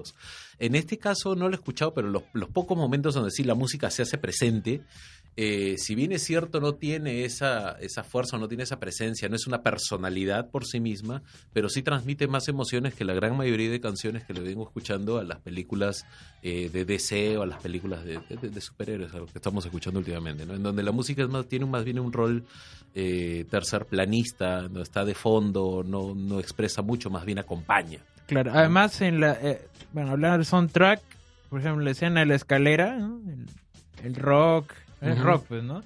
En 0.59 0.75
este 0.75 0.97
caso 0.97 1.35
no 1.35 1.47
lo 1.47 1.55
he 1.55 1.57
escuchado, 1.57 1.93
pero 1.93 2.09
los, 2.09 2.23
los 2.33 2.49
pocos 2.49 2.77
momentos 2.77 3.13
donde 3.13 3.31
sí 3.31 3.43
la 3.43 3.55
música 3.55 3.89
se 3.89 4.03
hace 4.03 4.17
presente, 4.17 4.81
eh, 5.37 5.75
si 5.77 5.95
bien 5.95 6.11
es 6.11 6.23
cierto, 6.23 6.59
no 6.59 6.75
tiene 6.75 7.23
esa, 7.23 7.71
esa 7.79 8.03
fuerza, 8.03 8.37
no 8.37 8.47
tiene 8.47 8.63
esa 8.63 8.79
presencia, 8.79 9.29
no 9.29 9.35
es 9.37 9.47
una 9.47 9.61
personalidad 9.63 10.49
por 10.49 10.65
sí 10.65 10.79
misma, 10.79 11.23
pero 11.53 11.69
sí 11.69 11.81
transmite 11.83 12.27
más 12.27 12.47
emociones 12.49 12.93
que 12.93 13.05
la 13.05 13.13
gran 13.13 13.37
mayoría 13.37 13.69
de 13.71 13.79
canciones 13.79 14.23
que 14.25 14.33
le 14.33 14.41
vengo 14.41 14.63
escuchando 14.63 15.19
a 15.19 15.23
las 15.23 15.39
películas 15.39 16.05
eh, 16.43 16.69
de 16.71 16.83
DC 16.85 17.37
o 17.37 17.43
a 17.43 17.45
las 17.45 17.61
películas 17.61 18.03
de, 18.03 18.19
de- 18.29 18.49
de 18.49 18.61
superhéroes, 18.61 19.13
a 19.13 19.17
lo 19.19 19.25
que 19.25 19.37
estamos 19.37 19.63
escuchando 19.65 19.99
últimamente, 19.99 20.45
¿no? 20.45 20.53
En 20.53 20.63
donde 20.63 20.83
la 20.83 20.91
música 20.91 21.23
es 21.23 21.29
más, 21.29 21.47
tiene 21.47 21.65
más 21.65 21.85
bien 21.85 21.99
un 21.99 22.11
rol 22.11 22.43
eh, 22.93 23.45
tercerplanista, 23.49 24.67
no 24.69 24.81
está 24.81 25.05
de 25.05 25.13
fondo, 25.15 25.83
no, 25.85 26.13
no 26.13 26.39
expresa 26.39 26.81
mucho, 26.81 27.09
más 27.09 27.25
bien 27.25 27.39
acompaña. 27.39 27.99
Claro, 28.27 28.51
además 28.53 28.99
en 29.01 29.19
la... 29.19 29.33
eh, 29.41 29.61
bueno, 29.93 30.11
hablando 30.11 30.37
del 30.37 30.45
soundtrack, 30.45 31.01
por 31.49 31.59
ejemplo, 31.59 31.83
la 31.83 31.91
escena 31.91 32.19
de 32.21 32.25
la 32.27 32.35
escalera, 32.35 32.97
¿no? 32.97 33.19
el, 33.29 33.45
el 34.05 34.15
rock, 34.15 34.73
Ujú. 35.01 35.23
rock, 35.23 35.45
pues, 35.47 35.63
¿no? 35.63 35.83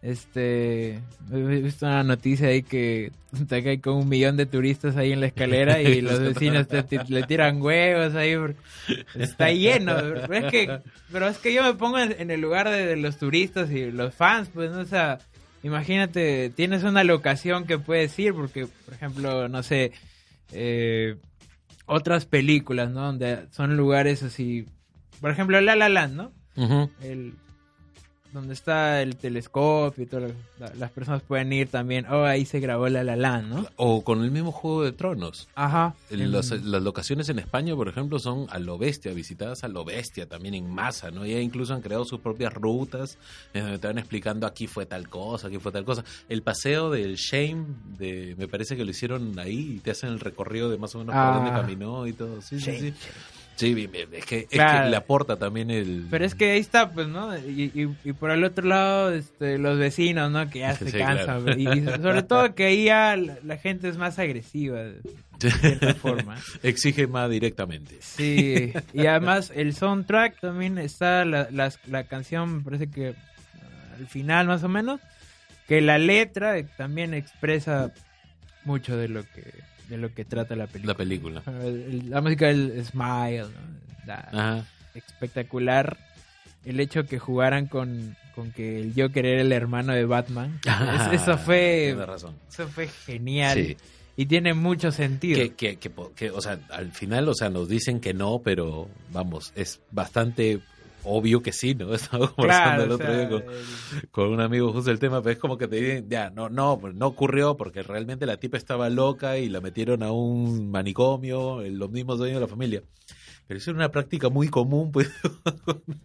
Este, 0.00 1.00
he 1.32 1.60
visto 1.60 1.84
una 1.86 2.04
noticia 2.04 2.48
ahí 2.48 2.62
que, 2.62 3.10
hay 3.50 3.78
como 3.78 3.98
un 4.00 4.08
millón 4.08 4.36
de 4.36 4.46
turistas 4.46 4.96
ahí 4.96 5.12
en 5.12 5.20
la 5.20 5.26
escalera 5.26 5.82
y 5.82 6.00
los 6.02 6.20
vecinos 6.20 6.68
te- 6.68 6.84
te- 6.84 7.02
le 7.08 7.24
tiran 7.24 7.60
huevos 7.60 8.14
ahí. 8.14 8.36
porque 8.36 8.56
Está 9.14 9.50
lleno. 9.50 9.96
Pero 10.28 10.34
es 10.34 10.44
que, 10.52 10.80
pero 11.10 11.28
es 11.28 11.38
que 11.38 11.52
yo 11.52 11.62
me 11.64 11.74
pongo 11.74 11.98
en, 11.98 12.14
en 12.18 12.30
el 12.30 12.40
lugar 12.40 12.68
de, 12.70 12.86
de 12.86 12.96
los 12.96 13.18
turistas 13.18 13.70
y 13.72 13.90
los 13.90 14.14
fans, 14.14 14.48
pues, 14.54 14.70
¿no? 14.70 14.78
O 14.80 14.84
sea, 14.86 15.18
imagínate, 15.64 16.50
tienes 16.50 16.84
una 16.84 17.02
locación 17.02 17.64
que 17.66 17.78
puedes 17.78 18.16
ir 18.20 18.34
porque, 18.34 18.68
por 18.84 18.94
ejemplo, 18.94 19.48
no 19.48 19.62
sé, 19.64 19.90
eh, 20.52 21.16
otras 21.86 22.24
películas, 22.24 22.90
¿no? 22.90 23.00
Donde 23.06 23.48
son 23.50 23.76
lugares 23.76 24.22
así, 24.22 24.64
por 25.20 25.32
ejemplo, 25.32 25.60
La 25.60 25.74
La 25.74 25.88
Land, 25.88 26.14
¿no? 26.14 26.32
el 27.02 27.34
donde 28.32 28.52
está 28.54 29.00
el 29.02 29.16
telescopio 29.16 30.04
y 30.04 30.06
todo 30.06 30.20
la- 30.58 30.74
las 30.74 30.90
personas 30.90 31.22
pueden 31.22 31.52
ir 31.52 31.68
también 31.68 32.04
oh 32.10 32.24
ahí 32.24 32.44
se 32.44 32.60
grabó 32.60 32.88
la 32.88 33.02
la 33.02 33.16
Land, 33.16 33.48
¿no? 33.48 33.66
O 33.76 34.04
con 34.04 34.22
el 34.22 34.30
mismo 34.30 34.52
Juego 34.52 34.84
de 34.84 34.92
Tronos. 34.92 35.48
ajá 35.54 35.94
El- 36.10 36.30
Las, 36.32 36.50
En- 36.50 36.70
las 36.70 36.82
locaciones 36.82 37.28
en 37.30 37.38
España, 37.38 37.74
por 37.74 37.88
ejemplo, 37.88 38.18
son 38.18 38.46
a 38.50 38.58
lo 38.58 38.76
bestia, 38.78 39.12
visitadas 39.14 39.64
a 39.64 39.68
lo 39.68 39.84
bestia, 39.84 40.28
también 40.28 40.54
en 40.54 40.70
masa, 40.70 41.10
¿no? 41.10 41.24
Ya 41.24 41.40
incluso 41.40 41.72
han 41.74 41.80
creado 41.80 42.04
sus 42.04 42.20
propias 42.20 42.52
rutas, 42.54 43.16
en 43.54 43.62
donde 43.62 43.78
te 43.78 43.86
van 43.86 43.98
explicando 43.98 44.46
aquí 44.46 44.66
fue 44.66 44.84
tal 44.86 45.08
cosa, 45.08 45.48
aquí 45.48 45.58
fue 45.58 45.72
tal 45.72 45.84
cosa. 45.84 46.04
El 46.28 46.42
paseo 46.42 46.90
del 46.90 47.16
Shame, 47.16 47.64
de, 47.98 48.34
me 48.38 48.46
parece 48.48 48.76
que 48.76 48.84
lo 48.84 48.90
hicieron 48.90 49.38
ahí 49.38 49.76
y 49.76 49.78
te 49.78 49.90
hacen 49.92 50.10
el 50.10 50.20
recorrido 50.20 50.68
de 50.70 50.76
más 50.78 50.94
o 50.94 50.98
menos 50.98 51.14
Ah. 51.16 51.32
por 51.32 51.42
donde 51.44 51.60
caminó 51.60 52.06
y 52.06 52.12
todo. 52.12 52.42
Sí, 52.42 52.60
sí, 52.60 52.78
sí. 52.78 52.94
Sí, 53.58 53.90
es 54.12 54.24
que, 54.24 54.38
es 54.38 54.46
Claro. 54.48 54.84
que 54.84 54.90
le 54.90 54.96
aporta 54.96 55.36
también 55.36 55.70
el... 55.70 56.06
pero 56.10 56.24
es 56.24 56.34
que 56.36 56.52
ahí 56.52 56.60
está 56.60 56.90
pues 56.92 57.08
no 57.08 57.36
y, 57.36 57.72
y, 57.74 57.96
y 58.08 58.12
por 58.12 58.30
el 58.30 58.44
otro 58.44 58.66
lado 58.66 59.12
este 59.12 59.58
los 59.58 59.76
vecinos 59.78 60.30
no 60.30 60.48
que 60.48 60.60
ya 60.60 60.74
se 60.76 60.90
Sí, 60.90 60.96
cansan 60.98 61.42
claro. 61.42 61.58
y, 61.60 61.68
y 61.80 61.84
sobre 61.84 62.22
todo 62.22 62.54
que 62.54 62.66
ahí 62.66 62.84
ya 62.84 63.16
la, 63.16 63.36
la 63.42 63.56
gente 63.56 63.88
es 63.88 63.96
más 63.96 64.18
agresiva 64.20 64.78
de 64.82 65.00
cierta 65.60 65.94
forma 65.94 66.36
Exige 66.62 67.06
más 67.08 67.28
directamente. 67.30 67.96
Sí, 68.00 68.72
y 68.92 69.06
además 69.06 69.52
el 69.54 69.74
soundtrack 69.74 70.40
también 70.40 70.78
está 70.78 71.24
la, 71.24 71.48
las- 71.50 71.78
la 71.88 72.04
canción, 72.04 72.58
me 72.58 72.62
parece 72.62 72.88
que 72.90 73.14
al 73.98 74.06
final 74.06 74.46
más 74.46 74.62
o 74.64 74.68
menos, 74.68 75.00
que 75.66 75.80
la 75.80 75.98
letra 75.98 76.54
también 76.76 77.12
expresa 77.14 77.92
mucho 78.64 78.96
de 78.96 79.08
lo 79.08 79.22
que 79.24 79.44
de 79.88 79.96
lo 79.98 80.12
que 80.14 80.24
trata 80.24 80.54
la 80.56 80.66
película. 80.66 80.92
La 80.92 80.96
película. 80.96 81.42
El- 81.62 81.66
el- 82.04 82.10
la 82.10 82.20
música 82.20 82.46
del 82.46 82.84
Smile, 82.84 83.46
Ajá. 84.06 84.64
espectacular. 84.94 85.96
El 86.64 86.80
hecho 86.80 87.04
que 87.04 87.18
jugaran 87.18 87.66
con, 87.66 88.16
con 88.34 88.50
que 88.52 88.80
el 88.80 88.92
Joker 88.96 89.24
era 89.24 89.40
el 89.42 89.52
hermano 89.52 89.92
de 89.94 90.04
Batman. 90.04 90.60
Es- 91.12 91.22
eso 91.22 91.38
fue 91.38 91.96
razón. 92.06 92.34
eso 92.50 92.68
fue 92.68 92.88
genial. 92.88 93.54
Sí. 93.56 93.76
Y 94.16 94.26
tiene 94.26 94.52
mucho 94.52 94.90
sentido. 94.90 95.38
Que, 95.38 95.54
que, 95.54 95.76
que, 95.76 95.90
que, 96.16 96.30
o 96.30 96.40
sea, 96.40 96.58
al 96.70 96.90
final, 96.90 97.28
o 97.28 97.34
sea, 97.34 97.50
nos 97.50 97.68
dicen 97.68 98.00
que 98.00 98.12
no, 98.14 98.40
pero 98.44 98.88
vamos, 99.12 99.52
es 99.54 99.80
bastante 99.92 100.58
obvio 101.08 101.42
que 101.42 101.52
sí, 101.52 101.74
¿no? 101.74 101.92
Estaba 101.94 102.28
conversando 102.32 102.44
Claro, 102.46 102.82
el 102.84 102.90
o 102.90 102.94
otro 102.94 103.06
sea, 103.06 103.16
día 103.18 103.28
con, 103.28 103.42
el- 103.54 104.08
con 104.10 104.28
un 104.32 104.40
amigo 104.40 104.72
justo 104.72 104.90
el 104.90 104.98
tema, 104.98 105.20
pero 105.22 105.32
es 105.32 105.38
como 105.38 105.56
que 105.58 105.68
te 105.68 105.76
dicen, 105.76 106.06
ya, 106.08 106.30
no, 106.30 106.48
no, 106.48 106.78
pues 106.78 106.94
no 106.94 107.06
ocurrió 107.06 107.56
porque 107.56 107.82
realmente 107.82 108.26
la 108.26 108.36
tipa 108.38 108.56
estaba 108.56 108.88
loca 108.90 109.38
y 109.38 109.48
la 109.48 109.60
metieron 109.60 110.02
a 110.02 110.12
un 110.12 110.70
manicomio, 110.70 111.62
en 111.62 111.78
los 111.78 111.90
mismos 111.90 112.18
dueños 112.18 112.36
de 112.36 112.40
la 112.46 112.48
familia. 112.48 112.82
Pero 113.46 113.58
eso 113.58 113.70
era 113.70 113.78
una 113.78 113.90
práctica 113.90 114.28
muy 114.28 114.48
común, 114.48 114.92
pues 114.92 115.10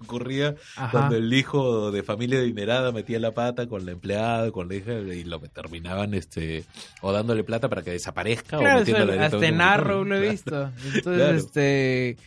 ocurría 0.01 0.55
Ajá. 0.77 0.91
cuando 0.91 1.15
el 1.17 1.33
hijo 1.33 1.91
de 1.91 2.01
familia 2.03 2.39
adinerada 2.39 2.91
metía 2.91 3.19
la 3.19 3.31
pata 3.33 3.67
con 3.67 3.85
la 3.85 3.91
empleada, 3.91 4.51
con 4.51 4.69
la 4.69 4.75
hija 4.75 4.93
y 4.93 5.23
lo 5.25 5.39
terminaban 5.41 6.13
este 6.13 6.63
o 7.01 7.11
dándole 7.11 7.43
plata 7.43 7.67
para 7.69 7.81
que 7.81 7.91
desaparezca 7.91 8.57
Claro, 8.57 8.79
o 8.79 8.81
eso, 8.81 8.91
metiéndola 8.91 9.25
hasta 9.25 9.37
directamente 9.37 9.47
en. 9.55 9.61
Arrow 9.61 10.03
lo 10.05 10.15
he 10.15 10.29
visto. 10.31 10.71
Entonces, 10.85 11.01
Claro. 11.03 11.35
este. 11.37 12.17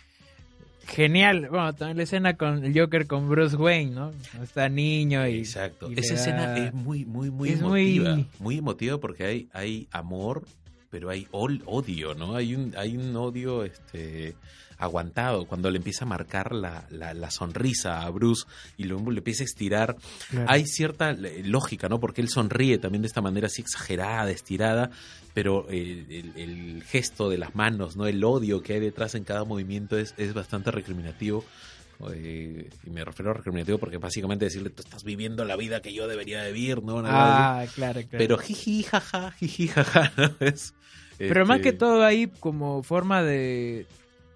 Genial. 0.88 1.49
Bueno, 1.51 1.72
también 1.75 1.96
la 1.96 2.03
escena 2.05 2.37
con 2.37 2.64
el 2.64 2.79
Joker 2.79 3.07
con 3.07 3.29
Bruce 3.29 3.57
Wayne, 3.57 3.90
¿no? 3.92 4.12
Está 4.42 4.68
niño 4.68 5.27
y. 5.27 5.38
Exacto. 5.38 5.90
y 5.90 5.99
Esa 5.99 6.14
escena 6.14 6.57
es 6.57 6.72
muy, 6.72 7.05
muy, 7.05 7.31
muy 7.31 7.51
es 7.51 7.61
muy- 7.61 7.96
emotiva. 7.99 8.27
Muy... 8.38 8.59
emotiva 8.59 8.99
porque 8.99 9.25
hay, 9.25 9.49
hay 9.53 9.88
amor, 9.90 10.44
pero 10.97 11.11
hay 11.11 11.29
odio, 11.31 12.15
¿no? 12.15 12.37
Hay 12.37 12.55
un, 12.55 12.73
hay 12.75 12.97
un 12.97 13.15
odio 13.17 13.65
este 13.65 14.35
aguantado 14.79 15.47
cuando 15.47 15.71
le 15.71 15.77
empieza 15.77 16.07
a 16.07 16.09
marcar 16.09 16.53
la, 16.55 16.87
la, 16.89 17.13
la 17.13 17.31
sonrisa 17.31 18.01
a 18.01 18.09
Bruce 18.09 18.47
y 18.79 18.85
luego 18.85 19.11
le 19.11 19.19
empieza 19.19 19.43
a 19.43 19.45
estirar 19.45 19.97
Claro. 20.31 20.47
hay 20.49 20.65
cierta 20.67 21.15
lógica, 21.45 21.91
¿no? 21.91 22.01
Porque 22.01 22.23
él 22.23 22.31
sonríe 22.31 22.79
también 22.79 23.03
de 23.03 23.09
esta 23.09 23.21
manera 23.21 23.49
así 23.49 23.61
exagerada, 23.61 24.31
estirada, 24.31 24.91
pero 25.35 25.67
eh, 25.69 26.07
el, 26.09 26.33
el 26.41 26.83
gesto 26.85 27.29
de 27.29 27.37
las 27.37 27.55
manos, 27.55 27.95
¿no? 27.95 28.07
El 28.07 28.25
odio 28.25 28.63
que 28.63 28.73
hay 28.73 28.81
detrás 28.81 29.15
en 29.17 29.25
cada 29.25 29.45
movimiento 29.45 29.99
es, 29.99 30.15
es 30.17 30.33
bastante 30.33 30.71
recriminativo. 30.71 31.45
Eh, 32.13 32.69
y 32.85 32.91
me 32.91 33.05
refiero 33.05 33.31
a 33.31 33.35
recriminativo 33.35 33.79
porque 33.79 33.99
básicamente 33.99 34.45
decirle, 34.45 34.71
tú 34.71 34.83
estás 34.83 35.03
viviendo 35.05 35.45
la 35.45 35.57
vida 35.57 35.81
que 35.81 35.93
yo 35.93 36.07
debería 36.07 36.45
vivir, 36.47 36.83
¿no? 36.83 36.99
Así. 36.99 37.09
Ah, 37.11 37.65
claro, 37.75 38.01
claro. 38.01 38.19
Pero 38.19 38.39
jiji, 38.39 38.83
jaja, 38.83 39.33
jiji, 39.33 39.69
jaja, 39.69 40.13
¿no? 40.17 40.35
Es, 40.41 40.75
Pero 41.19 41.47
más 41.47 41.59
este, 41.59 41.71
que 41.71 41.77
todo 41.77 42.05
ahí 42.05 42.27
como 42.41 42.83
forma 42.83 43.23
de... 43.23 43.87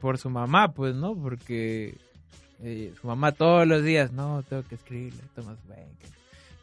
Por 0.00 0.16
su 0.16 0.30
mamá, 0.30 0.72
pues, 0.72 0.94
¿no? 0.94 1.14
Porque 1.14 1.94
eh, 2.62 2.94
su 2.98 3.06
mamá 3.06 3.32
todos 3.32 3.66
los 3.66 3.84
días, 3.84 4.12
no, 4.12 4.42
tengo 4.48 4.62
que 4.62 4.76
escribirle, 4.76 5.20
Wayne, 5.36 5.92
que, 6.00 6.06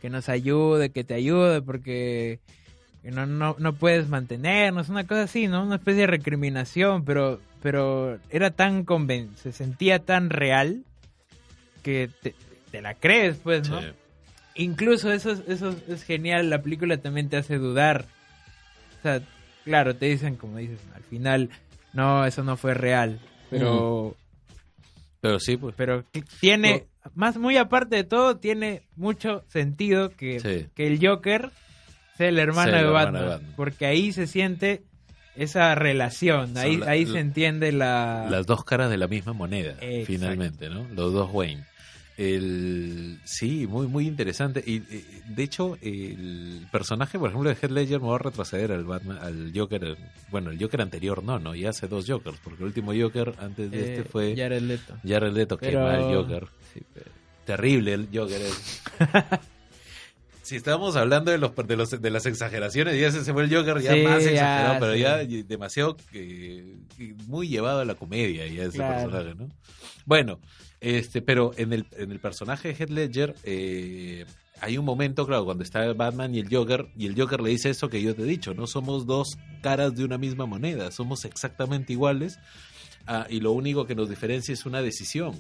que 0.02 0.10
nos 0.10 0.28
ayude, 0.28 0.90
que 0.90 1.04
te 1.04 1.14
ayude, 1.14 1.62
porque 1.62 2.40
que 3.04 3.12
no, 3.12 3.26
no, 3.26 3.56
no 3.60 3.74
puedes 3.74 4.10
mantenernos, 4.10 4.90
una 4.90 5.06
cosa 5.06 5.24
así, 5.24 5.48
¿no? 5.48 5.64
Una 5.64 5.76
especie 5.76 6.02
de 6.02 6.08
recriminación, 6.08 7.06
pero, 7.06 7.40
pero 7.62 8.20
era 8.30 8.52
tan 8.52 8.84
conven 8.84 9.30
se 9.38 9.52
sentía 9.52 10.00
tan 10.00 10.30
real 10.30 10.84
que 11.88 12.10
te, 12.22 12.36
te 12.70 12.82
la 12.82 12.96
crees, 12.96 13.38
pues, 13.38 13.70
¿no? 13.70 13.80
sí. 13.82 13.88
Incluso 14.56 15.10
eso, 15.14 15.32
es- 15.32 15.44
eso 15.48 15.74
es- 15.88 16.04
genial, 16.04 16.50
la 16.50 16.62
película 16.62 16.98
también 16.98 17.30
te 17.30 17.38
hace 17.38 17.58
dudar. 17.58 18.06
O 19.00 19.02
sea, 19.04 19.22
claro, 19.64 19.96
te 19.96 20.08
dicen, 20.08 20.36
como 20.36 20.58
dices, 20.58 20.80
al 20.94 21.04
final, 21.04 21.50
no, 21.94 22.26
eso 22.26 22.44
no 22.44 22.58
fue 22.58 22.74
real. 22.74 23.20
Pero, 23.50 24.18
Pero 25.22 25.40
sí, 25.40 25.56
pues. 25.56 25.74
pero 25.78 26.04
tiene, 26.42 26.88
más 27.16 27.38
muy 27.38 27.56
aparte 27.56 27.96
de 27.96 28.04
todo, 28.04 28.36
tiene 28.38 28.82
mucho 28.98 29.46
sentido 29.48 30.10
que, 30.10 30.42
Sí. 30.42 30.68
que 30.76 30.88
el 30.88 31.00
Joker 31.02 31.52
sea 32.18 32.28
el 32.28 32.40
hermano, 32.40 32.72
Batman, 32.92 33.22
de 33.24 33.30
Batman. 33.30 33.54
Porque 33.56 33.86
ahí 33.86 34.12
se 34.12 34.28
siente 34.28 34.84
esa 35.38 35.76
relación, 35.76 36.58
ahí, 36.58 36.78
la- 36.78 36.92
ahí 36.92 37.06
la- 37.06 37.12
se 37.14 37.20
entiende 37.20 37.72
la... 37.72 38.28
Las 38.30 38.46
dos 38.46 38.64
caras 38.64 38.90
de 38.90 38.98
la 38.98 39.08
misma 39.08 39.34
moneda, 39.34 39.72
Exacto. 39.82 40.06
finalmente, 40.06 40.70
¿no? 40.70 40.88
Los 40.96 41.14
dos 41.14 41.30
Wayne. 41.32 41.64
El, 42.18 43.20
sí, 43.26 43.68
muy 43.68 43.86
muy 43.86 44.08
interesante. 44.08 44.64
Y 44.66 44.78
eh, 44.78 45.06
de 45.28 45.44
hecho, 45.44 45.78
el 45.84 46.66
personaje, 46.72 47.20
por 47.20 47.30
ejemplo, 47.30 47.48
de 47.50 47.56
Heath 47.56 47.70
Ledger 47.72 48.02
me 48.02 48.08
va 48.08 48.16
a 48.16 48.20
retroceder 48.20 48.72
al 48.72 48.86
Batman, 48.86 49.20
al 49.22 49.52
Joker, 49.56 49.84
eh, 49.84 49.96
bueno, 50.32 50.50
el 50.50 50.60
Joker 50.60 50.82
anterior 50.82 51.24
no, 51.24 51.38
no, 51.38 51.54
ya 51.54 51.70
hace 51.70 51.88
dos 51.88 52.06
Jokers, 52.08 52.40
porque 52.44 52.64
el 52.64 52.66
último 52.70 52.92
Joker 53.00 53.36
antes 53.40 53.70
de 53.70 53.80
este 53.80 54.00
Eh, 54.00 54.04
fue 54.04 54.36
Jared 54.36 54.64
Leto. 54.64 54.96
Jared 55.08 55.32
Leto, 55.32 55.58
que 55.58 55.68
Pero- 55.68 55.82
mal 55.84 56.02
Joker. 56.02 56.48
Sí, 56.74 56.82
pero- 56.92 57.12
Terrible 57.46 57.94
el 57.94 58.10
Joker. 58.12 58.42
si 60.48 60.56
estábamos 60.56 60.96
hablando 60.96 61.32
de 61.32 61.38
los 61.38 61.54
de 61.56 61.76
los 61.76 61.90
de 62.02 62.10
las 62.10 62.26
exageraciones, 62.26 63.00
ya 63.00 63.12
se 63.12 63.34
fue 63.34 63.44
el 63.44 63.54
Joker 63.56 63.82
ya 63.82 63.94
Sí, 63.94 64.02
más 64.02 64.24
ya, 64.24 64.32
exagerado, 64.32 64.80
pero 64.80 64.94
sí. 64.94 65.00
ya 65.00 65.18
demasiado 65.46 65.98
eh, 66.14 66.78
muy 67.28 67.48
llevado 67.50 67.82
a 67.82 67.86
la 67.86 67.96
comedia 67.96 68.48
ya 68.48 68.64
ese 68.64 68.78
Claro. 68.78 69.10
personaje, 69.10 69.36
¿no? 69.36 69.50
Bueno, 70.06 70.40
este, 70.80 71.22
pero 71.22 71.52
en 71.58 71.74
el 71.74 71.86
en 71.98 72.12
el 72.12 72.20
personaje 72.20 72.70
de 72.70 72.76
Heath 72.76 72.90
Ledger 72.90 73.36
eh, 73.44 74.26
hay 74.62 74.78
un 74.78 74.86
momento, 74.86 75.28
claro, 75.28 75.46
cuando 75.46 75.64
está 75.64 75.92
Batman 75.94 76.34
y 76.34 76.40
el 76.40 76.50
Joker, 76.50 76.88
y 76.98 77.06
el 77.08 77.20
Joker 77.20 77.42
le 77.42 77.50
dice 77.52 77.70
eso 77.70 77.90
que 77.90 78.02
yo 78.02 78.16
te 78.16 78.24
he 78.24 78.26
dicho, 78.26 78.54
¿no? 78.56 78.66
Somos 78.68 79.06
dos 79.06 79.38
caras 79.62 79.96
de 79.96 80.04
una 80.04 80.18
misma 80.18 80.46
moneda, 80.48 80.90
somos 80.92 81.26
exactamente 81.26 81.94
iguales, 81.94 82.40
ah, 83.06 83.28
y 83.30 83.40
lo 83.40 83.52
único 83.52 83.86
que 83.86 83.94
nos 83.96 84.10
diferencia 84.10 84.54
es 84.54 84.66
una 84.66 84.82
decisión 84.82 85.34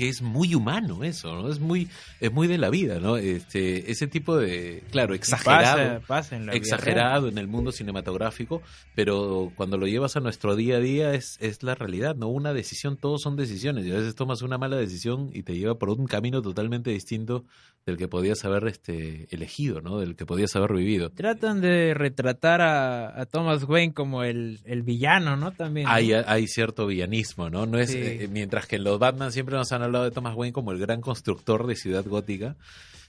que 0.00 0.08
es 0.08 0.22
muy 0.22 0.54
humano 0.54 1.04
eso, 1.04 1.34
¿no? 1.34 1.50
Es 1.52 1.60
muy, 1.60 1.86
es 2.20 2.32
muy 2.32 2.48
de 2.48 2.56
la 2.56 2.70
vida, 2.70 3.00
¿no? 3.00 3.18
Este, 3.18 3.90
ese 3.90 4.06
tipo 4.06 4.38
de, 4.38 4.82
claro, 4.90 5.12
exagerado, 5.12 6.00
Pasa, 6.00 6.06
pasa 6.06 6.36
en 6.36 6.48
exagerado 6.48 7.28
en 7.28 7.36
el 7.36 7.48
mundo 7.48 7.70
cinematográfico, 7.70 8.62
pero 8.94 9.52
cuando 9.56 9.76
lo 9.76 9.86
llevas 9.86 10.16
a 10.16 10.20
nuestro 10.20 10.56
día 10.56 10.78
a 10.78 10.80
día 10.80 11.12
es, 11.12 11.36
es 11.42 11.62
la 11.62 11.74
realidad, 11.74 12.16
¿no? 12.16 12.28
Una 12.28 12.54
decisión, 12.54 12.96
todos 12.96 13.20
son 13.20 13.36
decisiones, 13.36 13.84
y 13.84 13.90
a 13.90 13.96
veces 13.96 14.14
tomas 14.14 14.40
una 14.40 14.56
mala 14.56 14.78
decisión 14.78 15.28
y 15.34 15.42
te 15.42 15.54
lleva 15.54 15.74
por 15.78 15.90
un 15.90 16.06
camino 16.06 16.40
totalmente 16.40 16.88
distinto 16.90 17.44
del 17.84 17.98
que 17.98 18.08
podías 18.08 18.42
haber 18.46 18.68
este, 18.68 19.26
elegido, 19.34 19.82
¿no? 19.82 19.98
Del 19.98 20.16
que 20.16 20.24
podías 20.24 20.56
haber 20.56 20.72
vivido. 20.72 21.10
Tratan 21.10 21.60
de 21.60 21.92
retratar 21.92 22.62
a, 22.62 23.20
a 23.20 23.26
Thomas 23.26 23.64
Wayne 23.64 23.92
como 23.92 24.22
el, 24.22 24.60
el 24.64 24.82
villano, 24.82 25.36
¿no? 25.36 25.52
También. 25.52 25.86
¿no? 25.86 25.92
Hay, 25.92 26.12
hay 26.14 26.46
cierto 26.46 26.86
villanismo, 26.86 27.50
¿no? 27.50 27.66
No 27.66 27.78
es 27.78 27.90
Sí. 27.90 27.98
eh, 27.98 28.28
mientras 28.30 28.66
que 28.66 28.76
en 28.76 28.84
los 28.84 28.98
Batman 29.00 29.32
siempre 29.32 29.56
nos 29.56 29.72
han 29.72 29.82
hablado 29.90 30.04
de 30.04 30.10
Thomas 30.10 30.34
Wayne 30.34 30.52
como 30.52 30.72
el 30.72 30.78
gran 30.78 31.00
constructor 31.00 31.66
de 31.66 31.76
ciudad 31.76 32.04
gótica, 32.04 32.56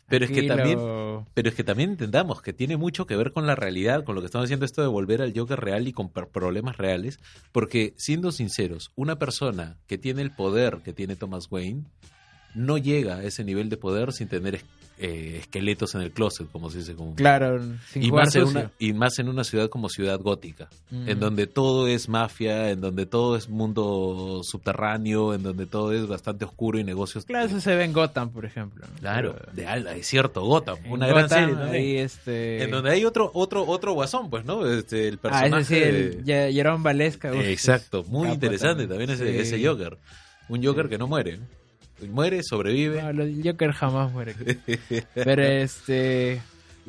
pero 0.07 0.25
es 0.25 0.31
que 0.31 0.43
también 0.43 0.77
pero 1.33 1.49
es 1.49 1.55
que 1.55 1.63
también 1.63 1.91
entendamos 1.91 2.41
que 2.41 2.53
tiene 2.53 2.75
mucho 2.75 3.05
que 3.05 3.15
ver 3.15 3.31
con 3.31 3.47
la 3.47 3.55
realidad, 3.55 4.03
con 4.03 4.15
lo 4.15 4.21
que 4.21 4.25
estamos 4.25 4.45
haciendo 4.45 4.65
esto 4.65 4.81
de 4.81 4.87
volver 4.87 5.21
al 5.21 5.33
Joker 5.35 5.59
real 5.59 5.87
y 5.87 5.93
con 5.93 6.09
problemas 6.09 6.77
reales, 6.77 7.19
porque 7.51 7.93
siendo 7.97 8.31
sinceros, 8.31 8.91
una 8.95 9.17
persona 9.17 9.77
que 9.87 9.97
tiene 9.97 10.21
el 10.21 10.31
poder 10.31 10.79
que 10.83 10.93
tiene 10.93 11.15
Thomas 11.15 11.47
Wayne 11.49 11.85
no 12.55 12.77
llega 12.77 13.15
a 13.17 13.23
ese 13.23 13.43
nivel 13.43 13.69
de 13.69 13.77
poder 13.77 14.11
sin 14.13 14.27
tener 14.27 14.55
es- 14.55 14.65
eh, 15.03 15.37
esqueletos 15.39 15.95
en 15.95 16.01
el 16.01 16.11
closet, 16.11 16.47
como 16.51 16.69
se 16.69 16.77
dice 16.77 16.93
comúnmente. 16.93 17.23
Claro, 17.23 17.59
sin 17.89 18.03
y 18.03 18.11
más, 18.11 18.35
en 18.35 18.43
una, 18.43 18.71
y 18.77 18.93
más 18.93 19.17
en 19.17 19.29
una 19.29 19.43
ciudad 19.43 19.67
como 19.67 19.89
Ciudad 19.89 20.19
Gótica, 20.19 20.69
Mm. 20.91 21.09
en 21.09 21.19
donde 21.19 21.47
todo 21.47 21.87
es 21.87 22.07
mafia, 22.07 22.69
en 22.69 22.81
donde 22.81 23.07
todo 23.07 23.35
es 23.35 23.49
mundo 23.49 24.41
subterráneo, 24.43 25.33
en 25.33 25.41
donde 25.41 25.65
todo 25.65 25.91
es 25.91 26.05
bastante 26.07 26.45
oscuro 26.45 26.77
y 26.77 26.83
negocios. 26.83 27.25
Claro, 27.25 27.47
eso 27.47 27.59
se 27.59 27.75
ve 27.75 27.83
en 27.85 27.93
Gotham, 27.93 28.29
por 28.29 28.45
ejemplo. 28.45 28.85
¿no? 28.87 28.99
Claro, 28.99 29.35
Pero 29.39 29.53
de 29.53 29.65
Alda, 29.65 29.95
es 29.95 30.05
cierto, 30.05 30.43
Gotham, 30.43 30.77
en 30.85 30.91
una 30.91 31.07
gran 31.07 31.27
serie 31.29 31.55
ahí, 31.63 31.97
este... 31.97 32.61
En 32.63 32.69
donde 32.69 32.91
hay 32.91 33.03
otro 33.03 33.31
otro 33.33 33.65
otro 33.65 33.93
guasón, 33.93 34.29
pues, 34.29 34.45
¿no? 34.45 34.67
Este, 34.67 35.07
el 35.07 35.15
Ah, 35.15 35.29
personaje. 35.49 35.91
de- 35.91 36.23
Ye- 36.23 36.53
Jerome 36.53 36.83
Valesca. 36.83 37.31
uf, 37.33 37.41
Exacto, 37.43 38.03
muy 38.07 38.29
interesante 38.29 38.85
también. 38.87 39.09
también, 39.09 39.31
ese, 39.35 39.43
Sí. 39.45 39.55
ese 39.55 39.67
Joker. 39.67 39.97
Un 40.47 40.63
Joker 40.63 40.89
que 40.89 40.99
no 40.99 41.07
muere. 41.07 41.39
Muere, 42.09 42.41
sobrevive. 42.43 43.01
No, 43.13 43.23
el 43.23 43.41
Joker 43.43 43.71
jamás 43.71 44.11
muere. 44.11 44.35
Pero 45.13 45.43
este. 45.43 46.41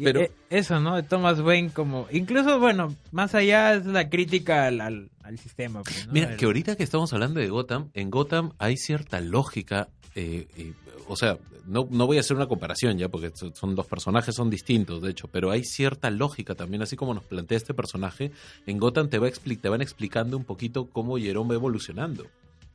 Pero- 0.03 0.20
e- 0.22 0.31
eso, 0.51 0.81
¿no? 0.81 0.96
De 0.96 1.03
Thomas 1.03 1.40
Wayne 1.40 1.70
como. 1.70 2.07
Incluso, 2.11 2.59
bueno, 2.59 2.94
más 3.11 3.35
allá 3.35 3.75
es 3.75 3.87
la 3.87 4.09
crítica 4.09 4.66
al, 4.66 4.81
al, 4.81 5.11
al 5.22 5.38
sistema. 5.38 5.83
pues, 5.83 6.07
¿no? 6.07 6.12
Mira, 6.12 6.37
que 6.37 6.44
ahorita 6.46 6.77
que 6.77 6.83
estamos 6.83 7.12
hablando 7.12 7.40
de 7.40 7.48
Gotham, 7.48 7.90
en 7.94 8.11
Gotham 8.11 8.53
hay 8.59 8.77
cierta 8.77 9.20
lógica. 9.20 9.88
eh, 10.14 10.46
eh, 10.57 10.72
o 11.09 11.16
sea, 11.16 11.37
no, 11.66 11.87
no 11.90 12.07
voy 12.07 12.16
a 12.16 12.20
hacer 12.20 12.37
una 12.37 12.46
comparación 12.46 12.96
ya, 12.96 13.09
porque 13.09 13.33
son- 13.55 13.75
los 13.75 13.87
personajes 13.87 14.35
son 14.35 14.48
distintos, 14.51 15.03
de 15.03 15.11
hecho, 15.11 15.29
pero 15.29 15.51
hay 15.51 15.62
cierta 15.64 16.11
lógica 16.11 16.55
también, 16.55 16.83
así 16.83 16.96
como 16.96 17.12
nos 17.12 17.25
plantea 17.25 17.57
este 17.59 17.75
personaje. 17.75 18.31
En 18.66 18.79
Gotham 18.79 19.09
te, 19.09 19.18
va 19.18 19.29
expli- 19.29 19.61
te 19.61 19.68
van 19.68 19.83
explicando 19.83 20.37
un 20.37 20.44
poquito 20.44 20.87
cómo 20.87 21.18
Jerome 21.18 21.51
va 21.51 21.55
evolucionando. 21.57 22.27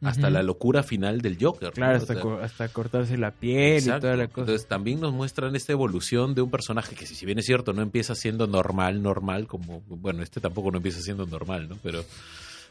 Hasta 0.03 0.29
la 0.29 0.43
locura 0.43 0.83
final 0.83 1.21
del 1.21 1.37
Joker. 1.41 1.71
Claro, 1.71 1.93
¿no? 1.93 1.97
O 1.99 2.01
hasta, 2.01 2.13
sea, 2.13 2.21
co- 2.21 2.39
hasta 2.39 2.67
cortarse 2.69 3.17
la 3.17 3.31
piel 3.31 3.77
Exacto. 3.77 3.97
y 3.97 4.01
toda 4.01 4.15
la 4.17 4.27
cosa. 4.27 4.41
Entonces 4.41 4.67
también 4.67 4.99
nos 4.99 5.11
muestran 5.13 5.55
esta 5.55 5.71
evolución 5.71 6.35
de 6.35 6.41
un 6.43 6.51
personaje 6.51 6.95
que 6.95 7.05
si, 7.07 7.25
bien 7.25 7.39
es 7.39 7.45
cierto 7.45 7.73
no 7.73 7.81
empieza 7.81 8.13
siendo 8.13 8.45
normal, 8.45 9.01
normal, 9.01 9.47
como, 9.47 9.81
bueno, 9.87 10.21
este 10.21 10.39
tampoco 10.39 10.69
no 10.71 10.77
empieza 10.77 11.01
siendo 11.01 11.25
normal, 11.25 11.67
¿no? 11.69 11.77
Pero... 11.81 12.05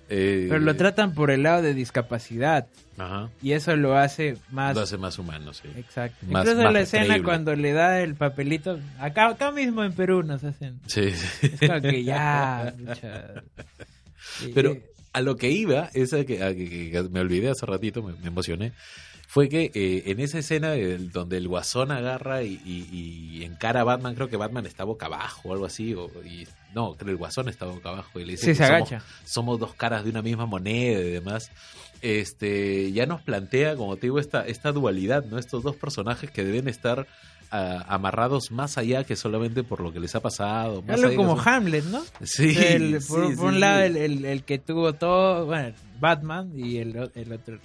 eh, 0.09 0.47
Pero 0.49 0.61
lo 0.61 0.77
tratan 0.77 1.15
por 1.15 1.33
el 1.33 1.43
lado 1.43 1.62
de 1.62 1.75
discapacidad. 1.75 2.69
Ajá. 2.97 3.29
Y 3.43 3.53
eso 3.53 3.75
lo 3.75 3.99
hace 3.99 4.37
más. 4.53 4.77
Lo 4.77 4.83
hace 4.83 4.97
más 4.97 5.19
humano, 5.19 5.53
sí. 5.53 5.69
Exacto. 5.77 6.25
más- 6.31 6.45
Incluso 6.47 6.62
más 6.62 6.73
la 6.73 6.81
escena 6.81 7.05
creíble. 7.07 7.25
cuando 7.25 7.57
le 7.57 7.73
da 7.73 8.01
el 8.03 8.15
papelito. 8.15 8.79
Acá, 9.01 9.27
acá 9.31 9.51
mismo 9.51 9.83
en 9.83 9.93
Perú 9.93 10.23
nos 10.23 10.45
hacen. 10.45 10.79
Sí, 10.87 11.11
sí. 11.11 11.51
Es 11.61 11.69
como 11.69 11.81
que 11.81 12.05
ya. 12.05 12.73
Pero 14.55 14.77
a 15.16 15.20
lo 15.22 15.37
que 15.37 15.50
iba, 15.50 15.90
esa 15.94 16.24
que, 16.24 16.42
a 16.42 16.55
que- 16.55 16.90
que 16.90 17.02
me 17.11 17.20
olvidé 17.20 17.48
hace 17.50 17.64
ratito, 17.66 18.02
me, 18.02 18.12
me 18.14 18.29
emocioné, 18.29 18.72
fue 19.29 19.48
que 19.48 19.70
eh, 19.74 20.05
en 20.07 20.20
esa 20.20 20.38
escena 20.38 20.74
donde 21.12 21.37
el 21.38 21.48
guasón 21.48 21.90
agarra 21.90 22.42
y, 22.42 22.61
y- 22.64 22.88
y 23.38 23.44
encara 23.44 23.81
a 23.81 23.85
Batman, 23.85 24.14
creo 24.14 24.29
que 24.29 24.37
Batman 24.37 24.66
está 24.66 24.85
boca 24.85 25.07
abajo 25.07 25.48
o 25.48 25.52
algo 25.52 25.66
así, 25.66 25.94
o, 25.94 26.09
y, 26.24 26.46
no, 26.74 26.94
creo 26.94 27.07
que 27.07 27.11
el 27.12 27.16
guasón 27.16 27.48
está 27.48 27.66
boca 27.66 27.88
abajo 27.88 28.20
y 28.20 28.24
le 28.24 28.33
dice 28.33 28.44
Sí, 28.44 28.50
que 28.52 28.55
se 28.57 28.66
somos- 28.66 28.92
agacha. 28.92 29.02
somos 29.24 29.59
dos 29.59 29.74
caras 29.74 30.05
de 30.05 30.11
una 30.11 30.22
misma 30.22 30.46
moneda 30.46 31.00
y 31.00 31.11
demás, 31.11 31.50
este 32.21 32.92
ya 32.92 33.07
nos 33.07 33.23
plantea, 33.23 33.77
como 33.77 33.97
te 33.97 34.03
digo, 34.07 34.19
esta, 34.19 34.47
esta 34.47 34.73
dualidad, 34.73 35.25
¿no? 35.25 35.38
Estos 35.38 35.62
dos 35.62 35.77
personajes 35.77 36.31
que 36.31 36.45
deben 36.45 36.69
estar 36.69 37.07
ah, 37.51 37.85
amarrados 37.88 38.51
más 38.51 38.79
allá 38.79 39.05
que 39.05 39.16
solamente 39.16 39.62
por 39.64 39.81
lo 39.81 39.92
que 39.92 40.01
les 40.01 40.14
ha 40.14 40.21
pasado. 40.21 40.83
Más 40.83 41.03
Algo 41.03 41.14
como 41.16 41.37
son- 41.37 41.49
Hamlet, 41.55 41.85
¿no? 41.87 42.03
Sí, 42.23 42.55
El- 42.57 42.92
por, 42.92 43.29
sí, 43.31 43.37
por 43.37 43.37
sí, 43.37 43.40
un 43.55 43.61
lado, 43.61 43.83
el, 43.83 43.97
el- 43.97 44.25
el 44.25 44.42
que 44.45 44.59
tuvo 44.59 44.92
todo, 44.95 45.47
bueno, 45.47 45.75
Batman 46.01 46.53
y 46.57 46.79
el, 46.79 47.11
el 47.14 47.33
otro. 47.33 47.59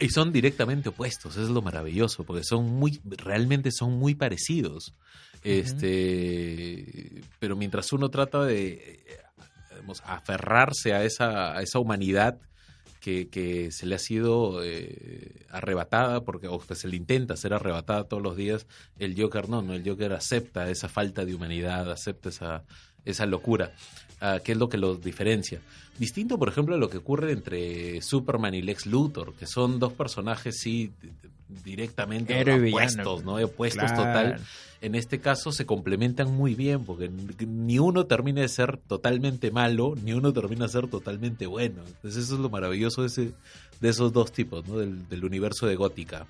Y 0.00 0.10
son 0.10 0.32
directamente 0.32 0.90
opuestos, 0.90 1.32
eso 1.34 1.42
es 1.44 1.50
lo 1.50 1.60
maravilloso, 1.62 2.22
porque 2.24 2.44
son 2.44 2.66
muy, 2.66 3.00
realmente 3.04 3.70
son 3.72 3.98
muy 3.98 4.14
parecidos. 4.14 4.94
Este, 5.42 7.22
pero 7.38 7.56
mientras 7.56 7.92
uno 7.92 8.08
trata 8.10 8.44
de 8.44 8.72
eh, 8.72 9.00
digamos, 9.70 10.02
aferrarse 10.04 10.92
a 10.94 11.04
esa, 11.04 11.56
a 11.56 11.62
esa 11.62 11.78
humanidad 11.78 12.38
que, 13.00 13.28
que 13.28 13.70
se 13.70 13.86
le 13.86 13.94
ha 13.94 13.98
sido 13.98 14.62
eh, 14.64 15.46
arrebatada, 15.50 16.24
porque, 16.24 16.48
o 16.48 16.58
que 16.58 16.74
se 16.74 16.88
le 16.88 16.96
intenta 16.96 17.36
ser 17.36 17.54
arrebatada 17.54 18.04
todos 18.04 18.22
los 18.22 18.36
días, 18.36 18.66
el 18.98 19.20
Joker 19.20 19.48
no, 19.48 19.62
no, 19.62 19.74
el 19.74 19.88
Joker 19.88 20.12
acepta 20.12 20.70
esa 20.70 20.88
falta 20.88 21.24
de 21.24 21.34
humanidad, 21.34 21.90
acepta 21.90 22.28
esa, 22.28 22.64
esa 23.04 23.26
locura, 23.26 23.72
que 24.44 24.52
es 24.52 24.58
lo 24.58 24.68
que 24.68 24.78
los 24.78 25.02
diferencia. 25.02 25.60
Distinto, 25.98 26.38
por 26.38 26.48
ejemplo, 26.48 26.74
a 26.74 26.78
lo 26.78 26.88
que 26.90 26.98
ocurre 26.98 27.32
entre 27.32 28.00
Superman 28.02 28.54
y 28.54 28.62
Lex 28.62 28.86
Luthor, 28.86 29.34
que 29.34 29.46
son 29.46 29.78
dos 29.80 29.92
personajes, 29.92 30.58
sí, 30.60 30.92
directamente 31.64 32.38
Héroe 32.38 32.56
y 32.56 32.60
villano. 32.60 32.76
opuestos, 32.76 33.24
¿no? 33.24 33.34
Opuestos 33.36 33.90
Claro. 33.92 33.96
total. 34.04 34.40
En 34.80 34.94
este 34.94 35.18
caso 35.18 35.50
se 35.50 35.66
complementan 35.66 36.32
muy 36.32 36.54
bien, 36.54 36.84
porque 36.84 37.10
ni 37.46 37.80
uno 37.80 38.06
termina 38.06 38.42
de 38.42 38.48
ser 38.48 38.76
totalmente 38.76 39.50
malo, 39.50 39.94
ni 40.04 40.12
uno 40.12 40.32
termina 40.32 40.66
de 40.66 40.72
ser 40.72 40.86
totalmente 40.86 41.46
bueno. 41.46 41.82
Entonces 41.84 42.24
eso 42.24 42.34
es 42.34 42.40
lo 42.40 42.48
maravilloso 42.48 43.00
de, 43.02 43.08
ese, 43.08 43.32
de 43.80 43.88
esos 43.88 44.12
dos 44.12 44.30
tipos, 44.30 44.68
¿no? 44.68 44.78
Del, 44.78 45.08
del 45.08 45.24
universo 45.24 45.66
de 45.66 45.74
Gótica. 45.74 46.26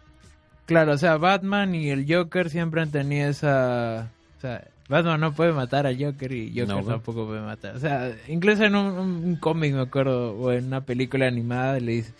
Claro, 0.65 0.93
o 0.93 0.99
sea, 0.99 1.19
Batman 1.19 1.75
y 1.75 1.91
el 1.91 2.07
Joker 2.11 2.49
siempre 2.49 2.81
han 2.81 2.91
tenido 2.91 3.29
esa... 3.29 4.11
O 4.39 4.41
sea, 4.41 4.67
Batman 4.89 5.21
no 5.21 5.35
puede 5.35 5.53
matar 5.53 5.87
al 5.87 6.03
Joker 6.03 6.33
y 6.33 6.53
Joker 6.59 6.85
tampoco 6.85 7.27
puede 7.27 7.43
matar. 7.43 7.77
O 7.77 7.79
sea, 7.79 8.17
incluso 8.27 8.65
en 8.65 8.75
un, 8.75 9.37
cómic, 9.37 9.75
me 9.75 9.83
acuerdo, 9.83 10.33
o 10.39 10.51
en 10.53 10.67
una 10.67 10.81
película 10.83 11.27
animada, 11.27 11.79
le 11.79 11.93
dice... 11.93 12.13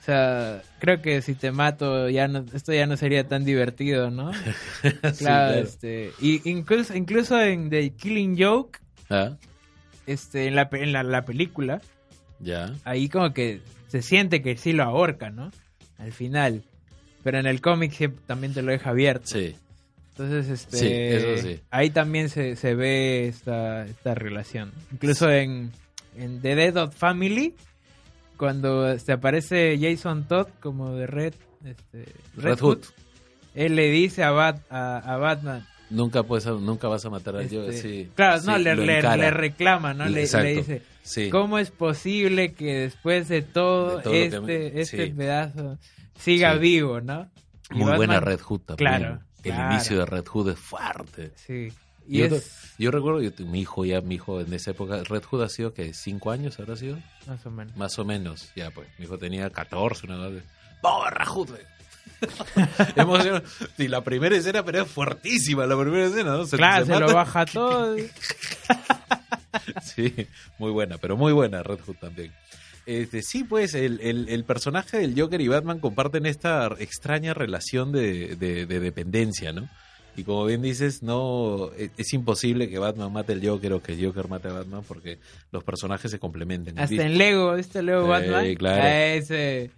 O 0.00 0.02
sea, 0.02 0.62
creo 0.78 1.02
que 1.02 1.20
si 1.20 1.34
te 1.34 1.52
mato, 1.52 2.08
ya 2.08 2.26
no, 2.26 2.44
esto 2.54 2.72
ya 2.72 2.86
no 2.86 2.96
sería 2.96 3.28
tan 3.28 3.44
divertido, 3.44 4.10
¿no? 4.10 4.32
Sí, 5.12 5.18
Claro, 5.18 5.60
este... 5.60 6.12
Y 6.20 6.48
incluso, 6.50 6.96
incluso 6.96 7.38
en 7.40 7.68
The 7.70 7.90
Killing 7.90 8.36
Joke, 8.42 8.78
Ah, 9.10 9.36
este, 10.06 10.46
en, 10.46 10.54
la, 10.54 10.68
en 10.72 10.92
la, 10.92 11.02
la 11.02 11.24
película, 11.24 11.80
Ya. 12.40 12.72
ahí 12.84 13.08
como 13.08 13.32
que 13.34 13.60
se 13.88 14.02
siente 14.02 14.40
que 14.40 14.56
sí 14.56 14.72
lo 14.72 14.84
ahorca, 14.84 15.30
¿no? 15.30 15.50
Al 15.98 16.12
final. 16.12 16.64
Pero 17.22 17.38
en 17.38 17.46
el 17.46 17.60
cómic 17.60 18.10
también 18.26 18.54
te 18.54 18.62
lo 18.62 18.72
deja 18.72 18.90
abierto. 18.90 19.26
Sí. 19.26 19.54
Entonces, 20.10 20.48
este, 20.48 20.76
Sí, 20.76 20.88
eso 20.90 21.42
sí. 21.48 21.60
ahí 21.70 21.90
también 21.90 22.28
se, 22.28 22.56
se 22.56 22.74
ve 22.74 23.28
esta, 23.28 23.86
esta 23.86 24.14
relación. 24.14 24.72
Incluso 24.92 25.30
en, 25.30 25.70
en 26.16 26.40
The 26.42 26.54
Dead 26.56 26.76
of 26.76 26.94
Family, 26.94 27.54
cuando 28.36 28.90
este, 28.90 29.12
aparece 29.12 29.78
Jason 29.80 30.24
Todd 30.28 30.48
como 30.60 30.92
de 30.94 31.06
Red, 31.06 31.34
este, 31.64 32.06
Red 32.36 32.58
Hood. 32.58 32.78
él 33.54 33.76
le 33.76 33.90
dice 33.90 34.22
a, 34.24 34.30
Bat, 34.30 34.60
a, 34.70 34.98
a 34.98 35.16
Batman, 35.16 35.66
Nunca, 35.90 36.22
puedes, 36.22 36.46
nunca 36.46 36.86
vas 36.86 37.04
a 37.04 37.10
matar 37.10 37.34
al 37.34 37.42
este, 37.42 37.56
Joker, 37.56 37.74
sí. 37.74 38.08
claro, 38.14 38.40
Sí, 38.40 38.46
no, 38.46 38.58
le, 38.58 38.76
le- 38.76 39.30
reclama, 39.32 39.92
¿no? 39.92 40.04
Le, 40.04 40.24
le 40.28 40.54
dice, 40.54 40.82
Sí. 41.02 41.30
¿cómo 41.30 41.58
es 41.58 41.72
posible 41.72 42.52
que 42.52 42.74
después 42.82 43.26
de 43.28 43.42
todo, 43.42 43.98
De 43.98 44.26
este, 44.26 44.40
me- 44.40 44.80
este 44.80 45.06
pedazo 45.08 45.78
siga 46.16 46.54
vivo, 46.54 47.00
¿no? 47.00 47.28
Y 47.72 47.78
Muy 47.78 47.96
buena 47.96 48.20
Red 48.20 48.38
Hood 48.40 48.60
también. 48.60 48.76
Claro, 48.88 49.20
El 49.44 49.54
inicio 49.72 49.98
de 49.98 50.06
Red 50.06 50.26
Hood 50.26 50.50
es 50.50 50.58
fuerte. 50.58 51.32
Sí. 51.36 51.72
Y 52.08 52.18
Yo, 52.18 52.24
es 52.26 52.72
yo 52.78 52.90
recuerdo, 52.90 53.20
yo, 53.22 53.30
mi 53.46 53.60
hijo 53.60 53.84
ya, 53.84 54.00
mi 54.00 54.16
hijo 54.16 54.40
en 54.40 54.52
esa 54.52 54.72
época, 54.72 55.02
Red 55.04 55.22
Hood 55.24 55.42
ha 55.42 55.48
sido 55.48 55.72
que 55.74 55.92
cinco 55.94 56.30
años 56.30 56.58
habrá 56.58 56.74
sido, 56.76 56.98
más 57.26 57.44
o 57.46 57.50
menos. 57.50 57.76
más 57.76 57.98
o 57.98 58.04
menos, 58.04 58.50
ya 58.56 58.70
pues, 58.70 58.88
mi 58.98 59.04
hijo 59.04 59.18
tenía 59.18 59.48
14, 59.50 60.06
una 60.06 60.16
cosa. 60.16 60.44
¡Vamos, 60.82 61.10
Red 61.10 61.26
Hood! 61.28 61.48
güey! 61.50 61.62
Emocionado. 62.96 63.42
Sí, 63.76 63.88
la 63.88 64.02
primera 64.02 64.36
escena, 64.36 64.64
pero 64.64 64.82
es 64.82 64.90
fuertísima 64.90 65.66
la 65.66 65.78
primera 65.78 66.06
escena, 66.06 66.32
¿no? 66.32 66.46
Se- 66.46 66.56
claro, 66.56 66.84
se 66.86 66.92
se, 66.94 66.98
lo 67.00 67.12
baja 67.14 67.46
todo. 67.46 67.96
Sí, 69.82 70.26
muy 70.58 70.70
buena, 70.70 70.96
pero 70.98 71.16
muy 71.16 71.32
buena 71.32 71.62
Red 71.62 71.80
Hood 71.80 71.96
también. 71.96 72.32
Este, 72.98 73.22
sí, 73.22 73.44
pues 73.44 73.74
el, 73.74 74.00
el- 74.00 74.28
el 74.28 74.44
personaje 74.44 74.98
del 74.98 75.14
Joker 75.20 75.40
y 75.40 75.48
Batman 75.48 75.78
comparten 75.78 76.26
esta 76.26 76.66
extraña 76.78 77.34
relación 77.34 77.92
de, 77.92 78.34
de- 78.36 78.66
de 78.66 78.80
dependencia, 78.80 79.52
¿no? 79.52 79.68
Y 80.16 80.24
como 80.24 80.44
bien 80.44 80.60
dices, 80.60 81.02
no 81.04 81.70
es, 81.78 81.90
es 81.96 82.12
imposible 82.12 82.68
que 82.68 82.78
Batman 82.80 83.12
mate 83.12 83.32
al 83.32 83.46
Joker 83.46 83.74
o 83.74 83.80
que 83.82 83.92
el 83.92 84.04
Joker 84.04 84.26
mate 84.28 84.48
a 84.48 84.52
Batman 84.54 84.82
porque 84.88 85.18
los 85.52 85.62
personajes 85.62 86.10
se 86.10 86.18
complementan. 86.18 86.78
Hasta 86.80 87.06
en 87.06 87.16
Lego, 87.16 87.54
¿viste 87.54 87.80
Lego 87.82 88.02
Sí, 88.02 88.08
Batman? 88.08 88.54
claro. 88.56 88.82
Ah, 88.82 89.04
Ese, 89.14 89.70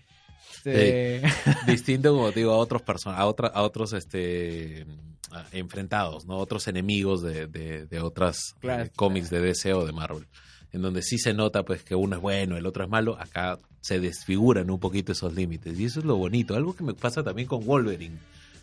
ese- 0.64 1.22
distinto 1.66 2.12
como 2.14 2.32
te 2.32 2.40
digo 2.40 2.52
a 2.52 2.56
otros 2.56 2.82
a 3.06 3.26
otra, 3.26 3.48
a 3.48 3.62
otros 3.62 3.92
este 3.92 4.86
a- 5.30 5.44
enfrentados 5.52 6.24
no 6.26 6.36
otros 6.38 6.66
enemigos 6.68 7.22
de, 7.22 7.46
de, 7.46 7.86
de 7.86 8.00
otras 8.00 8.54
Claro. 8.60 8.84
eh, 8.84 8.90
cómics 8.96 9.28
de 9.30 9.40
DC 9.40 9.72
o 9.74 9.84
de 9.84 9.92
Marvel 9.92 10.26
en 10.72 10.82
donde 10.82 11.02
sí 11.02 11.18
se 11.18 11.34
nota 11.34 11.62
pues 11.64 11.82
que 11.82 11.94
uno 11.94 12.16
es 12.16 12.22
bueno 12.22 12.56
el 12.56 12.66
otro 12.66 12.84
es 12.84 12.90
malo 12.90 13.18
acá 13.18 13.58
se 13.80 14.00
desfiguran 14.00 14.70
un 14.70 14.78
poquito 14.80 15.12
esos 15.12 15.34
límites 15.34 15.78
y 15.78 15.84
eso 15.86 16.00
es 16.00 16.06
lo 16.06 16.16
bonito 16.16 16.54
algo 16.54 16.74
que 16.74 16.84
me 16.84 16.94
pasa 16.94 17.22
también 17.22 17.48
con 17.48 17.64
Wolverine 17.66 18.16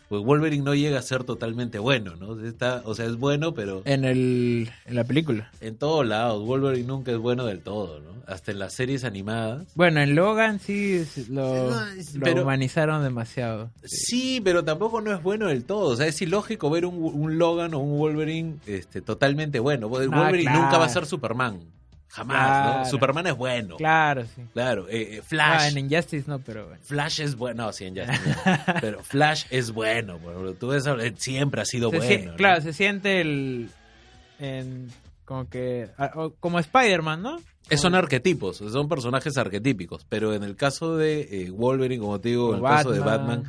pues 0.08 0.24
Wolverine 0.24 0.64
no 0.64 0.74
llega 0.74 0.98
a 0.98 1.02
ser 1.02 1.22
totalmente 1.24 1.78
bueno 1.78 2.16
no 2.16 2.44
está 2.44 2.82
o 2.84 2.94
sea 2.96 3.06
es 3.06 3.16
bueno 3.16 3.54
pero 3.54 3.82
en, 3.84 4.04
el, 4.04 4.70
en 4.86 4.94
la 4.96 5.04
película. 5.04 5.50
en 5.60 5.76
todos 5.76 6.04
lados 6.06 6.44
Wolverine 6.44 6.86
nunca 6.88 7.12
es 7.12 7.18
bueno 7.18 7.46
del 7.46 7.60
todo 7.60 8.00
no 8.00 8.10
hasta 8.26 8.52
en 8.52 8.60
las 8.60 8.74
series 8.74 9.02
animadas 9.04 9.66
Bueno, 9.74 10.00
en 10.00 10.14
Logan 10.14 10.60
sí 10.60 11.04
lo, 11.30 11.70
No, 11.70 11.86
es- 11.90 12.14
lo 12.14 12.22
pero- 12.24 12.42
humanizaron 12.42 13.02
demasiado. 13.02 13.70
Sí, 13.84 14.40
pero 14.44 14.62
tampoco 14.64 15.00
no 15.00 15.12
es 15.12 15.20
bueno 15.20 15.48
del 15.48 15.64
todo. 15.64 15.88
O 15.88 15.96
sea, 15.96 16.06
es 16.06 16.22
ilógico 16.22 16.70
ver 16.70 16.86
un, 16.86 16.94
un 17.02 17.38
Logan 17.38 17.74
o 17.74 17.80
un 17.80 17.98
Wolverine 17.98 18.58
este, 18.66 19.00
totalmente 19.00 19.58
bueno. 19.58 19.88
Ah, 19.88 19.90
Wolverine 20.06 20.42
claro. 20.44 20.62
nunca 20.62 20.78
va 20.78 20.84
a 20.84 20.88
ser 20.90 21.06
Superman. 21.06 21.58
Jamás, 22.12 22.36
Claro. 22.36 22.78
¿no? 22.80 22.84
Superman 22.86 23.26
es 23.28 23.36
bueno. 23.36 23.76
Claro, 23.76 24.24
sí. 24.24 24.42
Claro. 24.52 24.88
eh, 24.88 25.14
eh, 25.14 25.18
Ah, 25.20 25.24
Flash. 25.26 25.70
en 25.70 25.78
Injustice 25.78 26.24
no, 26.28 26.38
pero 26.40 26.66
bueno. 26.66 26.82
Flash 26.84 27.20
es 27.20 27.36
bueno. 27.36 27.66
No, 27.66 27.72
sí, 27.72 27.84
en 27.86 27.96
Justice 27.96 28.36
no. 28.46 28.74
Pero 28.80 29.02
Flash 29.04 29.44
es 29.50 29.70
bueno. 29.72 30.18
Tú 30.58 30.68
ves, 30.68 30.86
eh, 30.86 31.14
siempre 31.16 31.60
ha 31.60 31.64
sido 31.64 31.90
Se 31.90 31.98
bueno. 31.98 32.34
Claro, 32.36 32.60
se 32.62 32.72
siente 32.72 33.20
el... 33.20 33.70
En, 34.40 34.88
como 35.24 35.48
que... 35.48 35.88
ah, 35.98 36.10
Como 36.40 36.58
Spider-Man, 36.58 37.22
¿no? 37.22 37.38
Eh, 37.68 37.76
Son 37.76 37.94
arquetipos, 37.94 38.56
son 38.56 38.88
personajes 38.88 39.36
arquetípicos. 39.38 40.04
Pero 40.08 40.34
en 40.34 40.42
el 40.42 40.56
caso 40.56 40.96
de 40.96 41.20
eh, 41.44 41.50
Wolverine, 41.52 42.00
como 42.02 42.20
te 42.20 42.30
digo, 42.30 42.50
en 42.50 42.56
el 42.56 42.62
caso 42.68 42.90
de 42.90 42.98
Batman. 42.98 43.44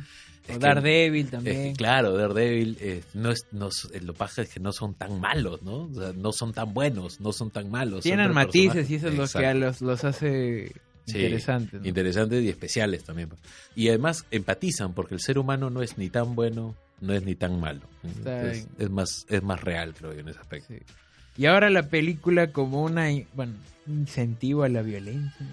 Es 0.48 0.56
O 0.56 0.58
Daredevil 0.58 1.24
Es 1.26 1.30
también. 1.30 1.72
que, 1.72 1.72
claro, 1.78 2.16
Daredevil 2.16 2.76
eh, 2.80 3.02
no 3.14 3.30
es, 3.30 3.46
no, 3.52 3.68
es- 3.68 4.02
lo 4.02 4.14
paja 4.14 4.42
es 4.42 4.48
que 4.50 4.60
no 4.60 4.72
son 4.72 4.94
tan 4.94 5.20
malos, 5.20 5.62
¿no? 5.62 5.84
O 5.84 5.94
sea, 5.94 6.12
no 6.14 6.32
son 6.32 6.52
tan 6.52 6.74
buenos, 6.74 7.20
no 7.20 7.32
son 7.32 7.50
tan 7.50 7.70
malos. 7.70 8.02
Tienen 8.02 8.32
matices 8.32 8.86
personajes- 8.86 8.90
y 8.90 8.94
eso 8.96 9.08
es 9.08 9.14
lo 9.34 9.40
que 9.40 9.46
a 9.46 9.54
los, 9.54 9.80
los 9.80 10.04
hace 10.04 10.72
Sí, 11.04 11.18
interesantes. 11.18 11.80
¿no? 11.80 11.86
Interesantes 11.88 12.42
y 12.44 12.48
especiales 12.48 13.02
también. 13.04 13.28
Y 13.74 13.88
además 13.88 14.24
empatizan 14.30 14.94
porque 14.94 15.14
el 15.14 15.20
ser 15.20 15.36
humano 15.38 15.68
no 15.68 15.82
es 15.82 15.98
ni 15.98 16.08
tan 16.10 16.34
bueno, 16.36 16.76
no 17.00 17.12
es 17.12 17.24
ni 17.24 17.34
tan 17.34 17.58
malo. 17.58 17.80
Entonces, 18.04 18.68
es 18.78 18.88
más 18.90 19.26
es 19.28 19.42
más 19.42 19.60
real, 19.62 19.94
creo 19.94 20.12
yo, 20.12 20.20
en 20.20 20.28
ese 20.28 20.38
aspecto. 20.38 20.68
Sí. 20.74 20.80
Y 21.36 21.46
ahora 21.46 21.70
la 21.70 21.88
película 21.88 22.52
como 22.52 22.82
una, 22.84 23.08
bueno, 23.34 23.54
incentivo 23.86 24.62
a 24.64 24.68
la 24.68 24.82
violencia, 24.82 25.46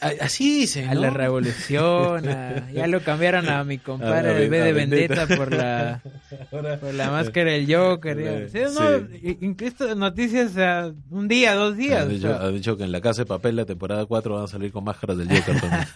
Así 0.00 0.60
dicen, 0.60 0.88
a 0.88 0.94
¿no? 0.94 1.00
la 1.00 1.10
revolución, 1.10 2.28
a- 2.28 2.70
ya 2.72 2.86
lo 2.86 3.00
cambiaron 3.02 3.48
a 3.48 3.64
mi 3.64 3.76
A- 3.76 3.82
compadre 3.82 4.30
a- 4.30 4.34
de 4.34 4.48
B 4.48 4.60
a 4.60 4.64
de 4.64 4.72
Vendetta. 4.72 5.14
Vendetta 5.26 5.36
por 5.36 5.52
la, 5.54 6.02
Ahora- 6.52 6.78
por 6.78 6.94
la 6.94 7.10
máscara 7.10 7.50
del 7.52 7.74
Joker. 7.74 8.48
Sí, 8.50 8.58
Sí. 8.58 8.74
no, 8.78 9.36
incluso 9.40 9.94
noticias 9.94 10.56
a 10.56 10.92
un 11.10 11.26
día, 11.28 11.54
dos 11.54 11.76
días. 11.76 12.08
Dicho, 12.08 12.38
han 12.40 12.54
dicho 12.54 12.76
que 12.76 12.84
en 12.84 12.92
la 12.92 13.00
casa 13.00 13.22
de 13.22 13.26
papel 13.26 13.56
la 13.56 13.64
temporada 13.64 14.06
4 14.06 14.34
van 14.34 14.44
a 14.44 14.48
salir 14.48 14.70
con 14.72 14.84
máscaras 14.84 15.18
del 15.18 15.28
Joker 15.28 15.60
también. 15.60 15.88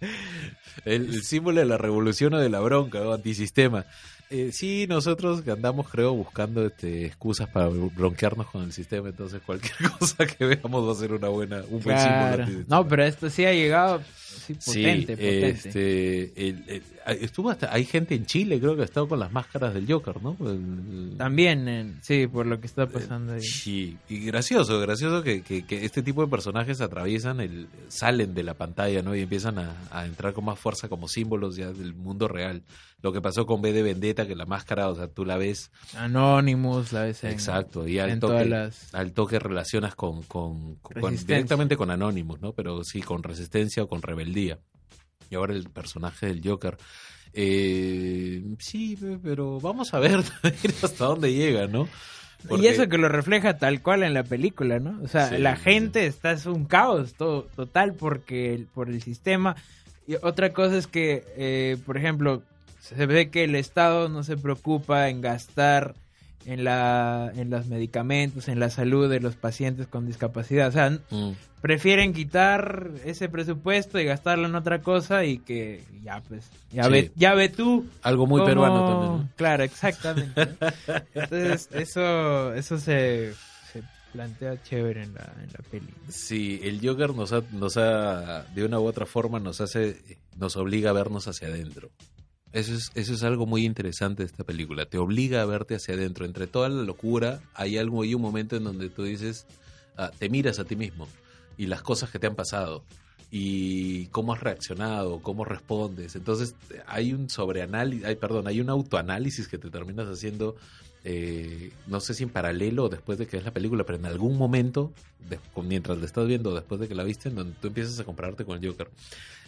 el, 0.84 1.14
el 1.14 1.22
símbolo 1.22 1.60
de 1.60 1.66
la 1.66 1.78
revolución 1.78 2.34
o 2.34 2.38
de 2.38 2.48
la 2.48 2.60
bronca, 2.60 3.00
o 3.00 3.12
antisistema. 3.12 3.84
Eh, 4.28 4.50
sí, 4.52 4.86
nosotros 4.88 5.46
andamos, 5.46 5.88
creo, 5.88 6.12
buscando 6.12 6.66
este, 6.66 7.06
excusas 7.06 7.48
para 7.48 7.68
bronquearnos 7.68 8.48
con 8.48 8.62
el 8.64 8.72
sistema, 8.72 9.08
entonces 9.08 9.40
cualquier 9.44 9.90
cosa 9.98 10.26
que 10.26 10.44
veamos 10.44 10.86
va 10.86 10.92
a 10.92 10.96
ser 10.96 11.12
una 11.12 11.28
buena, 11.28 11.62
un 11.68 11.80
buen 11.80 11.98
símbolo. 11.98 12.64
No, 12.66 12.88
pero 12.88 13.04
esto 13.04 13.30
sí 13.30 13.44
ha 13.44 13.52
llegado 13.52 14.02
sí, 14.46 14.56
Sí, 14.58 14.82
potente, 14.82 15.16
potente. 15.16 15.48
este, 15.50 16.48
el- 16.48 16.64
el- 16.68 16.82
estuvo 17.22 17.50
hasta, 17.50 17.72
hay 17.72 17.84
gente 17.84 18.14
en 18.14 18.26
Chile, 18.26 18.58
creo 18.60 18.74
que 18.76 18.82
ha 18.82 18.84
estado 18.84 19.08
con 19.08 19.18
las 19.20 19.30
máscaras 19.32 19.74
del 19.74 19.90
Joker, 19.90 20.22
¿no? 20.22 20.36
El- 20.40 21.14
También, 21.18 21.68
en- 21.68 21.98
sí, 22.02 22.26
por 22.26 22.46
lo 22.46 22.60
que 22.60 22.66
está 22.66 22.86
pasando 22.86 23.34
ahí. 23.34 23.42
Sí, 23.42 23.96
y 24.08 24.20
gracioso, 24.26 24.80
gracioso 24.80 25.22
que, 25.22 25.42
que- 25.42 25.64
que 25.64 25.84
este 25.84 26.02
tipo 26.02 26.22
de 26.22 26.28
personajes 26.28 26.80
atraviesan 26.80 27.40
el, 27.40 27.68
salen 27.88 28.34
de 28.34 28.42
la 28.42 28.54
pantalla, 28.54 29.02
¿no? 29.02 29.14
Y 29.14 29.20
empiezan 29.22 29.58
a, 29.58 29.74
a 29.90 30.06
entrar 30.06 30.32
con 30.32 30.44
más 30.44 30.58
fuerza 30.58 30.88
como 30.88 31.08
símbolos 31.08 31.56
ya 31.56 31.72
del 31.72 31.94
mundo 31.94 32.28
real. 32.28 32.62
Lo 33.02 33.12
que 33.12 33.20
pasó 33.20 33.44
con 33.46 33.60
B 33.60 33.72
de 33.72 33.82
Vendetta, 33.82 34.26
que 34.26 34.34
la 34.34 34.46
máscara, 34.46 34.88
o 34.88 34.94
sea, 34.96 35.06
tú 35.06 35.24
la 35.26 35.36
ves, 35.36 35.70
Anonymous, 35.96 36.92
la 36.92 37.02
vez 37.02 37.22
en, 37.24 37.30
exacto, 37.30 37.86
y 37.86 37.98
al 37.98 38.10
en 38.10 38.20
toque, 38.20 38.32
todas 38.32 38.46
las... 38.48 38.94
al 38.94 39.12
toque 39.12 39.38
relacionas 39.38 39.94
con, 39.94 40.22
con, 40.22 40.78
directamente 41.26 41.76
con 41.76 41.90
Anonymous, 41.90 42.40
¿no? 42.40 42.52
Pero 42.52 42.82
sí, 42.84 43.02
con 43.02 43.22
resistencia 43.22 43.82
o 43.82 43.88
con 43.88 44.00
rebeldía. 44.02 44.35
Y 44.40 45.34
ahora 45.34 45.54
el 45.54 45.68
personaje 45.70 46.26
del 46.26 46.40
Joker. 46.44 46.76
Eh, 47.32 48.42
sí, 48.58 48.96
pero 49.22 49.60
vamos 49.60 49.92
a 49.94 49.98
ver 49.98 50.20
hasta 50.82 51.04
dónde 51.04 51.32
llega, 51.34 51.66
¿no? 51.66 51.88
Y 52.50 52.66
eso 52.66 52.88
que 52.88 52.98
lo 52.98 53.08
refleja 53.08 53.58
tal 53.58 53.82
cual 53.82 54.02
en 54.04 54.14
la 54.14 54.22
película, 54.22 54.78
¿no? 54.78 55.00
O 55.02 55.08
sea, 55.08 55.28
Sí, 55.30 55.38
la 55.38 55.56
sí, 55.56 55.62
gente 55.64 56.06
está 56.06 56.30
es 56.32 56.46
un 56.46 56.64
caos 56.64 57.14
todo, 57.14 57.42
total 57.56 57.94
porque 57.94 58.54
el- 58.54 58.66
por 58.66 58.88
el 58.88 59.02
sistema. 59.02 59.56
Y 60.06 60.14
otra 60.22 60.52
cosa 60.52 60.76
es 60.76 60.86
que, 60.86 61.24
eh, 61.36 61.76
por 61.84 61.96
ejemplo, 61.96 62.42
se 62.80 63.06
ve 63.06 63.30
que 63.30 63.44
el 63.44 63.54
Estado 63.56 64.08
no 64.08 64.22
se 64.22 64.36
preocupa 64.36 65.08
en 65.08 65.20
gastar 65.20 65.94
en 66.44 66.62
la 66.62 67.32
en 67.34 67.50
los 67.50 67.66
medicamentos, 67.66 68.46
en 68.46 68.60
la 68.60 68.70
salud 68.70 69.10
de 69.10 69.18
los 69.18 69.34
pacientes 69.34 69.88
con 69.88 70.06
discapacidad. 70.06 70.68
O 70.68 70.72
sea, 70.72 70.90
Mm. 71.10 71.32
Prefieren 71.66 72.12
quitar 72.12 72.92
ese 73.04 73.28
presupuesto 73.28 73.98
y 73.98 74.04
gastarlo 74.04 74.46
en 74.46 74.54
otra 74.54 74.82
cosa 74.82 75.24
y 75.24 75.38
que 75.38 75.82
ya 76.04 76.20
pues 76.28 76.48
ya 76.70 76.84
Sí. 76.84 76.90
ve 76.90 77.10
ya 77.16 77.34
ve 77.34 77.48
tú 77.48 77.86
Algo 78.02 78.24
muy 78.28 78.38
cómo- 78.38 78.46
peruano 78.48 78.86
también. 78.88 79.12
¿no? 79.12 79.28
Claro, 79.34 79.64
exactamente. 79.64 80.48
Entonces, 81.12 81.68
eso, 81.72 82.54
eso 82.54 82.78
se, 82.78 83.34
se 83.72 83.82
plantea 84.12 84.62
chévere 84.62 85.02
en 85.02 85.14
la, 85.14 85.32
en 85.42 85.48
la 85.52 85.58
peli. 85.68 85.88
Sí, 86.08 86.60
el 86.62 86.78
Joker 86.86 87.14
nos 87.16 87.32
ha, 87.32 87.42
nos 87.50 87.76
ha, 87.76 88.44
de 88.54 88.64
una 88.64 88.78
u 88.78 88.84
otra 88.86 89.04
forma, 89.04 89.40
nos 89.40 89.60
hace, 89.60 89.96
nos 90.36 90.56
obliga 90.56 90.90
a 90.90 90.92
vernos 90.92 91.26
hacia 91.26 91.48
adentro. 91.48 91.90
Eso 92.52 92.74
es, 92.74 92.92
eso 92.94 93.12
es 93.14 93.24
algo 93.24 93.44
muy 93.44 93.64
interesante 93.66 94.22
de 94.22 94.28
esta 94.28 94.44
película. 94.44 94.86
Te 94.86 94.98
obliga 94.98 95.42
a 95.42 95.46
verte 95.46 95.74
hacia 95.74 95.94
adentro. 95.94 96.24
Entre 96.24 96.46
toda 96.46 96.68
la 96.68 96.84
locura, 96.84 97.40
hay 97.54 97.76
algo, 97.76 98.02
hay 98.02 98.14
un 98.14 98.22
momento 98.22 98.54
en 98.56 98.62
donde 98.62 98.88
tú 98.88 99.02
dices, 99.02 99.46
ah, 99.96 100.12
te 100.16 100.28
miras 100.28 100.60
a 100.60 100.64
ti 100.64 100.76
mismo 100.76 101.08
y 101.56 101.66
las 101.66 101.82
cosas 101.82 102.10
que 102.10 102.18
te 102.18 102.26
han 102.26 102.34
pasado 102.34 102.84
y 103.30 104.06
cómo 104.06 104.32
has 104.32 104.40
reaccionado, 104.40 105.20
cómo 105.20 105.44
respondes. 105.44 106.14
Entonces, 106.16 106.54
hay 106.86 107.12
un 107.12 107.28
sobreanálisis, 107.28 108.04
hay, 108.04 108.16
perdón, 108.16 108.46
hay 108.46 108.60
un 108.60 108.70
autoanálisis 108.70 109.48
que 109.48 109.58
te 109.58 109.70
terminas 109.70 110.06
haciendo 110.06 110.56
eh, 111.08 111.70
no 111.86 112.00
sé 112.00 112.14
si 112.14 112.24
en 112.24 112.30
paralelo 112.30 112.84
o 112.84 112.88
después 112.88 113.16
de 113.16 113.28
que 113.28 113.36
ves 113.36 113.44
la 113.44 113.52
película, 113.52 113.84
pero 113.84 113.96
en 113.96 114.06
algún 114.06 114.36
momento, 114.36 114.92
mientras 115.62 115.98
la 115.98 116.04
estás 116.04 116.26
viendo, 116.26 116.52
después 116.52 116.80
de 116.80 116.88
que 116.88 116.96
la 116.96 117.04
viste, 117.04 117.30
donde 117.30 117.54
tú 117.60 117.68
empiezas 117.68 118.00
a 118.00 118.04
compararte 118.04 118.44
con 118.44 118.58
el 118.58 118.68
Joker. 118.68 118.90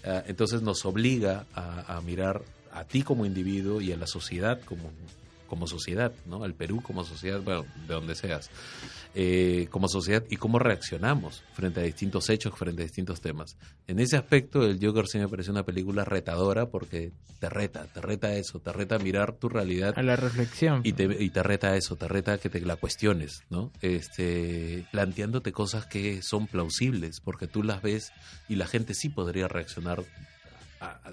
Ah, 0.04 0.22
entonces 0.28 0.62
nos 0.62 0.86
obliga 0.86 1.46
a 1.54 2.00
mirar 2.06 2.42
a 2.72 2.84
ti 2.84 3.02
como 3.02 3.26
individuo 3.26 3.80
y 3.80 3.90
a 3.90 3.96
la 3.96 4.06
sociedad 4.06 4.60
como, 4.60 4.92
como 5.48 5.66
sociedad, 5.66 6.12
¿no? 6.26 6.44
Al 6.44 6.54
Perú 6.54 6.80
como 6.82 7.04
sociedad, 7.04 7.40
bueno, 7.40 7.64
de 7.88 7.94
donde 7.94 8.14
seas, 8.14 8.50
eh, 9.14 9.66
como 9.70 9.88
sociedad 9.88 10.22
y 10.30 10.36
cómo 10.36 10.60
reaccionamos 10.60 11.42
frente 11.54 11.80
a 11.80 11.82
distintos 11.82 12.28
hechos, 12.30 12.54
frente 12.56 12.82
a 12.82 12.84
distintos 12.84 13.20
temas. 13.20 13.56
En 13.88 13.98
ese 13.98 14.16
aspecto, 14.16 14.64
el 14.64 14.78
Joker 14.80 15.06
sí 15.08 15.18
me 15.18 15.28
parece 15.28 15.50
una 15.50 15.64
película 15.64 16.04
retadora 16.04 16.66
porque 16.66 17.12
te 17.40 17.48
reta, 17.48 17.86
te 17.86 18.00
reta 18.00 18.36
eso, 18.36 18.60
te 18.60 18.72
reta 18.72 18.96
a 18.96 18.98
mirar 18.98 19.32
tu 19.32 19.48
realidad. 19.48 19.94
A 19.96 20.02
la 20.02 20.16
reflexión. 20.16 20.82
Y 20.84 20.92
te, 20.92 21.04
y 21.04 21.30
te 21.30 21.42
reta 21.42 21.74
eso, 21.76 21.96
te 21.96 22.06
reta 22.06 22.34
a 22.34 22.38
que 22.38 22.48
te 22.48 22.60
la 22.60 22.76
cuestiones, 22.76 23.42
¿no? 23.50 23.72
Este, 23.80 24.86
planteándote 24.92 25.52
cosas 25.52 25.86
que 25.86 26.22
son 26.22 26.46
plausibles, 26.46 27.20
porque 27.20 27.46
tú 27.46 27.62
las 27.62 27.82
ves 27.82 28.12
y 28.48 28.56
la 28.56 28.66
gente 28.66 28.94
sí 28.94 29.08
podría 29.08 29.48
reaccionar 29.48 30.04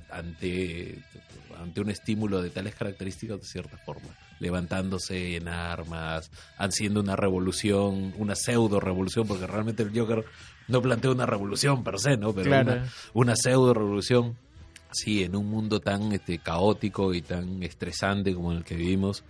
ante, 0.10 1.04
ante 1.60 1.82
un 1.82 1.89
estímulo 1.89 2.41
de 2.41 2.49
tales 2.49 2.75
características 2.75 3.39
de 3.39 3.45
cierta 3.45 3.78
forma, 3.78 4.10
levantándose 4.39 5.38
en 5.38 5.47
armas, 5.47 6.32
haciendo 6.58 6.99
una 6.99 7.15
revolución, 7.15 8.13
una 8.17 8.36
pseudo 8.36 8.80
revolución, 8.80 9.28
porque 9.28 9.47
realmente 9.47 9.84
el 9.84 9.97
Joker 9.97 10.25
no 10.67 10.82
plantea 10.82 11.12
una 11.12 11.25
revolución 11.25 11.84
per 11.84 11.99
se, 11.99 12.17
¿no? 12.17 12.34
Pero 12.34 12.49
una, 12.49 12.86
una 13.13 13.36
pseudo 13.36 13.73
revolución, 13.73 14.38
sí, 14.91 15.23
en 15.23 15.36
un 15.36 15.47
mundo 15.47 15.80
tan 15.80 16.12
este, 16.12 16.39
caótico 16.39 17.13
y 17.13 17.21
tan 17.21 17.63
estresante 17.63 18.34
como 18.34 18.51
el 18.51 18.63
que 18.63 18.75
vivimos, 18.75 19.23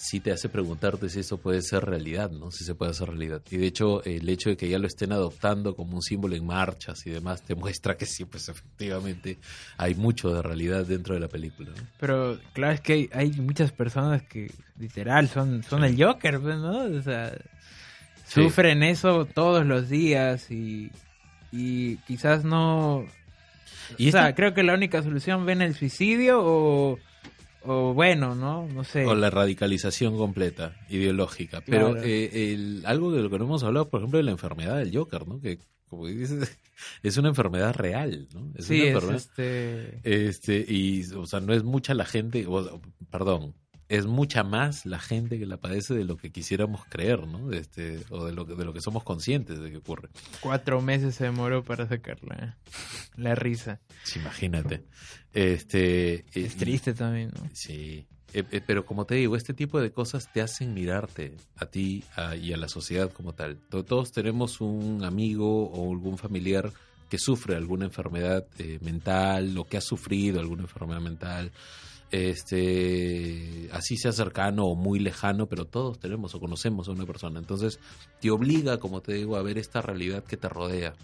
sí 0.00 0.18
te 0.18 0.32
hace 0.32 0.48
preguntarte 0.48 1.10
si 1.10 1.20
eso 1.20 1.36
puede 1.36 1.60
ser 1.60 1.84
realidad, 1.84 2.30
¿no? 2.30 2.50
Si 2.50 2.64
se 2.64 2.74
puede 2.74 2.92
hacer 2.92 3.08
realidad. 3.08 3.42
Y 3.50 3.58
de 3.58 3.66
hecho, 3.66 4.02
el 4.04 4.26
hecho 4.30 4.48
de 4.48 4.56
que 4.56 4.66
ya 4.66 4.78
lo 4.78 4.86
estén 4.86 5.12
adoptando 5.12 5.76
como 5.76 5.96
un 5.96 6.02
símbolo 6.02 6.34
en 6.34 6.46
marchas 6.46 7.06
y 7.06 7.10
demás, 7.10 7.42
te 7.42 7.54
muestra 7.54 7.98
que 7.98 8.06
sí, 8.06 8.24
pues 8.24 8.48
efectivamente 8.48 9.38
hay 9.76 9.94
mucho 9.94 10.34
de 10.34 10.40
realidad 10.40 10.86
dentro 10.86 11.14
de 11.14 11.20
la 11.20 11.28
película. 11.28 11.70
Pero 11.98 12.38
claro, 12.54 12.72
es 12.72 12.80
que 12.80 13.10
hay, 13.12 13.30
muchas 13.32 13.72
personas 13.72 14.22
que 14.22 14.50
literal 14.78 15.28
son, 15.28 15.62
son 15.64 15.84
el 15.84 16.02
Joker, 16.02 16.40
pues, 16.40 16.56
¿no? 16.56 16.84
O 16.84 17.02
sea, 17.02 17.36
sufren 18.26 18.82
eso 18.82 19.26
todos 19.26 19.66
los 19.66 19.90
días 19.90 20.50
y, 20.50 20.90
y 21.52 21.96
quizás 21.98 22.42
no... 22.42 23.04
¿Y 23.98 24.08
o 24.08 24.12
sea, 24.12 24.34
creo 24.34 24.54
que 24.54 24.62
la 24.62 24.72
única 24.72 25.02
solución 25.02 25.44
ven 25.44 25.60
el 25.60 25.74
suicidio 25.74 26.40
o 26.42 26.98
o 27.62 27.94
bueno, 27.94 28.34
¿no? 28.34 28.66
No 28.66 28.84
sé. 28.84 29.04
O 29.06 29.14
la 29.14 29.30
radicalización 29.30 30.16
completa, 30.16 30.76
ideológica. 30.88 31.62
Pero 31.64 31.96
eh, 32.02 32.82
algo 32.84 33.12
de 33.12 33.22
lo 33.22 33.30
que 33.30 33.38
no 33.38 33.44
hemos 33.44 33.62
hablado, 33.62 33.88
por 33.88 34.00
ejemplo, 34.00 34.18
de 34.18 34.24
la 34.24 34.30
enfermedad 34.30 34.78
del 34.78 34.96
Joker, 34.96 35.26
¿no? 35.26 35.40
Que, 35.40 35.58
como 35.88 36.06
dices, 36.06 36.58
es 37.02 37.16
una 37.16 37.28
enfermedad 37.28 37.74
real, 37.74 38.28
¿no? 38.32 38.52
Es 38.54 38.66
sí, 38.66 38.82
una 38.82 39.16
este... 39.16 40.00
este... 40.04 40.64
Y, 40.66 41.04
o 41.14 41.26
sea, 41.26 41.40
no 41.40 41.52
es 41.52 41.64
mucha 41.64 41.94
la 41.94 42.06
gente, 42.06 42.46
perdón, 43.10 43.54
es 43.90 44.06
mucha 44.06 44.44
más 44.44 44.86
la 44.86 45.00
gente 45.00 45.36
que 45.36 45.46
la 45.46 45.56
padece 45.56 45.94
de 45.94 46.04
lo 46.04 46.16
que 46.16 46.30
quisiéramos 46.30 46.84
creer, 46.88 47.26
¿no? 47.26 47.52
Este, 47.52 47.98
o 48.10 48.24
de 48.24 48.32
lo, 48.32 48.46
que, 48.46 48.54
de 48.54 48.64
lo 48.64 48.72
que 48.72 48.80
somos 48.80 49.02
conscientes 49.02 49.58
de 49.58 49.68
que 49.68 49.78
ocurre. 49.78 50.10
Cuatro 50.40 50.80
meses 50.80 51.16
se 51.16 51.24
demoró 51.24 51.64
para 51.64 51.88
sacarla, 51.88 52.56
la 53.16 53.34
risa. 53.34 53.80
imagínate. 54.14 54.84
Este, 55.32 56.24
es 56.34 56.56
triste 56.56 56.94
también, 56.94 57.32
¿no? 57.36 57.50
Sí. 57.52 58.06
Eh, 58.32 58.44
eh, 58.52 58.60
pero 58.64 58.86
como 58.86 59.06
te 59.06 59.16
digo, 59.16 59.34
este 59.34 59.54
tipo 59.54 59.80
de 59.80 59.90
cosas 59.90 60.32
te 60.32 60.40
hacen 60.40 60.72
mirarte 60.72 61.34
a 61.56 61.66
ti 61.66 62.04
y 62.40 62.52
a 62.52 62.56
la 62.56 62.68
sociedad 62.68 63.10
como 63.10 63.32
tal. 63.32 63.58
Todos 63.58 64.12
tenemos 64.12 64.60
un 64.60 65.02
amigo 65.02 65.68
o 65.68 65.90
algún 65.90 66.16
familiar 66.16 66.72
que 67.08 67.18
sufre 67.18 67.56
alguna 67.56 67.86
enfermedad 67.86 68.46
eh, 68.58 68.78
mental 68.82 69.58
o 69.58 69.64
que 69.64 69.76
ha 69.76 69.80
sufrido 69.80 70.38
alguna 70.38 70.62
enfermedad 70.62 71.00
mental 71.00 71.50
este, 72.10 73.68
así 73.72 73.96
sea 73.96 74.12
cercano 74.12 74.66
o 74.66 74.74
muy 74.74 74.98
lejano, 74.98 75.46
pero 75.46 75.64
todos 75.64 75.98
tenemos 75.98 76.34
o 76.34 76.40
conocemos 76.40 76.88
a 76.88 76.92
una 76.92 77.06
persona. 77.06 77.38
Entonces, 77.38 77.78
te 78.20 78.30
obliga, 78.30 78.78
como 78.78 79.00
te 79.00 79.14
digo, 79.14 79.36
a 79.36 79.42
ver 79.42 79.58
esta 79.58 79.80
realidad 79.80 80.24
que 80.24 80.36
te 80.36 80.48
rodea. 80.48 80.94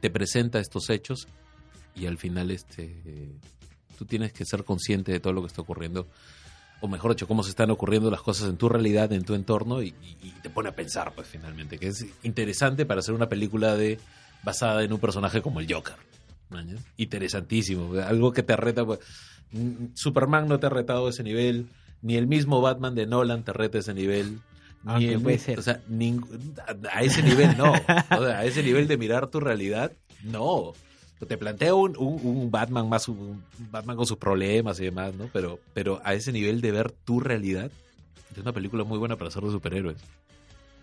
Te 0.00 0.10
presenta 0.10 0.58
estos 0.58 0.88
hechos 0.90 1.28
y 1.94 2.06
al 2.06 2.18
final 2.18 2.50
este, 2.50 3.30
tú 3.98 4.06
tienes 4.06 4.32
que 4.32 4.44
ser 4.44 4.64
consciente 4.64 5.12
de 5.12 5.20
todo 5.20 5.32
lo 5.32 5.42
que 5.42 5.48
está 5.48 5.62
ocurriendo. 5.62 6.08
O 6.80 6.88
mejor 6.88 7.12
dicho, 7.12 7.28
cómo 7.28 7.44
se 7.44 7.50
están 7.50 7.70
ocurriendo 7.70 8.10
las 8.10 8.22
cosas 8.22 8.48
en 8.48 8.56
tu 8.56 8.68
realidad, 8.68 9.12
en 9.12 9.24
tu 9.24 9.34
entorno, 9.34 9.82
y, 9.82 9.92
te 10.42 10.50
pone 10.50 10.70
a 10.70 10.74
pensar, 10.74 11.14
pues 11.14 11.28
finalmente, 11.28 11.78
que 11.78 11.88
es 11.88 12.04
interesante 12.24 12.84
para 12.84 12.98
hacer 12.98 13.14
una 13.14 13.28
película 13.28 13.76
de 13.76 14.00
basada 14.42 14.82
en 14.82 14.92
un 14.92 14.98
personaje 14.98 15.40
como 15.40 15.60
el 15.60 15.72
Joker. 15.72 15.94
Interesantísimo, 16.96 17.94
algo 18.00 18.32
que 18.32 18.42
te 18.42 18.56
reta. 18.56 18.84
Pues, 18.84 18.98
Superman 19.94 20.48
no 20.48 20.58
te 20.58 20.66
ha 20.66 20.70
retado 20.70 21.08
ese 21.08 21.22
nivel, 21.22 21.68
ni 22.00 22.16
el 22.16 22.26
mismo 22.26 22.60
Batman 22.60 22.94
de 22.94 23.06
Nolan 23.06 23.44
te 23.44 23.52
reta 23.52 23.78
ese 23.78 23.94
nivel. 23.94 24.40
Ni 24.98 25.16
puede 25.18 25.38
ser. 25.38 25.58
O 25.58 25.62
sea, 25.62 25.80
a 26.92 27.02
ese 27.02 27.22
nivel 27.22 27.56
no. 27.56 27.72
a 28.08 28.44
ese 28.44 28.62
nivel 28.62 28.88
de 28.88 28.96
mirar 28.96 29.28
tu 29.28 29.40
realidad, 29.40 29.92
no. 30.22 30.72
Te 31.26 31.38
planteo 31.38 31.76
un, 31.76 31.96
un, 31.96 32.50
Batman 32.50 32.88
más 32.88 33.06
un 33.06 33.44
Batman 33.70 33.96
con 33.96 34.06
sus 34.06 34.16
problemas 34.16 34.80
y 34.80 34.84
demás, 34.84 35.14
¿no? 35.14 35.30
Pero, 35.32 35.60
pero 35.72 36.00
a 36.04 36.14
ese 36.14 36.32
nivel 36.32 36.60
de 36.60 36.72
ver 36.72 36.90
tu 36.90 37.20
realidad, 37.20 37.70
es 38.32 38.38
una 38.38 38.52
película 38.52 38.82
muy 38.82 38.98
buena 38.98 39.14
para 39.14 39.28
hacer 39.28 39.44
de 39.44 39.52
superhéroes. 39.52 39.98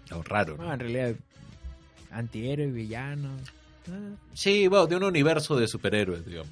Algo 0.10 0.24
raro, 0.24 0.56
¿no? 0.58 0.72
en 0.72 0.80
realidad, 0.80 1.16
antihéroe, 2.10 2.68
villano. 2.68 3.30
Sí, 4.34 4.68
bueno, 4.68 4.88
de 4.88 4.96
un 4.96 5.04
universo 5.04 5.58
de 5.58 5.68
superhéroes, 5.68 6.26
digamos. 6.26 6.52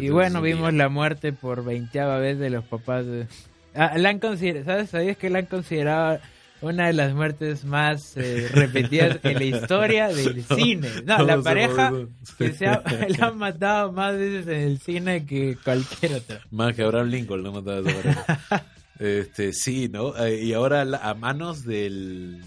y 0.00 0.08
bueno, 0.10 0.40
vimos 0.42 0.72
la 0.74 0.88
muerte 0.88 1.32
por 1.32 1.64
veinteava 1.64 2.18
vez 2.18 2.38
de 2.38 2.50
los 2.50 2.64
papás 2.64 3.06
de... 3.06 3.26
Ah, 3.74 3.96
la 3.98 4.08
han 4.08 4.18
considerado, 4.18 4.64
¿sabes? 4.64 4.90
¿Sabías 4.90 5.16
que 5.16 5.30
la 5.30 5.40
han 5.40 5.46
considerado 5.46 6.18
una 6.62 6.86
de 6.86 6.94
las 6.94 7.14
muertes 7.14 7.64
más 7.64 8.16
eh, 8.16 8.48
repetidas 8.52 9.18
en 9.22 9.34
la 9.34 9.44
historia 9.44 10.08
del 10.08 10.42
cine? 10.44 10.88
No, 11.04 11.18
la 11.22 11.40
pareja 11.42 11.92
que 12.38 12.52
se 12.52 12.66
ha, 12.66 12.82
la 13.18 13.26
han 13.28 13.38
matado 13.38 13.92
más 13.92 14.16
veces 14.16 14.46
en 14.46 14.60
el 14.62 14.78
cine 14.80 15.26
que 15.26 15.56
cualquier 15.62 16.14
otra. 16.14 16.40
Más 16.50 16.74
que 16.74 16.82
Abraham 16.82 17.08
Lincoln 17.08 17.42
lo 17.42 17.50
ha 17.50 17.52
matado 17.52 17.86
a 17.86 17.90
esa 17.90 18.02
pareja. 18.02 18.66
este, 18.98 19.52
sí, 19.52 19.88
¿no? 19.88 20.16
Eh, 20.16 20.42
y 20.42 20.52
ahora 20.54 20.82
a 21.02 21.14
manos 21.14 21.64
del 21.64 22.42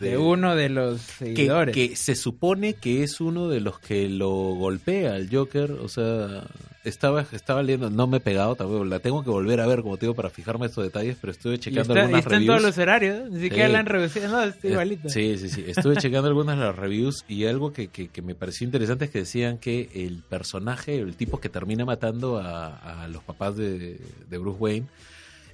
de, 0.00 0.18
uno 0.18 0.54
de 0.54 0.68
los 0.68 1.00
seguidores. 1.00 1.74
Que, 1.74 1.96
se 1.96 2.14
supone 2.14 2.74
que 2.74 3.02
es 3.02 3.20
uno 3.20 3.48
de 3.48 3.60
los 3.60 3.78
que 3.78 4.08
lo 4.08 4.30
golpea 4.30 5.14
al 5.14 5.28
Joker. 5.30 5.72
O 5.72 5.88
sea, 5.88 6.44
estaba, 6.84 7.26
estaba 7.32 7.62
leyendo, 7.62 7.90
no 7.90 8.06
me 8.06 8.18
he 8.18 8.20
pegado 8.20 8.54
tampoco, 8.56 8.84
la 8.84 9.00
tengo 9.00 9.22
que 9.22 9.30
volver 9.30 9.60
a 9.60 9.66
ver, 9.66 9.82
como 9.82 9.96
te 9.96 10.06
digo, 10.06 10.14
para 10.14 10.30
fijarme 10.30 10.66
estos 10.66 10.84
detalles, 10.84 11.16
pero 11.20 11.30
estuve 11.32 11.58
checando 11.58 11.92
está, 11.92 12.04
algunas 12.04 12.20
y 12.20 12.24
está 12.24 12.36
en 12.36 12.46
todos 12.46 12.62
los 12.62 12.78
horarios, 12.78 13.30
ni 13.30 13.40
siquiera 13.40 13.68
la 13.68 13.80
han 13.80 13.86
reducido, 13.86 14.28
no, 14.28 14.42
está 14.42 14.68
igualito. 14.68 15.08
Sí, 15.08 15.36
sí, 15.38 15.48
sí, 15.48 15.64
estuve 15.66 15.96
checando 15.96 16.28
algunas 16.28 16.58
de 16.58 16.64
las 16.64 16.76
reviews 16.76 17.24
y 17.28 17.44
algo 17.46 17.72
que, 17.72 17.88
que, 17.88 18.22
me 18.22 18.34
pareció 18.34 18.64
interesante 18.64 19.06
es 19.06 19.10
que 19.10 19.20
decían 19.20 19.58
que 19.58 19.90
el 19.94 20.22
personaje, 20.22 20.98
el 20.98 21.16
tipo 21.16 21.40
que 21.40 21.48
termina 21.48 21.84
matando 21.84 22.38
a, 22.38 23.02
a 23.02 23.08
los 23.08 23.22
papás 23.22 23.56
de, 23.56 23.98
de 24.28 24.38
Bruce 24.38 24.58
Wayne, 24.58 24.86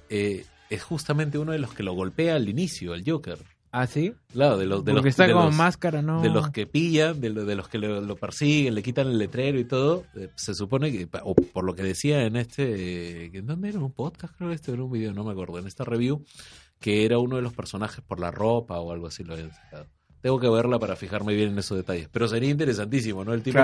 eh, 0.09 0.45
es 0.69 0.83
justamente 0.83 1.37
uno 1.37 1.51
de 1.51 1.59
los 1.59 1.73
que 1.73 1.83
lo 1.83 1.93
golpea 1.93 2.35
al 2.35 2.49
inicio, 2.49 2.93
al 2.93 3.03
Joker. 3.05 3.37
¿Ah, 3.77 3.87
sí? 3.87 4.13
Claro, 4.31 4.57
de 4.57 4.65
los, 4.65 4.85
de 4.85 4.93
Porque 4.93 5.07
los, 5.09 5.19
está 5.19 5.29
como 5.29 5.51
máscara, 5.51 6.01
¿no? 6.01 6.21
De 6.21 6.29
los 6.29 6.49
que 6.49 6.65
pillan, 6.65 7.19
de, 7.19 7.29
de 7.33 7.55
los 7.55 7.67
que 7.67 7.77
lo, 7.77 8.15
persiguen, 8.15 8.73
le 8.73 8.81
quitan 8.81 9.07
el 9.07 9.17
letrero 9.17 9.59
y 9.59 9.65
todo. 9.65 10.05
Eh, 10.15 10.29
se 10.35 10.53
supone 10.55 10.93
que, 10.93 11.09
o 11.23 11.35
por 11.35 11.65
lo 11.65 11.75
que 11.75 11.83
decía 11.83 12.23
en 12.23 12.37
este, 12.37 13.37
¿en 13.37 13.45
dónde 13.45 13.67
era? 13.67 13.79
¿Un 13.79 13.91
podcast? 13.91 14.33
Creo 14.37 14.47
que 14.47 14.55
este 14.55 14.71
era 14.71 14.81
un 14.81 14.93
video, 14.93 15.11
no 15.11 15.25
me 15.25 15.33
acuerdo. 15.33 15.59
En 15.59 15.67
esta 15.67 15.83
review, 15.83 16.23
que 16.79 17.03
era 17.03 17.19
uno 17.19 17.35
de 17.35 17.41
los 17.41 17.51
personajes 17.51 17.99
por 17.99 18.21
la 18.21 18.31
ropa 18.31 18.79
o 18.79 18.93
algo 18.93 19.07
así 19.07 19.25
lo 19.25 19.33
habían 19.33 19.51
sacado. 19.51 19.87
Tengo 20.21 20.39
que 20.39 20.47
verla 20.49 20.79
para 20.79 20.95
fijarme 20.95 21.35
bien 21.35 21.49
en 21.49 21.59
esos 21.59 21.75
detalles. 21.75 22.07
Pero 22.09 22.29
sería 22.29 22.49
interesantísimo, 22.49 23.25
¿no? 23.25 23.33
El 23.33 23.43
tipo 23.43 23.59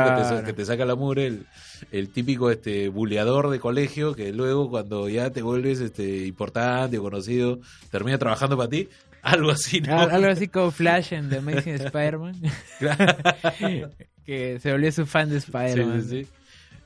que, 0.46 0.52
te, 0.52 0.66
saca 0.66 0.84
la 0.84 0.96
mure, 0.96 1.26
el, 1.28 1.48
el, 1.94 2.10
típico 2.10 2.52
este 2.52 2.90
buleador 2.90 3.50
de 3.50 3.62
colegio 3.62 4.14
que 4.14 4.34
luego 4.34 4.70
cuando 4.70 5.08
ya 5.08 5.30
te 5.30 5.42
vuelves 5.42 5.80
este 5.80 6.28
importante 6.28 6.98
o 6.98 7.02
conocido, 7.02 7.62
termina 7.90 8.18
trabajando 8.18 8.58
para 8.58 8.70
ti 8.70 8.90
algo 9.32 9.52
así, 9.52 9.82
¿no? 9.82 10.00
Algo 10.00 10.28
así 10.28 10.48
como 10.48 10.72
Flash 10.72 11.14
en 11.14 11.30
The 11.30 11.38
Amazing 11.38 11.76
Spider-Man. 11.76 12.42
que 14.26 14.60
se 14.60 14.72
volvió 14.72 14.92
su 14.92 15.06
fan 15.06 15.30
de 15.30 15.38
Spider-Man. 15.38 16.04
Sí, 16.04 16.26
sí, 16.26 16.28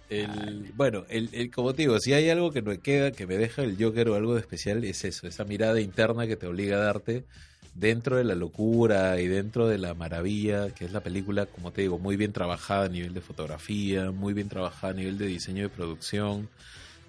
El, 0.10 0.72
bueno, 0.76 1.06
el, 1.10 1.52
como 1.52 1.74
te 1.74 1.84
digo, 1.84 2.00
si 2.00 2.14
hay 2.14 2.30
algo 2.30 2.52
que 2.52 2.62
me 2.62 2.80
queda, 2.80 3.12
que 3.12 3.28
me 3.28 3.38
deja 3.38 3.64
el 3.64 3.78
Joker 3.82 4.10
o 4.10 4.16
algo 4.16 4.36
de 4.36 4.42
especial, 4.42 4.84
es 4.84 5.04
eso, 5.06 5.28
esa 5.28 5.46
mirada 5.46 5.80
interna 5.82 6.28
que 6.28 6.36
te 6.36 6.48
obliga 6.48 6.78
a 6.78 6.82
darte 6.82 7.26
dentro 7.74 8.16
de 8.16 8.24
la 8.24 8.36
locura 8.36 9.20
y 9.20 9.28
dentro 9.28 9.68
de 9.68 9.78
la 9.78 9.94
maravilla, 9.94 10.70
que 10.72 10.86
es 10.86 10.94
la 10.94 11.02
película, 11.02 11.46
como 11.46 11.72
te 11.72 11.82
digo, 11.82 12.00
muy 12.00 12.16
bien 12.16 12.32
trabajada 12.32 12.86
a 12.86 12.90
nivel 12.90 13.14
de 13.14 13.22
fotografía, 13.22 14.12
muy 14.12 14.34
bien 14.34 14.50
trabajada 14.50 14.94
a 14.94 14.96
nivel 14.96 15.18
de 15.18 15.28
diseño 15.28 15.64
de 15.64 15.70
producción, 15.70 16.50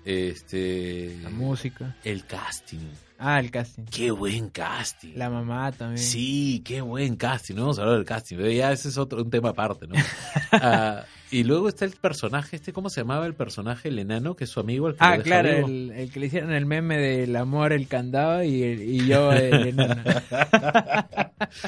Este. 0.04 1.18
La 1.22 1.30
música. 1.30 1.96
El 2.04 2.24
casting. 2.26 2.90
Ah, 3.18 3.40
el 3.40 3.50
casting. 3.50 3.84
Qué 3.84 4.10
buen 4.10 4.50
casting. 4.50 5.12
La 5.16 5.30
mamá 5.30 5.72
también. 5.72 5.98
Sí, 5.98 6.62
qué 6.64 6.80
buen 6.82 7.16
casting. 7.16 7.54
No 7.54 7.62
vamos 7.62 7.78
a 7.78 7.82
hablar 7.82 7.96
del 7.96 8.04
casting. 8.06 8.36
pero 8.36 8.50
Ya 8.50 8.72
ese 8.72 8.88
es 8.88 8.98
otro 8.98 9.22
un 9.22 9.30
tema 9.30 9.50
aparte, 9.50 9.86
¿no? 9.86 9.94
Ah, 10.52 11.04
y 11.30 11.42
luego 11.42 11.68
está 11.68 11.84
el 11.84 11.92
personaje, 11.92 12.54
este, 12.56 12.72
¿cómo 12.72 12.88
se 12.88 13.00
llamaba 13.00 13.26
el 13.26 13.34
personaje, 13.34 13.88
el 13.88 13.98
enano, 13.98 14.36
que 14.36 14.44
es 14.44 14.50
su 14.50 14.60
amigo? 14.60 14.88
El 14.88 14.94
que 14.94 14.98
Ah, 15.00 15.18
claro, 15.18 15.48
el 15.66 16.10
que 16.12 16.20
le 16.20 16.26
hicieron 16.26 16.52
el 16.52 16.66
meme 16.66 16.98
del 16.98 17.34
amor, 17.36 17.72
el 17.72 17.88
candado 17.88 18.44
y, 18.44 18.62
el- 18.62 18.82
y 18.82 19.06
yo 19.06 19.32
el 19.32 19.66
enano. 19.68 20.02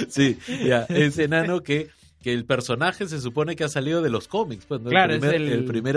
Sí, 0.09 0.39
ya, 0.65 0.87
ese 0.89 1.25
enano 1.25 1.63
que, 1.63 1.89
que 2.29 2.35
el 2.35 2.45
personaje 2.45 3.09
se 3.09 3.21
supone 3.21 3.57
que 3.57 3.65
ha 3.65 3.69
salido 3.69 4.03
de 4.03 4.11
los 4.11 4.29
cómics. 4.29 4.67
Pues, 4.67 4.81
¿no? 4.83 4.91
Claro, 4.91 5.15
el, 5.15 5.25
es 5.25 5.33
el- 5.33 5.49
el 5.49 5.65
primer 5.65 5.97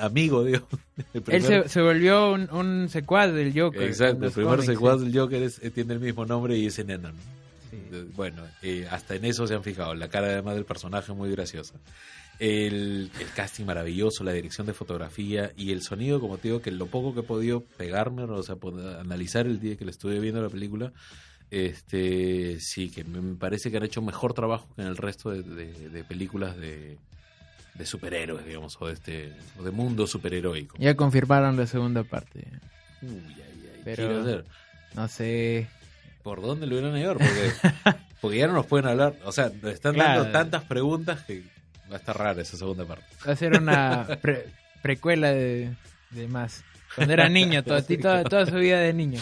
amigo, 0.00 0.44
digo. 0.44 0.66
Él 1.28 1.42
se, 1.42 1.68
se 1.68 1.82
volvió 1.82 2.32
un, 2.32 2.48
un 2.50 2.88
secuaz 2.88 3.32
del 3.34 3.52
Joker. 3.58 3.82
Exacto, 3.82 4.26
el 4.26 4.32
primer 4.32 4.56
cómics, 4.56 4.66
secuaz 4.72 4.98
sí. 5.00 5.04
del 5.06 5.18
Joker 5.18 5.42
es- 5.42 5.62
eh, 5.62 5.70
tiene 5.70 5.94
el 5.94 6.00
mismo 6.00 6.24
nombre 6.24 6.56
y 6.56 6.66
es 6.66 6.78
enano. 6.78 7.08
¿no? 7.12 7.18
Sí. 7.70 7.76
Bueno, 8.16 8.42
eh, 8.62 8.86
hasta 8.90 9.14
en 9.16 9.26
eso 9.26 9.46
se 9.46 9.54
han 9.54 9.62
fijado. 9.62 9.94
La 9.94 10.08
cara 10.08 10.28
además 10.28 10.54
del 10.54 10.64
personaje 10.64 11.12
muy 11.12 11.30
graciosa. 11.30 11.74
El, 12.38 13.10
el 13.20 13.26
casting 13.34 13.64
maravilloso, 13.64 14.22
la 14.24 14.32
dirección 14.32 14.66
de 14.66 14.72
fotografía 14.72 15.52
y 15.56 15.72
el 15.72 15.82
sonido, 15.82 16.20
como 16.20 16.38
te 16.38 16.48
digo, 16.48 16.62
que 16.62 16.70
lo 16.70 16.86
poco 16.86 17.12
que 17.12 17.20
he 17.20 17.24
podido 17.24 17.62
pegarme, 17.76 18.22
o 18.22 18.42
sea, 18.42 18.56
analizar 19.00 19.46
el 19.46 19.58
día 19.60 19.76
que 19.76 19.84
le 19.84 19.90
estuve 19.90 20.18
viendo 20.20 20.40
la 20.40 20.48
película, 20.48 20.92
este 21.50 22.60
sí, 22.60 22.90
que 22.90 23.04
me 23.04 23.34
parece 23.36 23.70
que 23.70 23.76
han 23.78 23.84
hecho 23.84 24.02
mejor 24.02 24.34
trabajo 24.34 24.66
que 24.76 24.82
en 24.82 24.88
el 24.88 24.96
resto 24.96 25.30
de, 25.30 25.42
de- 25.42 25.88
de 25.88 26.04
películas 26.04 26.56
de, 26.56 26.98
de 27.74 27.86
superhéroes, 27.86 28.44
digamos, 28.46 28.76
o 28.80 28.86
de, 28.86 28.92
este, 28.94 29.32
o 29.58 29.62
de 29.62 29.70
mundo 29.70 30.06
superheroico. 30.06 30.76
Ya 30.78 30.94
confirmaron 30.94 31.56
la 31.56 31.66
segunda 31.66 32.04
parte. 32.04 32.44
Uy, 33.02 33.10
ay, 33.36 33.70
ay, 33.74 33.82
Pero- 33.84 34.24
ver. 34.24 34.44
No 34.94 35.06
sé. 35.08 35.68
¿Por 36.22 36.40
dónde 36.42 36.66
lo 36.66 36.76
a 36.94 36.98
llevar? 36.98 37.16
Porque, 37.18 37.52
porque 38.20 38.38
ya 38.38 38.46
no 38.46 38.54
nos 38.54 38.66
pueden 38.66 38.86
hablar. 38.86 39.16
O 39.24 39.32
sea, 39.32 39.50
nos 39.62 39.72
están 39.72 39.94
Claro. 39.94 40.24
dando 40.24 40.32
tantas 40.38 40.64
preguntas 40.64 41.22
que 41.24 41.42
va 41.90 41.94
a 41.96 41.98
estar 41.98 42.16
rara 42.18 42.42
esa 42.42 42.56
segunda 42.56 42.84
parte. 42.84 43.04
Va 43.26 43.32
a 43.32 43.36
ser 43.36 43.56
una 43.58 44.06
pre- 44.22 44.46
precuela 44.82 45.30
de, 45.30 45.72
de 46.10 46.28
más. 46.28 46.64
Cuando 46.98 47.14
era 47.14 47.28
niño, 47.28 47.62
toda, 47.62 47.82
toda, 47.82 48.24
toda 48.24 48.46
su 48.46 48.56
vida 48.56 48.80
de 48.80 48.92
niño. 48.92 49.20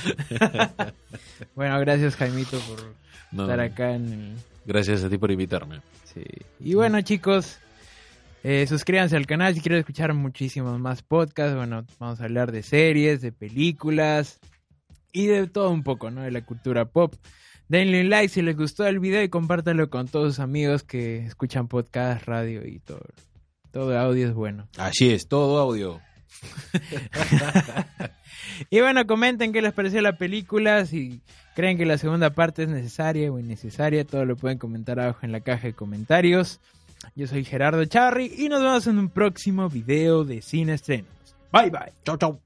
bueno, 1.55 1.79
gracias 1.81 2.17
Jaimito 2.17 2.59
por 2.61 2.95
No, 3.33 3.43
estar 3.43 3.61
acá 3.61 3.95
en 3.95 4.13
el... 4.13 4.35
Gracias 4.65 5.05
a 5.05 5.09
ti 5.09 5.19
por 5.19 5.31
invitarme. 5.31 5.81
Sí. 6.05 6.25
Y 6.59 6.75
bueno, 6.75 7.01
chicos, 7.03 7.59
eh, 8.43 8.67
suscríbanse 8.67 9.17
al 9.17 9.27
canal 9.27 9.55
si 9.55 9.61
quieren 9.61 9.79
escuchar 9.79 10.15
muchísimos 10.15 10.79
más 10.81 11.03
podcasts. 11.03 11.55
Bueno, 11.55 11.85
vamos 11.99 12.21
a 12.21 12.25
hablar 12.25 12.51
de 12.51 12.63
series, 12.63 13.21
de 13.21 13.31
películas 13.31 14.41
y 15.13 15.27
de 15.27 15.47
todo 15.47 15.71
un 15.71 15.83
poco, 15.83 16.11
¿no? 16.11 16.23
De 16.23 16.31
la 16.31 16.45
cultura 16.45 16.85
pop. 16.87 17.15
Denle 17.69 18.01
un 18.01 18.11
like 18.11 18.29
si 18.29 18.43
les 18.43 18.57
gustó 18.57 18.87
el 18.87 19.01
video 19.01 19.23
y 19.23 19.29
compártanlo 19.29 19.91
con 19.91 20.09
todos 20.09 20.35
sus 20.35 20.41
amigos 20.41 20.83
que 20.83 21.27
escuchan 21.27 21.69
podcast, 21.69 22.25
radio 22.25 22.67
y 22.67 22.79
todo. 22.79 23.05
Todo 23.73 23.99
audio 23.99 24.29
es 24.29 24.35
bueno. 24.35 24.69
Así 24.79 25.11
es, 25.13 25.29
todo 25.29 25.59
audio. 25.59 26.01
Y 28.71 28.81
bueno, 28.81 29.07
comenten 29.07 29.53
qué 29.53 29.63
les 29.63 29.73
pareció 29.73 30.01
la 30.01 30.17
película, 30.17 30.85
si 30.87 31.21
creen 31.55 31.77
que 31.77 31.87
la 31.87 31.99
segunda 31.99 32.31
parte 32.31 32.63
es 32.63 32.69
necesaria 32.69 33.31
o 33.31 33.39
innecesaria, 33.39 34.05
todo 34.05 34.25
lo 34.25 34.37
pueden 34.37 34.59
comentar 34.59 34.99
abajo 34.99 35.21
en 35.23 35.33
la 35.33 35.41
caja 35.41 35.67
de 35.67 35.75
comentarios. 35.75 36.61
Yo 37.15 37.27
soy 37.27 37.45
Gerardo 37.45 37.85
Charry 37.85 38.33
y 38.37 38.49
nos 38.49 38.63
vemos 38.63 38.87
en 38.87 38.99
un 38.99 39.11
próximo 39.11 39.69
video 39.69 40.25
de 40.25 40.43
Cine 40.43 40.75
Estrenos. 40.75 41.11
Bye 41.53 41.71
bye. 41.71 41.93
Chau, 42.05 42.17
chau. 42.17 42.46